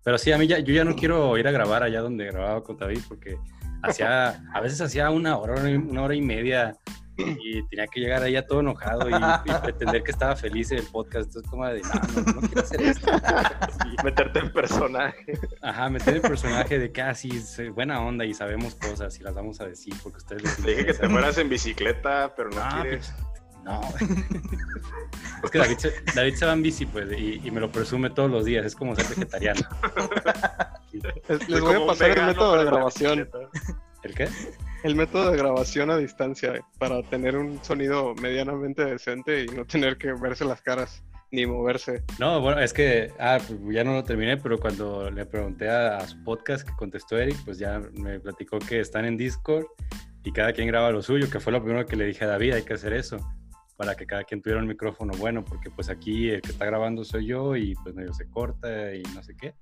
Pero 0.04 0.18
sí, 0.18 0.30
a 0.30 0.38
mí 0.38 0.46
ya, 0.46 0.60
yo 0.60 0.72
ya 0.72 0.84
no 0.84 0.94
quiero 0.94 1.36
ir 1.36 1.48
a 1.48 1.50
grabar 1.50 1.82
allá 1.82 2.00
donde 2.00 2.26
grababa 2.26 2.62
con 2.62 2.76
David 2.76 3.00
porque 3.08 3.38
hacía, 3.86 4.42
a 4.52 4.60
veces 4.60 4.80
hacía 4.80 5.10
una 5.10 5.36
hora, 5.38 5.54
una 5.62 6.02
hora 6.02 6.14
y 6.14 6.20
media 6.22 6.76
y 7.18 7.66
tenía 7.68 7.86
que 7.86 7.98
llegar 8.00 8.22
ahí 8.22 8.36
todo 8.46 8.60
enojado 8.60 9.08
y, 9.08 9.14
y 9.14 9.52
pretender 9.62 10.02
que 10.02 10.10
estaba 10.10 10.36
feliz 10.36 10.70
en 10.72 10.78
el 10.78 10.84
podcast. 10.86 11.26
Entonces, 11.28 11.50
como 11.50 11.66
de, 11.66 11.80
no, 11.80 12.22
no, 12.26 12.32
no 12.32 12.40
quiero 12.42 12.60
hacer 12.60 12.82
esto. 12.82 13.10
Y 13.90 14.04
meterte 14.04 14.38
en 14.40 14.52
personaje. 14.52 15.38
Ajá, 15.62 15.88
meter 15.88 16.16
el 16.16 16.20
personaje 16.20 16.78
de 16.78 16.92
que 16.92 17.00
así 17.00 17.30
es 17.30 17.58
buena 17.74 18.00
onda 18.02 18.24
y 18.26 18.34
sabemos 18.34 18.74
cosas 18.74 19.18
y 19.18 19.22
las 19.22 19.34
vamos 19.34 19.60
a 19.62 19.66
decir 19.66 19.94
porque 20.02 20.18
ustedes 20.18 20.42
les 20.42 20.56
Te 20.56 20.70
dije 20.70 20.86
que 20.86 20.92
te 20.94 21.08
fueras 21.08 21.38
en 21.38 21.48
bicicleta, 21.48 22.34
pero 22.36 22.50
no 22.50 22.60
Ah, 22.60 22.80
quieres. 22.82 23.14
pues, 23.16 23.64
no. 23.64 23.80
es 25.44 25.50
que 25.50 25.58
David 25.58 25.78
se, 25.78 25.92
David 26.14 26.34
se 26.34 26.44
va 26.46 26.52
en 26.52 26.62
bici, 26.62 26.84
pues, 26.84 27.08
y, 27.18 27.40
y 27.42 27.50
me 27.50 27.60
lo 27.60 27.72
presume 27.72 28.10
todos 28.10 28.30
los 28.30 28.44
días. 28.44 28.66
Es 28.66 28.76
como 28.76 28.94
ser 28.94 29.06
vegetariano. 29.08 29.60
Les, 31.48 31.60
voy 31.60 31.74
a 31.74 31.86
pasar 31.86 32.18
el 32.18 32.26
método 32.26 32.58
de 32.58 32.64
grabación. 32.64 33.28
¿El 34.02 34.14
qué? 34.14 34.28
El 34.82 34.94
método 34.94 35.30
de 35.30 35.38
grabación 35.38 35.90
a 35.90 35.96
distancia 35.96 36.54
eh, 36.54 36.60
para 36.78 37.02
tener 37.02 37.36
un 37.36 37.62
sonido 37.64 38.14
medianamente 38.14 38.84
decente 38.84 39.44
y 39.44 39.46
no 39.46 39.64
tener 39.64 39.96
que 39.96 40.12
verse 40.12 40.44
las 40.44 40.62
caras 40.62 41.02
ni 41.32 41.44
moverse. 41.44 42.04
No, 42.18 42.40
bueno, 42.40 42.60
es 42.60 42.72
que, 42.72 43.12
ah, 43.18 43.38
pues 43.44 43.58
ya 43.74 43.82
no 43.82 43.94
lo 43.94 44.04
terminé, 44.04 44.36
pero 44.36 44.58
cuando 44.58 45.10
le 45.10 45.26
pregunté 45.26 45.68
a, 45.68 45.96
a 45.96 46.06
su 46.06 46.22
podcast 46.22 46.66
que 46.66 46.74
contestó 46.76 47.18
Eric, 47.18 47.36
pues 47.44 47.58
ya 47.58 47.80
me 47.94 48.20
platicó 48.20 48.58
que 48.58 48.80
están 48.80 49.04
en 49.04 49.16
Discord 49.16 49.66
y 50.22 50.32
cada 50.32 50.52
quien 50.52 50.68
graba 50.68 50.90
lo 50.90 51.02
suyo, 51.02 51.30
que 51.30 51.40
fue 51.40 51.52
lo 51.52 51.62
primero 51.62 51.86
que 51.86 51.96
le 51.96 52.04
dije 52.04 52.24
a 52.24 52.28
David, 52.28 52.54
hay 52.54 52.62
que 52.62 52.74
hacer 52.74 52.92
eso, 52.92 53.18
para 53.76 53.94
que 53.94 54.06
cada 54.06 54.24
quien 54.24 54.42
tuviera 54.42 54.60
un 54.60 54.66
micrófono 54.66 55.12
bueno, 55.18 55.44
porque 55.44 55.70
pues 55.70 55.88
aquí 55.88 56.30
el 56.30 56.40
que 56.42 56.50
está 56.50 56.64
grabando 56.64 57.04
soy 57.04 57.26
yo 57.26 57.54
y 57.56 57.74
pues 57.76 57.94
medio 57.94 58.12
se 58.12 58.28
corta 58.28 58.94
y 58.94 59.02
no 59.14 59.22
sé 59.22 59.36
qué. 59.36 59.54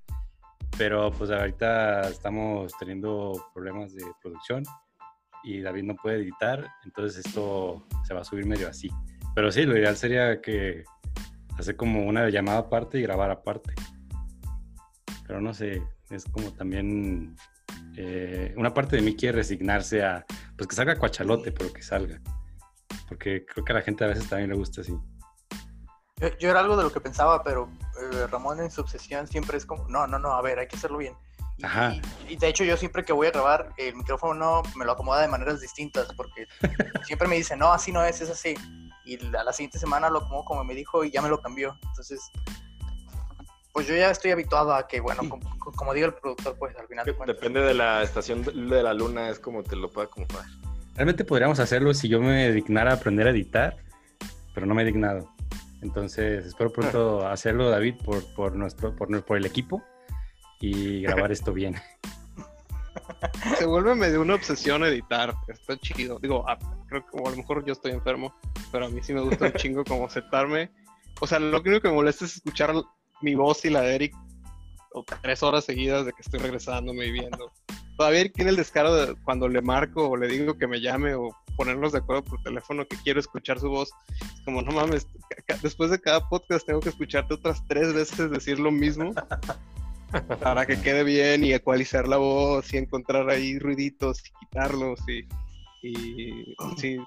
Pero 0.76 1.12
pues 1.12 1.30
ahorita 1.30 2.08
estamos 2.08 2.72
teniendo 2.78 3.32
problemas 3.54 3.94
de 3.94 4.04
producción 4.20 4.64
y 5.44 5.60
David 5.60 5.84
no 5.84 5.94
puede 5.94 6.16
editar, 6.16 6.66
entonces 6.84 7.24
esto 7.26 7.86
se 8.04 8.14
va 8.14 8.22
a 8.22 8.24
subir 8.24 8.46
medio 8.46 8.68
así. 8.68 8.90
Pero 9.34 9.52
sí, 9.52 9.64
lo 9.64 9.76
ideal 9.76 9.96
sería 9.96 10.40
que 10.40 10.84
hacer 11.58 11.76
como 11.76 12.04
una 12.06 12.28
llamada 12.28 12.58
aparte 12.58 12.98
y 12.98 13.02
grabar 13.02 13.30
aparte. 13.30 13.74
Pero 15.26 15.40
no 15.40 15.54
sé, 15.54 15.82
es 16.10 16.24
como 16.24 16.52
también 16.52 17.36
eh, 17.96 18.52
una 18.56 18.74
parte 18.74 18.96
de 18.96 19.02
mí 19.02 19.14
quiere 19.14 19.36
resignarse 19.38 20.02
a, 20.02 20.24
pues 20.56 20.68
que 20.68 20.74
salga 20.74 20.98
cuachalote, 20.98 21.52
pero 21.52 21.72
que 21.72 21.82
salga. 21.82 22.20
Porque 23.08 23.44
creo 23.46 23.64
que 23.64 23.72
a 23.72 23.76
la 23.76 23.82
gente 23.82 24.04
a 24.04 24.08
veces 24.08 24.28
también 24.28 24.50
le 24.50 24.56
gusta 24.56 24.80
así. 24.80 24.94
Yo, 26.16 26.28
yo 26.38 26.50
era 26.50 26.60
algo 26.60 26.76
de 26.76 26.84
lo 26.84 26.92
que 26.92 27.00
pensaba, 27.00 27.42
pero 27.42 27.68
eh, 28.00 28.26
Ramón 28.30 28.60
en 28.60 28.70
su 28.70 28.80
obsesión 28.80 29.26
siempre 29.26 29.56
es 29.58 29.66
como, 29.66 29.86
no, 29.88 30.06
no, 30.06 30.18
no, 30.18 30.32
a 30.34 30.42
ver, 30.42 30.58
hay 30.58 30.66
que 30.68 30.76
hacerlo 30.76 30.98
bien. 30.98 31.14
Y, 31.56 31.64
Ajá. 31.64 31.94
y- 31.94 32.32
y 32.32 32.36
de 32.36 32.48
hecho 32.48 32.64
yo 32.64 32.76
siempre 32.76 33.04
que 33.04 33.12
voy 33.12 33.28
a 33.28 33.30
grabar, 33.30 33.70
el 33.76 33.94
micrófono 33.94 34.62
me 34.76 34.84
lo 34.84 34.92
acomoda 34.92 35.20
de 35.22 35.28
maneras 35.28 35.60
distintas, 35.60 36.08
porque 36.16 36.46
siempre 37.06 37.28
me 37.28 37.36
dice, 37.36 37.56
no, 37.56 37.72
así 37.72 37.92
no 37.92 38.02
es, 38.04 38.20
es 38.20 38.30
así. 38.30 38.54
Y 39.04 39.18
a 39.36 39.44
la 39.44 39.52
siguiente 39.52 39.78
semana 39.78 40.08
lo 40.10 40.18
acomodo 40.20 40.44
como 40.44 40.64
me 40.64 40.74
dijo 40.74 41.04
y 41.04 41.10
ya 41.10 41.20
me 41.22 41.28
lo 41.28 41.40
cambió. 41.40 41.78
Entonces, 41.88 42.20
pues 43.72 43.86
yo 43.86 43.94
ya 43.96 44.10
estoy 44.10 44.30
habituado 44.30 44.72
a 44.74 44.86
que, 44.86 45.00
bueno, 45.00 45.28
como, 45.28 45.58
como 45.76 45.92
diga 45.92 46.06
el 46.06 46.14
productor, 46.14 46.56
pues 46.58 46.76
al 46.76 46.86
final 46.88 47.04
de 47.04 47.14
cuentas. 47.14 47.36
Depende 47.36 47.60
de 47.60 47.74
la 47.74 48.02
estación 48.02 48.42
de 48.42 48.82
la 48.82 48.94
luna, 48.94 49.28
es 49.28 49.38
como 49.40 49.62
te 49.62 49.76
lo 49.76 49.90
pueda 49.90 50.06
acomodar. 50.06 50.44
Realmente 50.94 51.24
podríamos 51.24 51.58
hacerlo 51.58 51.92
si 51.92 52.08
yo 52.08 52.20
me 52.20 52.52
dignara 52.52 52.92
a 52.92 52.94
aprender 52.94 53.26
a 53.26 53.30
editar, 53.30 53.76
pero 54.54 54.64
no 54.66 54.74
me 54.74 54.82
he 54.82 54.84
dignado. 54.84 55.33
Entonces, 55.84 56.46
espero 56.46 56.72
pronto 56.72 57.26
hacerlo, 57.26 57.70
David, 57.70 57.94
por, 58.04 58.24
por, 58.34 58.56
nuestro, 58.56 58.96
por, 58.96 59.24
por 59.24 59.36
el 59.36 59.46
equipo 59.46 59.82
y 60.60 61.02
grabar 61.02 61.30
esto 61.30 61.52
bien. 61.52 61.76
Se 63.58 63.66
vuelve 63.66 63.94
medio 63.94 64.22
una 64.22 64.34
obsesión 64.34 64.82
editar. 64.84 65.34
Está 65.46 65.76
chido. 65.76 66.18
Digo, 66.18 66.44
ah, 66.48 66.58
creo 66.88 67.04
que 67.06 67.18
a 67.18 67.30
lo 67.30 67.36
mejor 67.36 67.64
yo 67.64 67.72
estoy 67.72 67.92
enfermo, 67.92 68.34
pero 68.72 68.86
a 68.86 68.88
mí 68.88 69.00
sí 69.02 69.12
me 69.12 69.20
gusta 69.20 69.46
un 69.46 69.52
chingo 69.54 69.84
como 69.84 70.08
sentarme. 70.08 70.70
O 71.20 71.26
sea, 71.26 71.38
lo 71.38 71.60
único 71.60 71.80
que 71.80 71.88
me 71.88 71.94
molesta 71.94 72.24
es 72.24 72.36
escuchar 72.36 72.72
mi 73.20 73.34
voz 73.34 73.64
y 73.64 73.70
la 73.70 73.82
de 73.82 73.94
Eric 73.94 74.16
tres 75.22 75.42
horas 75.42 75.64
seguidas 75.64 76.06
de 76.06 76.12
que 76.12 76.22
estoy 76.22 76.40
regresándome 76.40 77.06
y 77.06 77.12
viendo. 77.12 77.52
Todavía 77.96 78.30
tiene 78.32 78.50
el 78.50 78.56
descaro 78.56 78.94
de 78.94 79.14
cuando 79.24 79.48
le 79.48 79.62
marco 79.62 80.08
o 80.08 80.16
le 80.16 80.28
digo 80.28 80.56
que 80.56 80.66
me 80.66 80.80
llame 80.80 81.14
o 81.14 81.36
ponernos 81.56 81.92
de 81.92 81.98
acuerdo 81.98 82.24
por 82.24 82.42
teléfono 82.42 82.86
que 82.86 82.96
quiero 82.98 83.20
escuchar 83.20 83.58
su 83.58 83.68
voz. 83.68 83.90
Es 84.20 84.40
como, 84.44 84.62
no 84.62 84.72
mames, 84.72 85.06
después 85.62 85.90
de 85.90 86.00
cada 86.00 86.28
podcast 86.28 86.66
tengo 86.66 86.80
que 86.80 86.90
escucharte 86.90 87.34
otras 87.34 87.62
tres 87.68 87.92
veces 87.92 88.30
decir 88.30 88.58
lo 88.58 88.70
mismo 88.70 89.12
para 90.40 90.66
que 90.66 90.80
quede 90.80 91.04
bien 91.04 91.44
y 91.44 91.52
ecualizar 91.52 92.06
la 92.08 92.16
voz 92.16 92.72
y 92.72 92.78
encontrar 92.78 93.28
ahí 93.30 93.58
ruiditos 93.58 94.20
y 94.20 94.30
quitarlos 94.40 95.00
y, 95.08 95.26
y 95.82 96.54
sí, 96.76 96.98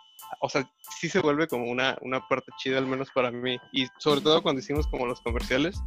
o 0.41 0.50
sea, 0.50 0.70
sí 1.00 1.10
se 1.10 1.20
vuelve 1.20 1.48
como 1.48 1.66
una, 1.70 1.98
una 2.02 2.28
parte 2.28 2.52
chida, 2.58 2.78
al 2.78 2.88
menos 2.88 3.10
para 3.12 3.32
mí. 3.32 3.58
Y 3.72 3.88
sobre 3.98 4.22
todo 4.22 4.41
cuando 4.41 4.62
hicimos 4.62 4.88
como 4.88 5.06
los 5.06 5.22
comerciales, 5.22 5.80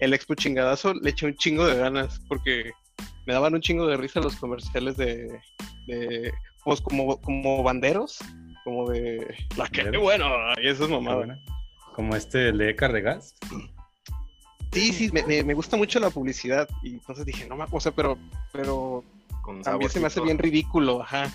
el 0.00 0.14
expo 0.14 0.34
chingadazo 0.34 0.94
le 0.94 1.10
eché 1.10 1.26
un 1.26 1.36
chingo 1.36 1.66
de 1.66 1.76
ganas 1.76 2.20
porque 2.28 2.72
me 3.26 3.32
daban 3.32 3.54
un 3.54 3.60
chingo 3.60 3.86
de 3.86 3.96
risa 3.96 4.20
los 4.20 4.36
comerciales 4.36 4.96
de, 4.96 5.40
de 5.86 6.32
pues 6.64 6.80
como, 6.80 7.20
como 7.20 7.62
banderos, 7.62 8.18
como 8.64 8.88
de 8.90 9.34
la 9.56 9.68
que 9.68 9.96
bueno, 9.96 10.26
y 10.62 10.68
eso 10.68 10.84
es 10.84 10.90
mamada. 10.90 11.38
Como 11.94 12.16
este, 12.16 12.48
el 12.48 12.58
de 12.58 12.74
Cardegas. 12.74 13.34
Sí, 14.72 14.92
sí, 14.92 15.10
me, 15.12 15.42
me, 15.44 15.54
gusta 15.54 15.76
mucho 15.76 16.00
la 16.00 16.10
publicidad 16.10 16.68
y 16.82 16.94
entonces 16.94 17.24
dije, 17.24 17.46
no 17.48 17.56
me 17.56 17.66
cosa, 17.66 17.92
pero, 17.92 18.18
pero 18.52 19.04
también 19.62 19.90
se 19.90 20.00
me 20.00 20.08
hace 20.08 20.20
bien 20.20 20.38
ridículo, 20.38 21.02
ajá 21.02 21.32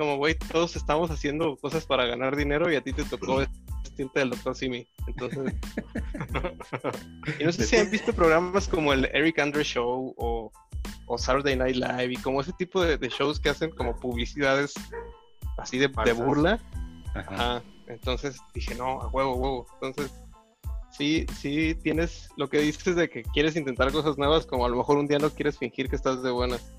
como, 0.00 0.16
güey, 0.16 0.34
todos 0.34 0.76
estamos 0.76 1.10
haciendo 1.10 1.58
cosas 1.58 1.84
para 1.84 2.06
ganar 2.06 2.34
dinero 2.34 2.72
y 2.72 2.76
a 2.76 2.80
ti 2.80 2.94
te 2.94 3.04
tocó 3.04 3.36
vestirte 3.84 4.20
del 4.20 4.30
doctor 4.30 4.56
Simi. 4.56 4.88
Entonces. 5.06 5.52
y 7.38 7.44
no 7.44 7.52
sé 7.52 7.66
si 7.66 7.76
han 7.76 7.90
visto 7.90 8.14
programas 8.14 8.66
como 8.66 8.94
el 8.94 9.10
Eric 9.12 9.38
Andre 9.40 9.62
Show 9.62 10.14
o, 10.16 10.50
o 11.10 11.18
Saturday 11.18 11.56
Night 11.56 11.76
Live 11.76 12.12
y 12.12 12.16
como 12.16 12.40
ese 12.40 12.52
tipo 12.52 12.82
de, 12.82 12.96
shows 13.08 13.40
que 13.40 13.50
hacen 13.50 13.70
como 13.70 13.96
publicidades 13.96 14.74
así 15.58 15.76
de, 15.78 15.88
de 15.88 16.12
burla. 16.12 16.60
Ajá. 17.14 17.62
Entonces 17.88 18.38
dije, 18.54 18.76
no, 18.76 19.02
a 19.02 19.08
huevo, 19.08 19.34
huevo. 19.34 19.66
Entonces, 19.74 20.12
sí, 20.90 21.26
sí 21.36 21.74
tienes 21.82 22.28
lo 22.36 22.48
que 22.48 22.58
dices 22.58 22.94
de 22.94 23.10
que 23.10 23.24
quieres 23.24 23.56
intentar 23.56 23.90
cosas 23.90 24.18
nuevas, 24.18 24.46
como 24.46 24.64
a 24.64 24.68
lo 24.68 24.76
mejor 24.76 24.98
un 24.98 25.08
día 25.08 25.18
no 25.18 25.30
quieres 25.30 25.58
fingir 25.58 25.88
que 25.88 25.96
estás 25.96 26.22
de 26.22 26.30
buenas 26.30 26.72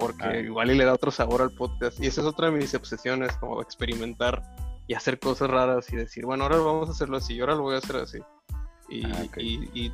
porque 0.00 0.24
ah. 0.24 0.40
igual 0.40 0.70
y 0.72 0.74
le 0.74 0.84
da 0.84 0.94
otro 0.94 1.12
sabor 1.12 1.42
al 1.42 1.52
podcast. 1.52 2.00
Y 2.00 2.06
esa 2.06 2.22
es 2.22 2.26
otra 2.26 2.50
de 2.50 2.56
mis 2.56 2.74
obsesiones, 2.74 3.36
como 3.36 3.62
experimentar 3.62 4.42
y 4.88 4.94
hacer 4.94 5.20
cosas 5.20 5.50
raras 5.50 5.92
y 5.92 5.96
decir, 5.96 6.26
bueno, 6.26 6.44
ahora 6.44 6.56
vamos 6.56 6.88
a 6.88 6.92
hacerlo 6.92 7.18
así, 7.18 7.38
ahora 7.38 7.54
lo 7.54 7.62
voy 7.62 7.76
a 7.76 7.78
hacer 7.78 7.96
así. 7.96 8.18
Y, 8.88 9.04
ah, 9.04 9.26
y, 9.38 9.92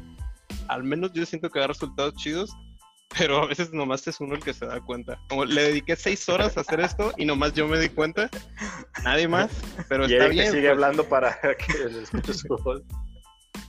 al 0.68 0.84
menos 0.84 1.12
yo 1.12 1.26
siento 1.26 1.50
que 1.50 1.58
da 1.60 1.66
resultados 1.66 2.14
chidos, 2.14 2.56
pero 3.18 3.42
a 3.42 3.46
veces 3.46 3.72
nomás 3.72 4.06
es 4.06 4.20
uno 4.20 4.34
el 4.34 4.42
que 4.42 4.52
se 4.52 4.66
da 4.66 4.80
cuenta. 4.80 5.18
Como 5.28 5.44
le 5.44 5.62
dediqué 5.62 5.96
seis 5.96 6.28
horas 6.28 6.56
a 6.56 6.60
hacer 6.60 6.80
esto 6.80 7.12
y 7.16 7.24
nomás 7.24 7.52
yo 7.54 7.66
me 7.66 7.78
di 7.78 7.88
cuenta, 7.88 8.30
nadie 9.02 9.28
más, 9.28 9.50
pero 9.88 10.04
está 10.04 10.28
bien. 10.28 10.50
sigue 10.50 10.62
pues. 10.62 10.72
hablando 10.72 11.04
para 11.04 11.38
que 11.56 11.88
le 11.88 12.02
escuche 12.02 12.34
su 12.34 12.48
voz. 12.64 12.82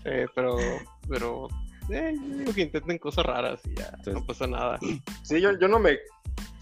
Eh, 0.06 0.28
pero, 0.36 0.58
pero 1.10 1.48
eh, 1.90 2.14
digo 2.38 2.54
que 2.54 2.62
intenten 2.62 2.98
cosas 2.98 3.26
raras 3.26 3.62
y 3.66 3.76
ya, 3.76 3.92
no 4.12 4.26
pasa 4.26 4.48
nada. 4.48 4.80
Sí, 5.24 5.42
yo, 5.42 5.58
yo 5.58 5.68
no 5.68 5.80
me 5.80 5.98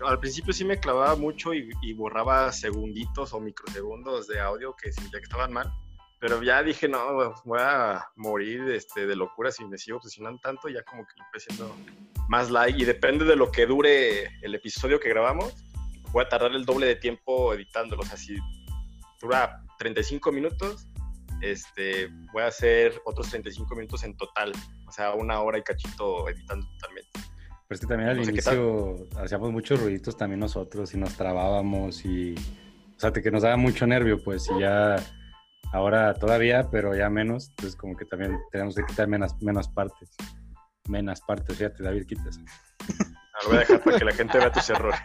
al 0.05 0.19
principio 0.19 0.53
sí 0.53 0.65
me 0.65 0.79
clavaba 0.79 1.15
mucho 1.15 1.53
y, 1.53 1.93
borraba 1.93 2.51
segunditos 2.51 3.33
o 3.33 3.39
microsegundos 3.39 4.27
de 4.27 4.39
audio 4.39 4.75
que 4.75 4.91
sentía 4.91 5.19
que 5.19 5.25
estaban 5.25 5.53
mal. 5.53 5.71
Pero 6.25 6.41
ya 6.41 6.63
dije, 6.63 6.87
no, 6.87 7.35
voy 7.45 7.59
a 7.61 8.03
morir 8.15 8.61
este, 8.71 9.05
de 9.05 9.15
locura 9.15 9.51
si 9.51 9.63
me 9.63 9.77
sigo 9.77 9.97
obsesionando 9.97 10.39
tanto. 10.39 10.69
Ya 10.69 10.81
como 10.81 11.05
que 11.05 11.13
lo 11.17 11.23
estoy 11.25 11.53
haciendo 11.53 11.75
más 12.27 12.49
like. 12.49 12.81
Y 12.81 12.83
depende 12.83 13.25
de 13.25 13.35
lo 13.35 13.51
que 13.51 13.67
dure 13.67 14.31
el 14.41 14.55
episodio 14.55 14.99
que 14.99 15.09
grabamos, 15.09 15.53
voy 16.11 16.25
a 16.25 16.27
tardar 16.27 16.53
el 16.53 16.65
doble 16.65 16.87
de 16.87 16.95
tiempo 16.95 17.53
editándolo. 17.53 18.01
O 18.01 18.05
sea, 18.07 18.17
si 18.17 18.39
dura 19.21 19.61
35 19.77 20.31
minutos, 20.31 20.87
este, 21.41 22.09
voy 22.33 22.41
a 22.41 22.47
hacer 22.47 22.99
otros 23.05 23.29
35 23.29 23.75
minutos 23.75 24.03
en 24.03 24.17
total. 24.17 24.51
O 24.87 24.91
sea, 24.91 25.13
una 25.13 25.39
hora 25.41 25.59
y 25.59 25.61
cachito 25.61 26.27
editando 26.27 26.65
totalmente. 26.79 27.11
Pero 27.13 27.69
es 27.69 27.79
que 27.79 27.85
también 27.85 28.09
al 28.09 28.23
inicio 28.23 28.95
hacíamos 29.19 29.51
muchos 29.51 29.79
ruiditos 29.79 30.17
también 30.17 30.39
nosotros 30.39 30.91
y 30.91 30.97
nos 30.97 31.15
trabábamos 31.15 32.03
y, 32.03 32.33
o 32.33 32.99
sea, 32.99 33.13
que 33.13 33.29
nos 33.29 33.43
daba 33.43 33.57
mucho 33.57 33.85
nervio, 33.85 34.23
pues, 34.23 34.49
y 34.49 34.61
ya 34.61 34.95
ahora 35.75 36.13
todavía, 36.13 36.69
pero 36.71 36.95
ya 36.95 37.09
menos, 37.09 37.49
entonces 37.49 37.75
como 37.75 37.95
que 37.97 38.05
también 38.05 38.39
tenemos 38.51 38.75
que 38.75 38.85
quitar 38.85 39.07
menos, 39.07 39.35
menos 39.41 39.67
partes. 39.67 40.09
Menos 40.87 41.19
partes, 41.21 41.57
fíjate, 41.57 41.83
David, 41.83 42.05
quitas. 42.05 42.37
Lo 43.43 43.49
voy 43.49 43.57
a 43.57 43.59
dejar 43.59 43.83
para 43.83 43.97
que 43.97 44.05
la 44.05 44.13
gente 44.13 44.37
vea 44.37 44.51
tus 44.51 44.69
errores. 44.69 44.99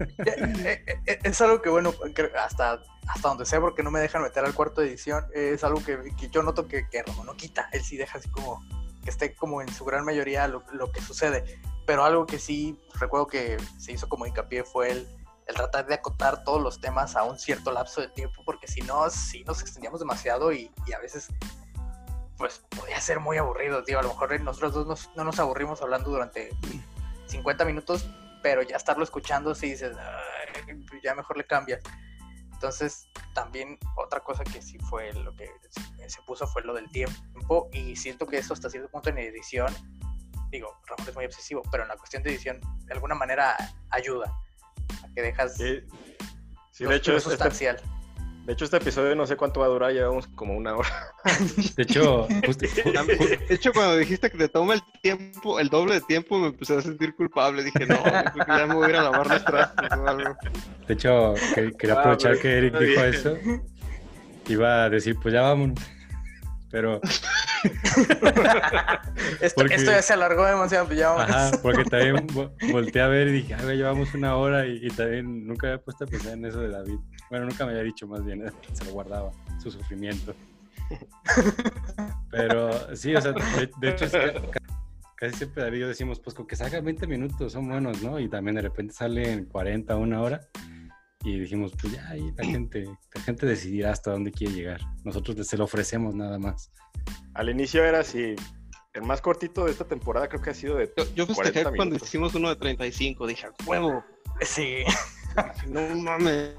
Eh, 0.00 0.84
eh, 0.86 0.96
eh, 1.06 1.18
es 1.24 1.40
algo 1.40 1.60
que, 1.60 1.70
bueno, 1.70 1.92
hasta, 2.40 2.80
hasta 3.08 3.28
donde 3.28 3.44
sé, 3.44 3.58
porque 3.58 3.82
no 3.82 3.90
me 3.90 3.98
dejan 3.98 4.22
meter 4.22 4.44
al 4.44 4.54
cuarto 4.54 4.80
de 4.80 4.90
edición, 4.90 5.26
es 5.34 5.64
algo 5.64 5.82
que, 5.84 5.98
yo 6.30 6.44
noto 6.44 6.68
que, 6.68 6.88
que 6.88 7.02
no 7.24 7.34
quita. 7.34 7.68
Él 7.72 7.82
sí 7.82 7.96
deja 7.96 8.18
así 8.18 8.28
como 8.30 8.62
que 9.02 9.10
esté 9.10 9.34
como 9.34 9.60
en 9.60 9.68
su 9.72 9.84
gran 9.84 10.04
mayoría 10.04 10.46
lo, 10.46 10.62
que 10.92 11.00
sucede. 11.00 11.58
Pero 11.84 12.04
algo 12.04 12.26
que 12.26 12.38
sí 12.38 12.78
recuerdo 13.00 13.26
que 13.26 13.56
se 13.78 13.90
hizo 13.90 14.08
como 14.08 14.24
hincapié 14.24 14.62
fue 14.62 14.92
el, 14.92 15.08
el 15.48 15.54
tratar 15.54 15.86
de 15.86 15.94
acotar 15.94 16.44
todos 16.44 16.62
los 16.62 16.80
temas 16.80 17.16
a 17.16 17.24
un 17.24 17.38
cierto 17.38 17.72
lapso 17.72 18.02
de 18.02 18.08
tiempo, 18.08 18.42
porque 18.44 18.68
si 18.68 18.82
no, 18.82 19.08
si 19.08 19.42
nos 19.44 19.62
extendíamos 19.62 19.98
demasiado 19.98 20.52
y, 20.52 20.70
y, 20.86 20.92
a 20.92 20.98
veces, 20.98 21.28
pues 22.36 22.62
podía 22.76 23.00
ser 23.00 23.18
muy 23.18 23.38
aburrido, 23.38 23.82
tío. 23.82 23.98
A 23.98 24.02
lo 24.02 24.08
mejor 24.10 24.38
nosotros 24.42 24.86
dos 24.86 25.10
no 25.16 25.24
nos 25.24 25.38
aburrimos 25.40 25.80
hablando 25.80 26.10
durante 26.10 26.50
50 27.26 27.64
minutos, 27.64 28.06
pero 28.42 28.60
ya 28.60 28.76
estarlo 28.76 29.02
escuchando, 29.02 29.54
si 29.54 29.70
dices, 29.70 29.96
ya 31.02 31.14
mejor 31.14 31.38
le 31.38 31.46
cambias. 31.46 31.80
Entonces, 32.52 33.08
también 33.34 33.78
otra 33.96 34.20
cosa 34.20 34.44
que 34.44 34.60
sí 34.60 34.78
fue 34.78 35.12
lo 35.14 35.34
que 35.34 35.50
se 36.08 36.20
puso 36.22 36.46
fue 36.46 36.62
lo 36.62 36.74
del 36.74 36.90
tiempo 36.90 37.70
y 37.72 37.96
siento 37.96 38.26
que 38.26 38.38
eso 38.38 38.52
hasta 38.52 38.68
cierto 38.68 38.90
punto 38.90 39.08
en 39.08 39.18
edición, 39.18 39.72
digo, 40.50 40.78
Ramón 40.86 41.08
es 41.08 41.14
muy 41.14 41.24
obsesivo, 41.24 41.62
pero 41.70 41.84
en 41.84 41.88
la 41.88 41.96
cuestión 41.96 42.22
de 42.22 42.30
edición 42.30 42.60
de 42.84 42.92
alguna 42.92 43.14
manera 43.14 43.56
ayuda 43.90 44.36
que 45.14 45.22
dejas 45.22 45.56
sí, 45.56 45.80
sí 46.70 46.84
de 46.84 46.96
hecho 46.96 47.12
es 47.12 47.18
este 47.18 47.30
sustancial. 47.30 47.76
De 48.48 48.54
hecho, 48.54 48.64
este 48.64 48.78
episodio 48.78 49.14
no 49.14 49.26
sé 49.26 49.36
cuánto 49.36 49.60
va 49.60 49.66
a 49.66 49.68
durar, 49.68 49.92
llevamos 49.92 50.26
como 50.28 50.56
una 50.56 50.74
hora. 50.74 50.88
De 51.76 51.82
hecho, 51.82 52.26
de 52.30 53.54
hecho, 53.54 53.74
cuando 53.74 53.98
dijiste 53.98 54.30
que 54.30 54.38
te 54.38 54.48
toma 54.48 54.72
el 54.72 54.80
tiempo, 55.02 55.60
el 55.60 55.68
doble 55.68 55.96
de 55.96 56.00
tiempo, 56.00 56.38
me 56.38 56.46
empecé 56.46 56.78
a 56.78 56.80
sentir 56.80 57.14
culpable. 57.14 57.62
Dije, 57.62 57.84
no, 57.84 58.02
ya 58.02 58.66
me 58.66 58.74
voy 58.74 58.86
a 58.86 58.88
ir 58.88 58.96
a 58.96 59.02
lavar 59.02 59.26
los 59.26 59.42
o 59.98 60.08
algo. 60.08 60.36
De 60.86 60.94
hecho, 60.94 61.34
quería 61.78 61.96
ah, 61.96 62.00
aprovechar 62.00 62.38
que 62.38 62.56
Eric 62.56 62.78
dijo 62.78 63.02
eso. 63.02 63.36
Iba 64.48 64.84
a 64.84 64.88
decir, 64.88 65.14
pues 65.20 65.34
ya 65.34 65.42
vámonos. 65.42 65.78
Pero. 66.70 67.02
esto, 69.40 69.66
ya 69.66 70.02
se 70.02 70.12
alargó 70.12 70.44
demasiado, 70.46 70.86
pues 70.86 70.98
ya 70.98 71.10
vámonos. 71.10 71.36
Ajá, 71.36 71.50
porque 71.62 71.84
también 71.84 72.26
volteé 72.72 73.02
a 73.02 73.08
ver 73.08 73.28
y 73.28 73.32
dije, 73.32 73.54
a 73.54 73.62
ver, 73.64 73.76
llevamos 73.76 74.14
una 74.14 74.36
hora 74.36 74.66
y, 74.66 74.86
y 74.86 74.88
también 74.90 75.46
nunca 75.46 75.68
había 75.68 75.82
puesto 75.82 76.04
a 76.04 76.06
pensar 76.06 76.34
en 76.34 76.44
eso 76.44 76.60
de 76.60 76.68
David. 76.68 76.98
Bueno, 77.30 77.46
nunca 77.46 77.64
me 77.66 77.72
había 77.72 77.84
dicho 77.84 78.06
más 78.06 78.24
bien, 78.24 78.44
se 78.72 78.84
lo 78.84 78.92
guardaba, 78.92 79.30
su 79.62 79.70
sufrimiento. 79.70 80.34
Pero 82.30 82.96
sí, 82.96 83.14
o 83.14 83.20
sea, 83.20 83.32
de, 83.32 83.88
hecho, 83.90 84.06
casi 85.14 85.36
siempre 85.36 85.62
David 85.62 85.78
y 85.78 85.80
yo 85.80 85.88
decimos, 85.88 86.20
pues 86.20 86.34
con 86.34 86.46
que 86.46 86.56
salga 86.56 86.80
20 86.80 87.06
minutos 87.06 87.52
son 87.52 87.68
buenos, 87.68 88.02
¿no? 88.02 88.18
Y 88.18 88.28
también 88.28 88.56
de 88.56 88.62
repente 88.62 88.94
salen 88.94 89.46
40, 89.46 89.96
una 89.96 90.22
hora. 90.22 90.40
Y 91.28 91.40
dijimos, 91.40 91.72
pues 91.80 91.92
ya 91.92 92.08
ahí 92.08 92.32
la 92.36 92.44
gente, 92.44 92.84
la 93.14 93.20
gente 93.20 93.46
decidirá 93.46 93.92
hasta 93.92 94.12
dónde 94.12 94.32
quiere 94.32 94.54
llegar. 94.54 94.80
Nosotros 95.04 95.46
se 95.46 95.56
lo 95.58 95.64
ofrecemos 95.64 96.14
nada 96.14 96.38
más. 96.38 96.72
Al 97.34 97.50
inicio 97.50 97.84
era 97.84 98.00
así, 98.00 98.34
el 98.94 99.02
más 99.02 99.20
cortito 99.20 99.64
de 99.66 99.72
esta 99.72 99.84
temporada 99.84 100.28
creo 100.28 100.40
que 100.40 100.50
ha 100.50 100.54
sido 100.54 100.76
de. 100.76 100.90
Yo, 100.96 101.04
yo 101.14 101.26
festejé 101.26 101.64
cuando 101.76 101.96
hicimos 101.96 102.34
uno 102.34 102.48
de 102.48 102.56
35, 102.56 103.26
dije, 103.26 103.48
huevo. 103.66 104.04
Sí. 104.40 104.84
No 105.68 105.80
mames. 105.94 106.56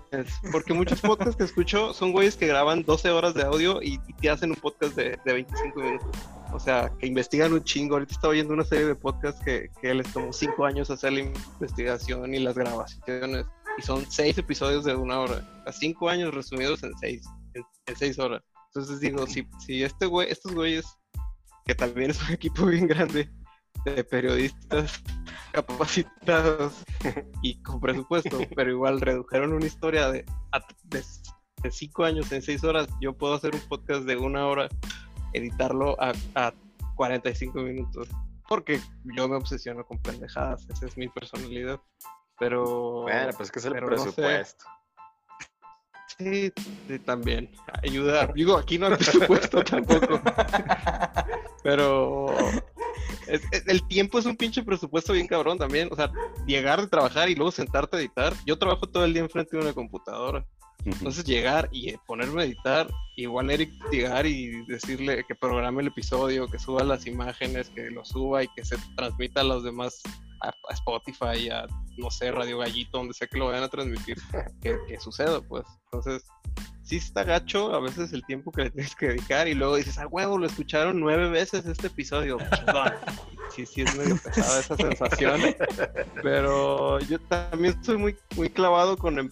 Porque 0.52 0.74
muchos 0.74 1.02
podcasts 1.02 1.36
que 1.36 1.44
escucho 1.44 1.94
son 1.94 2.14
güeyes 2.14 2.38
que 2.38 2.48
graban 2.48 2.84
12 2.84 3.10
horas 3.10 3.34
de 3.34 3.44
audio 3.44 3.82
y, 3.82 4.00
te 4.22 4.30
hacen 4.30 4.52
un 4.52 4.56
podcast 4.56 4.96
de, 4.96 5.20
25 5.26 5.82
minutos. 5.82 6.10
o 6.54 6.60
sea, 6.60 6.92
que 6.98 7.08
investigan 7.08 7.52
un 7.52 7.64
chingo. 7.64 7.96
Ahorita 7.96 8.14
estaba 8.14 8.34
viendo 8.34 8.54
una 8.54 8.64
serie 8.64 8.86
de 8.86 8.96
podcasts 8.96 9.44
que, 9.44 9.70
que 9.82 9.94
les 9.94 10.12
tomó 10.14 10.32
cinco 10.32 10.66
años 10.66 10.90
hacer 10.90 11.14
la 11.14 11.22
investigación 11.22 12.34
y 12.34 12.40
las 12.40 12.56
grabaciones. 12.56 13.46
Y 13.80 13.82
son 13.82 14.06
seis 14.12 14.38
episodios 14.38 14.84
de 14.84 14.94
una 14.94 15.22
hora. 15.22 15.42
A 15.66 15.72
cinco 15.72 16.10
años 16.10 16.34
resumidos 16.34 16.84
en 16.84 16.92
seis, 16.98 17.26
en, 17.54 17.96
seis 17.96 18.20
horas. 18.20 18.44
Entonces 18.68 19.00
digo, 19.00 19.26
si, 19.26 19.48
si 19.66 19.84
este 19.84 20.06
güey, 20.06 20.30
estos 20.30 20.54
güeyes, 20.54 20.86
que 21.66 21.76
también 21.76 22.12
es 22.12 22.22
un 22.28 22.34
equipo 22.34 22.66
bien 22.66 22.88
grande 22.88 23.30
de 23.86 24.04
periodistas 24.04 25.02
capacitados 25.54 26.74
y 27.42 27.62
con 27.64 27.80
presupuesto, 27.80 28.38
pero 28.56 28.70
igual 28.70 29.00
redujeron 29.00 29.54
una 29.54 29.66
historia 29.66 30.12
de, 30.12 30.26
de, 30.84 31.04
de 31.64 31.72
cinco 31.72 32.04
años 32.04 32.30
en 32.34 32.42
seis 32.42 32.66
horas, 32.66 32.90
yo 33.00 33.14
puedo 33.14 33.36
hacer 33.36 33.56
un 33.56 33.62
podcast 33.62 34.04
de 34.04 34.18
una 34.18 34.46
hora 34.46 34.68
editarlo 35.32 35.96
a, 36.02 36.12
a 36.36 36.54
45 36.98 37.58
minutos. 37.62 38.10
Porque 38.50 38.82
yo 39.16 39.30
me 39.30 39.38
obsesiono 39.38 39.86
con 39.86 40.00
pendejadas, 40.00 40.68
esa 40.70 40.86
es 40.86 40.98
mi 40.98 41.08
personalidad. 41.08 41.80
Pero. 42.40 43.04
Bueno, 43.04 43.32
pues 43.38 43.52
que 43.52 43.60
es 43.60 43.66
el 43.66 43.74
presupuesto. 43.74 44.66
Sí, 46.18 46.52
sí, 46.88 47.00
también. 47.00 47.50
Ayuda. 47.84 48.28
Digo, 48.34 48.58
aquí 48.58 48.78
no 48.78 48.88
hay 48.88 48.96
presupuesto 48.98 49.64
tampoco. 49.64 50.22
Pero. 51.64 52.36
el 53.28 53.88
tiempo 53.88 54.20
es 54.20 54.26
un 54.26 54.36
pinche 54.36 54.64
presupuesto 54.64 55.14
bien 55.14 55.28
cabrón 55.28 55.58
también. 55.58 55.90
O 55.92 55.96
sea, 55.96 56.12
llegar 56.46 56.82
de 56.82 56.88
trabajar 56.88 57.30
y 57.30 57.36
luego 57.36 57.52
sentarte 57.52 57.98
a 57.98 58.00
editar. 58.00 58.34
Yo 58.46 58.58
trabajo 58.58 58.88
todo 58.88 59.06
el 59.06 59.14
día 59.14 59.22
enfrente 59.22 59.58
de 59.58 59.64
una 59.64 59.74
computadora. 59.74 60.46
Entonces 60.86 61.26
llegar 61.26 61.68
y 61.72 61.98
ponerme 62.08 62.42
a 62.42 62.46
editar, 62.46 62.88
igual 63.18 63.52
Eric 63.52 63.70
llegar 63.92 64.26
y 64.26 64.66
decirle 64.66 65.26
que 65.28 65.36
programe 65.36 65.82
el 65.82 65.90
episodio, 65.90 66.48
que 66.48 66.58
suba 66.58 66.84
las 66.84 67.06
imágenes, 67.06 67.70
que 67.70 67.90
lo 67.90 68.06
suba 68.06 68.44
y 68.44 68.48
que 68.56 68.64
se 68.64 68.78
transmita 68.96 69.42
a 69.42 69.44
los 69.44 69.64
demás, 69.64 70.02
a, 70.42 70.74
Spotify, 70.74 71.50
a 71.50 71.66
no 71.98 72.10
sé, 72.10 72.32
Radio 72.32 72.60
Gallito, 72.60 72.98
donde 72.98 73.14
sea 73.14 73.28
que 73.28 73.38
lo 73.38 73.48
vayan 73.48 73.64
a 73.64 73.70
transmitir, 73.70 74.18
que, 74.62 74.78
que 74.88 75.00
suceda, 75.00 75.42
pues. 75.42 75.66
Entonces, 75.86 76.24
sí 76.90 76.98
está 76.98 77.24
gacho 77.24 77.74
a 77.74 77.80
veces 77.80 78.14
el 78.14 78.26
tiempo 78.26 78.52
que 78.52 78.64
le 78.64 78.72
tienes 78.72 78.96
que 78.96 79.10
dedicar 79.10 79.48
y 79.48 79.54
luego 79.54 79.76
dices, 79.76 80.00
ah, 80.00 80.08
huevo, 80.08 80.40
lo 80.40 80.48
escucharon 80.48 81.00
nueve 81.00 81.30
veces 81.30 81.66
este 81.66 81.88
episodio. 81.88 82.38
Perdón. 82.38 82.94
Sí, 83.56 83.66
sí, 83.66 83.82
es 83.82 83.96
medio 83.96 84.18
pesada 84.18 84.60
esa 84.60 84.76
sensación. 84.76 85.42
Pero 86.24 87.00
yo 87.02 87.20
también 87.20 87.76
estoy 87.80 87.98
muy, 87.98 88.18
muy 88.36 88.50
clavado 88.50 88.98
con 88.98 89.20
em, 89.20 89.30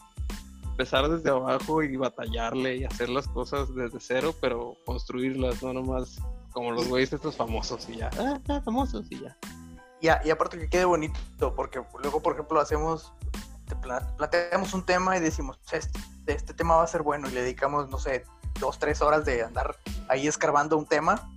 empezar 0.70 1.10
desde 1.10 1.32
abajo 1.32 1.82
y 1.82 1.96
batallarle 1.96 2.78
y 2.78 2.84
hacer 2.84 3.10
las 3.10 3.28
cosas 3.28 3.74
desde 3.74 4.00
cero, 4.00 4.36
pero 4.40 4.78
construirlas, 4.86 5.64
no 5.64 5.74
nomás 5.74 6.20
como 6.52 6.72
los 6.72 6.88
güeyes 6.88 7.14
estos 7.14 7.36
famosos 7.36 7.88
y 7.90 7.98
ya, 7.98 8.12
ah, 8.20 8.40
ah 8.50 8.62
famosos 8.64 9.08
y 9.10 9.20
ya. 9.20 9.36
Y, 10.02 10.08
y 10.08 10.30
aparte 10.30 10.58
que 10.58 10.70
quede 10.70 10.86
bonito, 10.86 11.56
porque 11.56 11.82
luego, 12.02 12.22
por 12.22 12.34
ejemplo, 12.34 12.60
hacemos, 12.60 13.14
planteamos 14.18 14.74
un 14.74 14.86
tema 14.86 15.18
y 15.18 15.20
decimos, 15.20 15.60
este, 15.72 16.00
este 16.28 16.54
tema 16.54 16.76
va 16.76 16.84
a 16.84 16.88
ser 16.88 17.02
bueno 17.02 17.28
y 17.28 17.32
le 17.32 17.42
dedicamos, 17.42 17.90
no 17.90 17.98
sé, 17.98 18.24
dos, 18.60 18.80
tres 18.80 19.02
horas 19.02 19.26
de 19.26 19.44
andar 19.44 19.76
ahí 20.08 20.28
escarbando 20.28 20.78
un 20.78 20.86
tema 20.86 21.30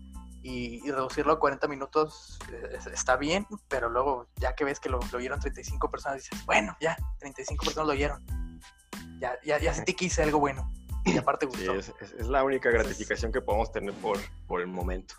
y, 0.43 0.81
reducirlo 0.91 1.35
a 1.35 1.39
40 1.39 1.69
minutos 1.69 2.39
eh, 2.51 2.79
está 2.93 3.17
bien, 3.17 3.47
pero 3.69 3.91
luego 3.91 4.27
ya 4.37 4.55
que 4.55 4.65
ves 4.65 4.81
que 4.81 4.89
lo, 4.89 4.99
lo 5.13 5.19
oyeron 5.19 5.39
35 5.39 5.91
personas, 5.91 6.19
dices, 6.23 6.45
bueno, 6.47 6.77
ya, 6.81 6.97
35 7.19 7.65
personas 7.65 7.87
lo 7.87 7.93
oyeron 7.93 8.41
ya, 9.21 9.39
ya, 9.45 9.59
ya 9.59 9.75
sentí 9.75 9.95
que 9.95 10.07
hice 10.07 10.23
algo 10.23 10.41
bueno. 10.41 10.69
Y 11.05 11.17
aparte 11.17 11.47
gustó. 11.47 11.75
es, 11.75 11.93
la 12.27 12.43
única 12.43 12.71
gratificación 12.71 13.33
que 13.33 13.41
podemos 13.41 13.71
tener 13.73 13.95
por, 13.95 14.19
por 14.47 14.61
el 14.61 14.67
momento. 14.67 15.15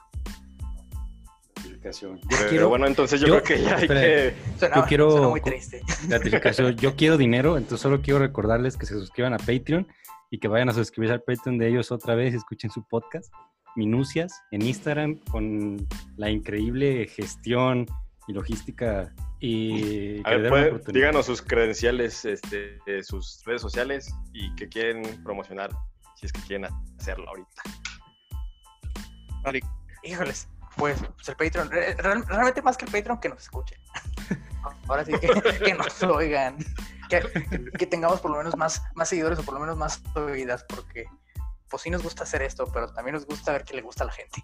Gratificación. 1.81 2.19
Pero, 2.49 2.69
bueno, 2.69 2.85
entonces 2.85 3.19
yo, 3.19 3.27
creo 3.27 3.43
que 3.43 3.61
ya 3.61 3.77
hay 3.77 3.87
que... 3.87 4.33
yo 4.75 4.85
quiero... 4.87 5.29
muy 5.31 5.41
triste. 5.41 5.81
Gratificación. 6.07 6.75
Yo 6.75 6.95
quiero 6.95 7.17
dinero, 7.17 7.57
entonces 7.57 7.81
solo 7.81 8.01
quiero 8.01 8.19
recordarles 8.19 8.77
que 8.77 8.85
se 8.85 8.93
suscriban 8.93 9.33
a 9.33 9.37
Patreon 9.37 9.87
y 10.29 10.39
que 10.39 10.47
vayan 10.47 10.69
a 10.69 10.73
suscribirse 10.73 11.13
al 11.13 11.23
Patreon 11.23 11.57
de 11.57 11.69
ellos 11.69 11.91
otra 11.91 12.15
vez 12.15 12.33
y 12.33 12.37
escuchen 12.37 12.69
su 12.69 12.87
podcast. 12.87 13.33
Minucias 13.75 14.41
en 14.51 14.61
Instagram 14.63 15.17
con 15.31 15.87
la 16.17 16.29
increíble 16.29 17.07
gestión 17.07 17.87
y 18.27 18.33
logística 18.33 19.13
y 19.39 20.21
díganos 20.87 21.25
sus 21.25 21.41
credenciales, 21.41 22.25
este, 22.25 22.79
sus 23.01 23.41
redes 23.45 23.61
sociales 23.61 24.13
y 24.33 24.53
que 24.55 24.69
quieren 24.69 25.23
promocionar, 25.23 25.71
si 26.15 26.27
es 26.27 26.33
que 26.33 26.41
quieren 26.41 26.67
hacerlo 26.99 27.27
ahorita. 27.29 27.63
Híjoles, 30.03 30.47
pues, 30.81 30.99
pues, 30.99 31.29
el 31.29 31.35
Patreon, 31.35 31.69
realmente 31.69 32.59
más 32.63 32.75
que 32.75 32.85
el 32.85 32.91
Patreon 32.91 33.19
que 33.19 33.29
nos 33.29 33.43
escuchen. 33.43 33.79
Ahora 34.87 35.05
sí 35.05 35.11
que, 35.63 35.75
nos 35.75 36.01
oigan, 36.01 36.57
que, 37.07 37.21
que, 37.77 37.85
tengamos 37.85 38.19
por 38.19 38.31
lo 38.31 38.37
menos 38.37 38.57
más, 38.57 38.81
más 38.95 39.07
seguidores 39.07 39.37
o 39.37 39.43
por 39.43 39.53
lo 39.53 39.59
menos 39.59 39.77
más 39.77 40.01
oídas, 40.15 40.63
porque 40.63 41.05
pues 41.69 41.83
sí 41.83 41.91
nos 41.91 42.01
gusta 42.01 42.23
hacer 42.23 42.41
esto, 42.41 42.65
pero 42.73 42.91
también 42.93 43.13
nos 43.13 43.27
gusta 43.27 43.51
ver 43.51 43.63
que 43.63 43.75
le 43.75 43.83
gusta 43.83 44.05
a 44.05 44.07
la 44.07 44.13
gente. 44.13 44.43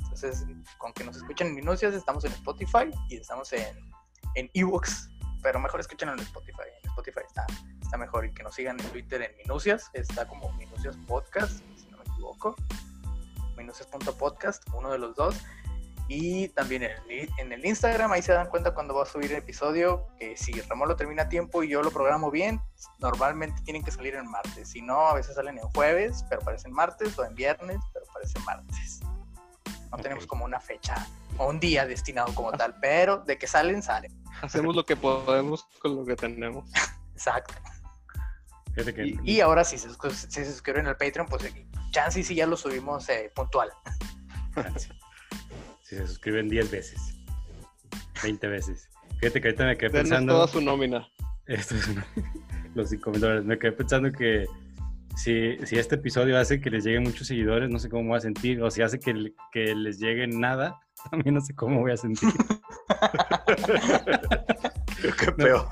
Entonces, 0.00 0.44
con 0.78 0.92
que 0.92 1.04
nos 1.04 1.18
escuchen 1.18 1.46
en 1.46 1.54
Minucias, 1.54 1.94
estamos 1.94 2.24
en 2.24 2.32
Spotify 2.32 2.90
y 3.08 3.18
estamos 3.18 3.52
en 3.52 3.76
en 4.34 4.50
ebooks, 4.54 5.08
pero 5.40 5.60
mejor 5.60 5.78
escúchenlo 5.78 6.14
en 6.14 6.20
Spotify. 6.20 6.68
En 6.82 6.90
Spotify 6.90 7.20
está, 7.28 7.46
está 7.80 7.96
mejor 7.96 8.26
y 8.26 8.34
que 8.34 8.42
nos 8.42 8.56
sigan 8.56 8.80
en 8.80 8.86
Twitter 8.88 9.22
en 9.22 9.36
Minucias, 9.36 9.88
está 9.92 10.26
como 10.26 10.52
Minucias 10.54 10.96
Podcast, 11.06 11.60
si 11.76 11.86
no 11.90 11.98
me 11.98 12.04
equivoco. 12.04 12.56
Minucias.podcast, 13.56 14.64
uno 14.74 14.90
de 14.90 14.98
los 14.98 15.16
dos. 15.16 15.36
Y 16.08 16.48
también 16.50 16.84
en 17.08 17.52
el, 17.52 17.64
Instagram, 17.64 18.12
ahí 18.12 18.22
se 18.22 18.32
dan 18.32 18.48
cuenta 18.48 18.72
cuando 18.74 18.94
va 18.94 19.02
a 19.02 19.06
subir 19.06 19.32
el 19.32 19.38
episodio, 19.38 20.06
que 20.18 20.36
si 20.36 20.52
Ramón 20.62 20.88
lo 20.88 20.96
termina 20.96 21.24
a 21.24 21.28
tiempo 21.28 21.64
y 21.64 21.68
yo 21.68 21.82
lo 21.82 21.90
programo 21.90 22.30
bien, 22.30 22.60
normalmente 23.00 23.60
tienen 23.62 23.82
que 23.82 23.90
salir 23.90 24.14
en 24.14 24.30
martes. 24.30 24.68
Si 24.68 24.82
no, 24.82 25.08
a 25.08 25.14
veces 25.14 25.34
salen 25.34 25.58
en 25.58 25.64
jueves, 25.70 26.24
pero 26.30 26.42
parecen 26.42 26.72
martes, 26.72 27.18
o 27.18 27.24
en 27.24 27.34
viernes, 27.34 27.78
pero 27.92 28.06
parecen 28.12 28.44
martes. 28.44 29.00
No 29.90 29.98
tenemos 29.98 30.26
como 30.26 30.44
una 30.44 30.60
fecha 30.60 31.06
o 31.38 31.48
un 31.48 31.58
día 31.58 31.86
destinado 31.86 32.32
como 32.34 32.52
tal, 32.52 32.76
pero 32.80 33.18
de 33.18 33.36
que 33.36 33.48
salen, 33.48 33.82
salen. 33.82 34.12
Hacemos 34.42 34.76
lo 34.76 34.84
que 34.84 34.94
podemos 34.94 35.66
con 35.80 35.96
lo 35.96 36.04
que 36.04 36.14
tenemos. 36.14 36.70
Exacto. 37.14 37.54
Y, 39.24 39.40
ahora 39.40 39.64
si 39.64 39.78
se, 39.78 39.88
si 39.88 40.26
se 40.28 40.44
suscriben 40.44 40.86
al 40.86 40.98
Patreon, 40.98 41.26
pues 41.26 41.50
chance 41.92 42.22
si 42.22 42.34
ya 42.34 42.46
lo 42.46 42.58
subimos 42.58 43.08
eh, 43.08 43.32
puntual. 43.34 43.70
si 45.86 45.96
se 45.96 46.06
suscriben 46.06 46.48
10 46.48 46.70
veces, 46.70 47.14
20 48.22 48.48
veces. 48.48 48.90
Fíjate 49.20 49.40
que 49.40 49.48
ahorita 49.48 49.66
me 49.66 49.78
quedé 49.78 49.90
pensando... 49.90 50.32
toda 50.32 50.48
su 50.48 50.60
nómina. 50.60 51.06
Esto 51.46 51.76
es 51.76 51.88
los 52.74 52.90
5 52.90 53.10
mil 53.12 53.20
dólares. 53.20 53.44
Me 53.44 53.56
quedé 53.56 53.70
pensando 53.70 54.10
que 54.10 54.46
si, 55.16 55.56
si, 55.64 55.78
este 55.78 55.94
episodio 55.94 56.38
hace 56.38 56.60
que 56.60 56.70
les 56.70 56.84
lleguen 56.84 57.04
muchos 57.04 57.28
seguidores, 57.28 57.70
no 57.70 57.78
sé 57.78 57.88
cómo 57.88 58.02
me 58.02 58.08
voy 58.08 58.18
a 58.18 58.20
sentir. 58.20 58.60
O 58.62 58.70
si 58.70 58.82
hace 58.82 58.98
que, 58.98 59.32
que 59.52 59.76
les 59.76 60.00
llegue 60.00 60.26
nada, 60.26 60.76
también 61.10 61.36
no 61.36 61.40
sé 61.40 61.54
cómo 61.54 61.80
voy 61.80 61.92
a 61.92 61.96
sentir. 61.96 62.30
Qué 65.20 65.32
peor. 65.32 65.68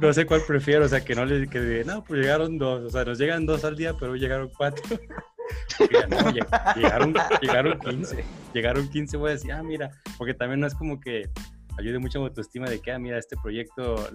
No, 0.00 0.12
sé 0.12 0.26
cuál 0.26 0.42
prefiero, 0.44 0.86
o 0.86 0.88
sea, 0.88 1.04
que 1.04 1.14
no 1.14 1.24
les 1.24 1.48
que 1.48 1.84
no, 1.86 2.02
pues 2.02 2.20
llegaron 2.20 2.58
dos, 2.58 2.82
o 2.82 2.90
sea, 2.90 3.04
nos 3.04 3.18
llegan 3.18 3.46
dos 3.46 3.64
al 3.64 3.76
día, 3.76 3.94
pero 3.94 4.16
llegaron 4.16 4.50
cuatro. 4.56 4.82
Llegaron, 6.76 7.14
llegaron 7.40 7.78
15, 7.78 8.24
llegaron 8.54 8.88
15, 8.88 9.16
voy 9.16 9.30
a 9.30 9.32
decir, 9.34 9.52
ah, 9.52 9.62
mira, 9.62 9.90
porque 10.18 10.34
también 10.34 10.60
no 10.60 10.66
es 10.66 10.74
como 10.74 11.00
que 11.00 11.30
ayude 11.78 11.98
mucho 11.98 12.20
a 12.20 12.26
autoestima 12.26 12.68
de 12.68 12.80
que, 12.80 12.92
ah, 12.92 12.98
mira, 12.98 13.18
este 13.18 13.36
proyecto 13.42 14.08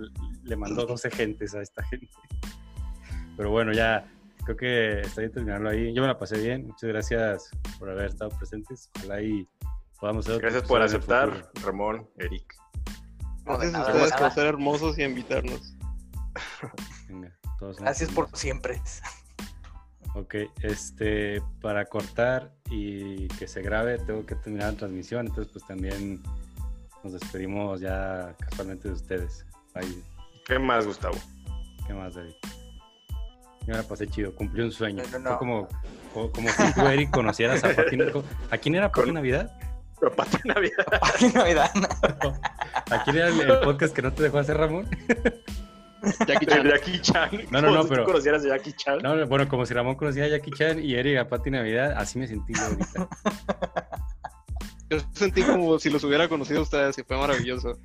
le 0.44 0.56
mandó 0.56 0.86
12 0.86 1.12
gentes 1.12 1.56
a 1.56 1.62
esta 1.62 1.84
gente. 1.84 2.10
Pero 3.38 3.52
bueno, 3.52 3.74
ya 3.74 4.06
creo 4.46 4.58
que 4.58 5.02
está 5.02 5.22
bien 5.22 5.32
terminarlo 5.32 5.70
ahí. 5.70 5.94
Yo 5.94 6.02
me 6.02 6.08
la 6.08 6.18
pasé 6.18 6.40
bien, 6.40 6.68
muchas 6.68 6.90
gracias 6.90 7.50
por 7.80 7.90
haber 7.90 8.06
estado 8.06 8.30
presentes. 8.38 8.90
Ojalá 8.98 9.22
y 9.22 9.48
podamos 10.00 10.28
Gracias 10.28 10.64
por 10.64 10.82
aceptar, 10.82 11.52
Ramón, 11.64 12.08
Eric. 12.18 12.56
Gracias 13.46 13.76
a 13.76 13.82
ustedes 13.82 14.14
por 14.14 14.32
ser 14.32 14.46
hermosos 14.48 14.98
y 14.98 15.04
invitarnos. 15.04 15.76
Gracias 17.80 18.12
por 18.12 18.30
siempre. 18.36 18.82
Ok, 20.16 20.36
este, 20.62 21.42
para 21.62 21.86
cortar 21.86 22.52
y 22.70 23.28
que 23.28 23.48
se 23.48 23.62
grabe, 23.62 23.98
tengo 24.00 24.26
que 24.26 24.36
terminar 24.36 24.72
la 24.72 24.80
transmisión, 24.80 25.28
entonces 25.28 25.52
pues 25.52 25.68
también 25.68 26.24
nos 27.04 27.14
despedimos 27.14 27.82
ya 27.82 28.34
casualmente 28.40 28.88
de 28.88 28.94
ustedes. 28.94 29.46
¿Qué 30.46 30.58
más, 30.58 30.88
Gustavo? 30.88 31.18
¿Qué 31.86 31.94
más, 31.94 32.16
David? 32.16 32.34
Yo 33.62 33.74
me 33.74 33.76
la 33.76 33.84
pasé 33.84 34.08
chido, 34.08 34.34
cumplí 34.34 34.62
un 34.62 34.72
sueño. 34.72 35.04
Fue 35.04 35.38
como, 35.38 35.68
como, 36.14 36.50
si 36.50 36.74
tú, 36.74 36.88
Eric, 36.88 37.12
conocieras 37.12 37.64
a 37.66 37.76
Pati. 37.76 37.98
¿A 38.52 38.58
quién 38.58 38.76
era 38.76 38.92
Pati 38.92 39.12
Navidad? 39.12 39.52
Pati 40.16 40.38
Navidad. 40.46 40.86
Pati 41.02 41.30
Navidad. 41.30 41.72
¿A 42.92 43.04
quién 43.04 43.18
era 43.18 43.28
el, 43.28 43.60
podcast 43.60 43.94
que 43.94 44.02
no 44.02 44.14
te 44.14 44.24
dejó 44.24 44.38
hacer 44.38 44.58
Ramón? 44.58 44.88
Jackie 46.28 46.46
Chan. 46.46 46.68
Jackie 46.68 47.02
Chan. 47.02 47.30
No, 47.52 47.62
no, 47.62 47.72
no, 47.72 47.88
pero. 47.88 48.04
¿Tú 48.04 48.12
conocieras 48.12 48.44
a 48.46 48.50
Jackie 48.50 48.74
Chan? 48.74 49.00
No, 49.02 49.26
bueno, 49.28 49.48
como 49.48 49.66
si 49.66 49.74
Ramón 49.74 49.96
conociera 49.96 50.28
a 50.28 50.30
Jackie 50.30 50.52
Chan 50.52 50.84
y 50.84 50.96
Eric 50.96 51.18
a 51.20 51.28
Pati 51.28 51.52
Navidad, 51.52 51.94
así 51.98 52.20
me 52.20 52.28
sentí 52.28 52.54
yo 52.54 52.64
ahorita. 52.64 53.10
Yo 54.88 55.00
sentí 55.14 55.42
como 55.42 55.80
si 55.80 55.90
los 55.90 56.04
hubiera 56.04 56.28
conocido 56.28 56.60
a 56.60 56.64
ustedes 56.64 56.98
y 57.00 57.04
fue 57.04 57.18
maravilloso. 57.18 57.80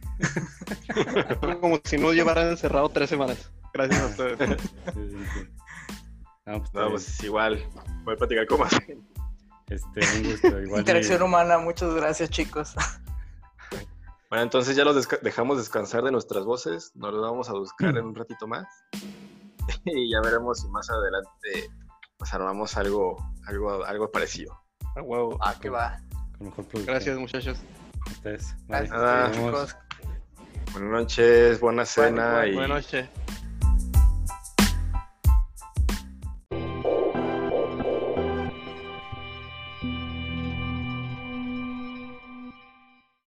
como 1.61 1.80
si 1.82 1.96
no 1.96 2.12
llevaran 2.12 2.48
encerrado 2.48 2.90
tres 2.90 3.08
semanas. 3.08 3.50
Gracias 3.72 4.02
a 4.02 4.06
ustedes. 4.06 4.58
No, 6.46 6.58
pues, 6.58 6.74
no, 6.74 6.90
pues 6.90 7.24
igual, 7.24 7.64
poder 8.04 8.18
platicar 8.18 8.46
con 8.46 8.61
más 8.61 8.72
Este, 9.68 10.00
un 10.18 10.30
gusto. 10.30 10.61
Igual 10.61 10.80
Interacción 10.80 11.22
humana, 11.22 11.58
muchas 11.58 11.94
gracias, 11.94 12.28
chicos. 12.28 12.74
Bueno, 14.31 14.45
entonces 14.45 14.76
ya 14.76 14.85
los 14.85 15.09
dejamos 15.22 15.59
descansar 15.59 16.05
de 16.05 16.12
nuestras 16.12 16.45
voces, 16.45 16.93
nos 16.95 17.12
los 17.12 17.20
vamos 17.20 17.51
a 17.51 17.53
buscar 17.53 17.97
en 17.97 18.05
un 18.05 18.14
ratito 18.14 18.47
más 18.47 18.64
y 19.85 20.12
ya 20.12 20.20
veremos 20.20 20.61
si 20.61 20.68
más 20.68 20.89
adelante 20.89 21.68
pues 22.16 22.33
armamos 22.33 22.76
algo, 22.76 23.16
algo, 23.47 23.85
algo 23.85 24.11
parecido. 24.12 24.62
A 24.95 25.03
huevo. 25.03 25.37
Ah, 25.41 25.57
que 25.61 25.68
va. 25.68 26.01
Gracias, 26.87 27.18
muchachos. 27.18 27.59
ustedes. 28.09 28.55
Gracias, 28.68 29.33
chicos. 29.33 29.76
Buenas 30.72 30.91
noches, 30.91 31.61
buena 31.61 31.85
cena 31.85 32.47
y 32.47 32.55
buenas 32.55 32.85
noches. 32.85 33.09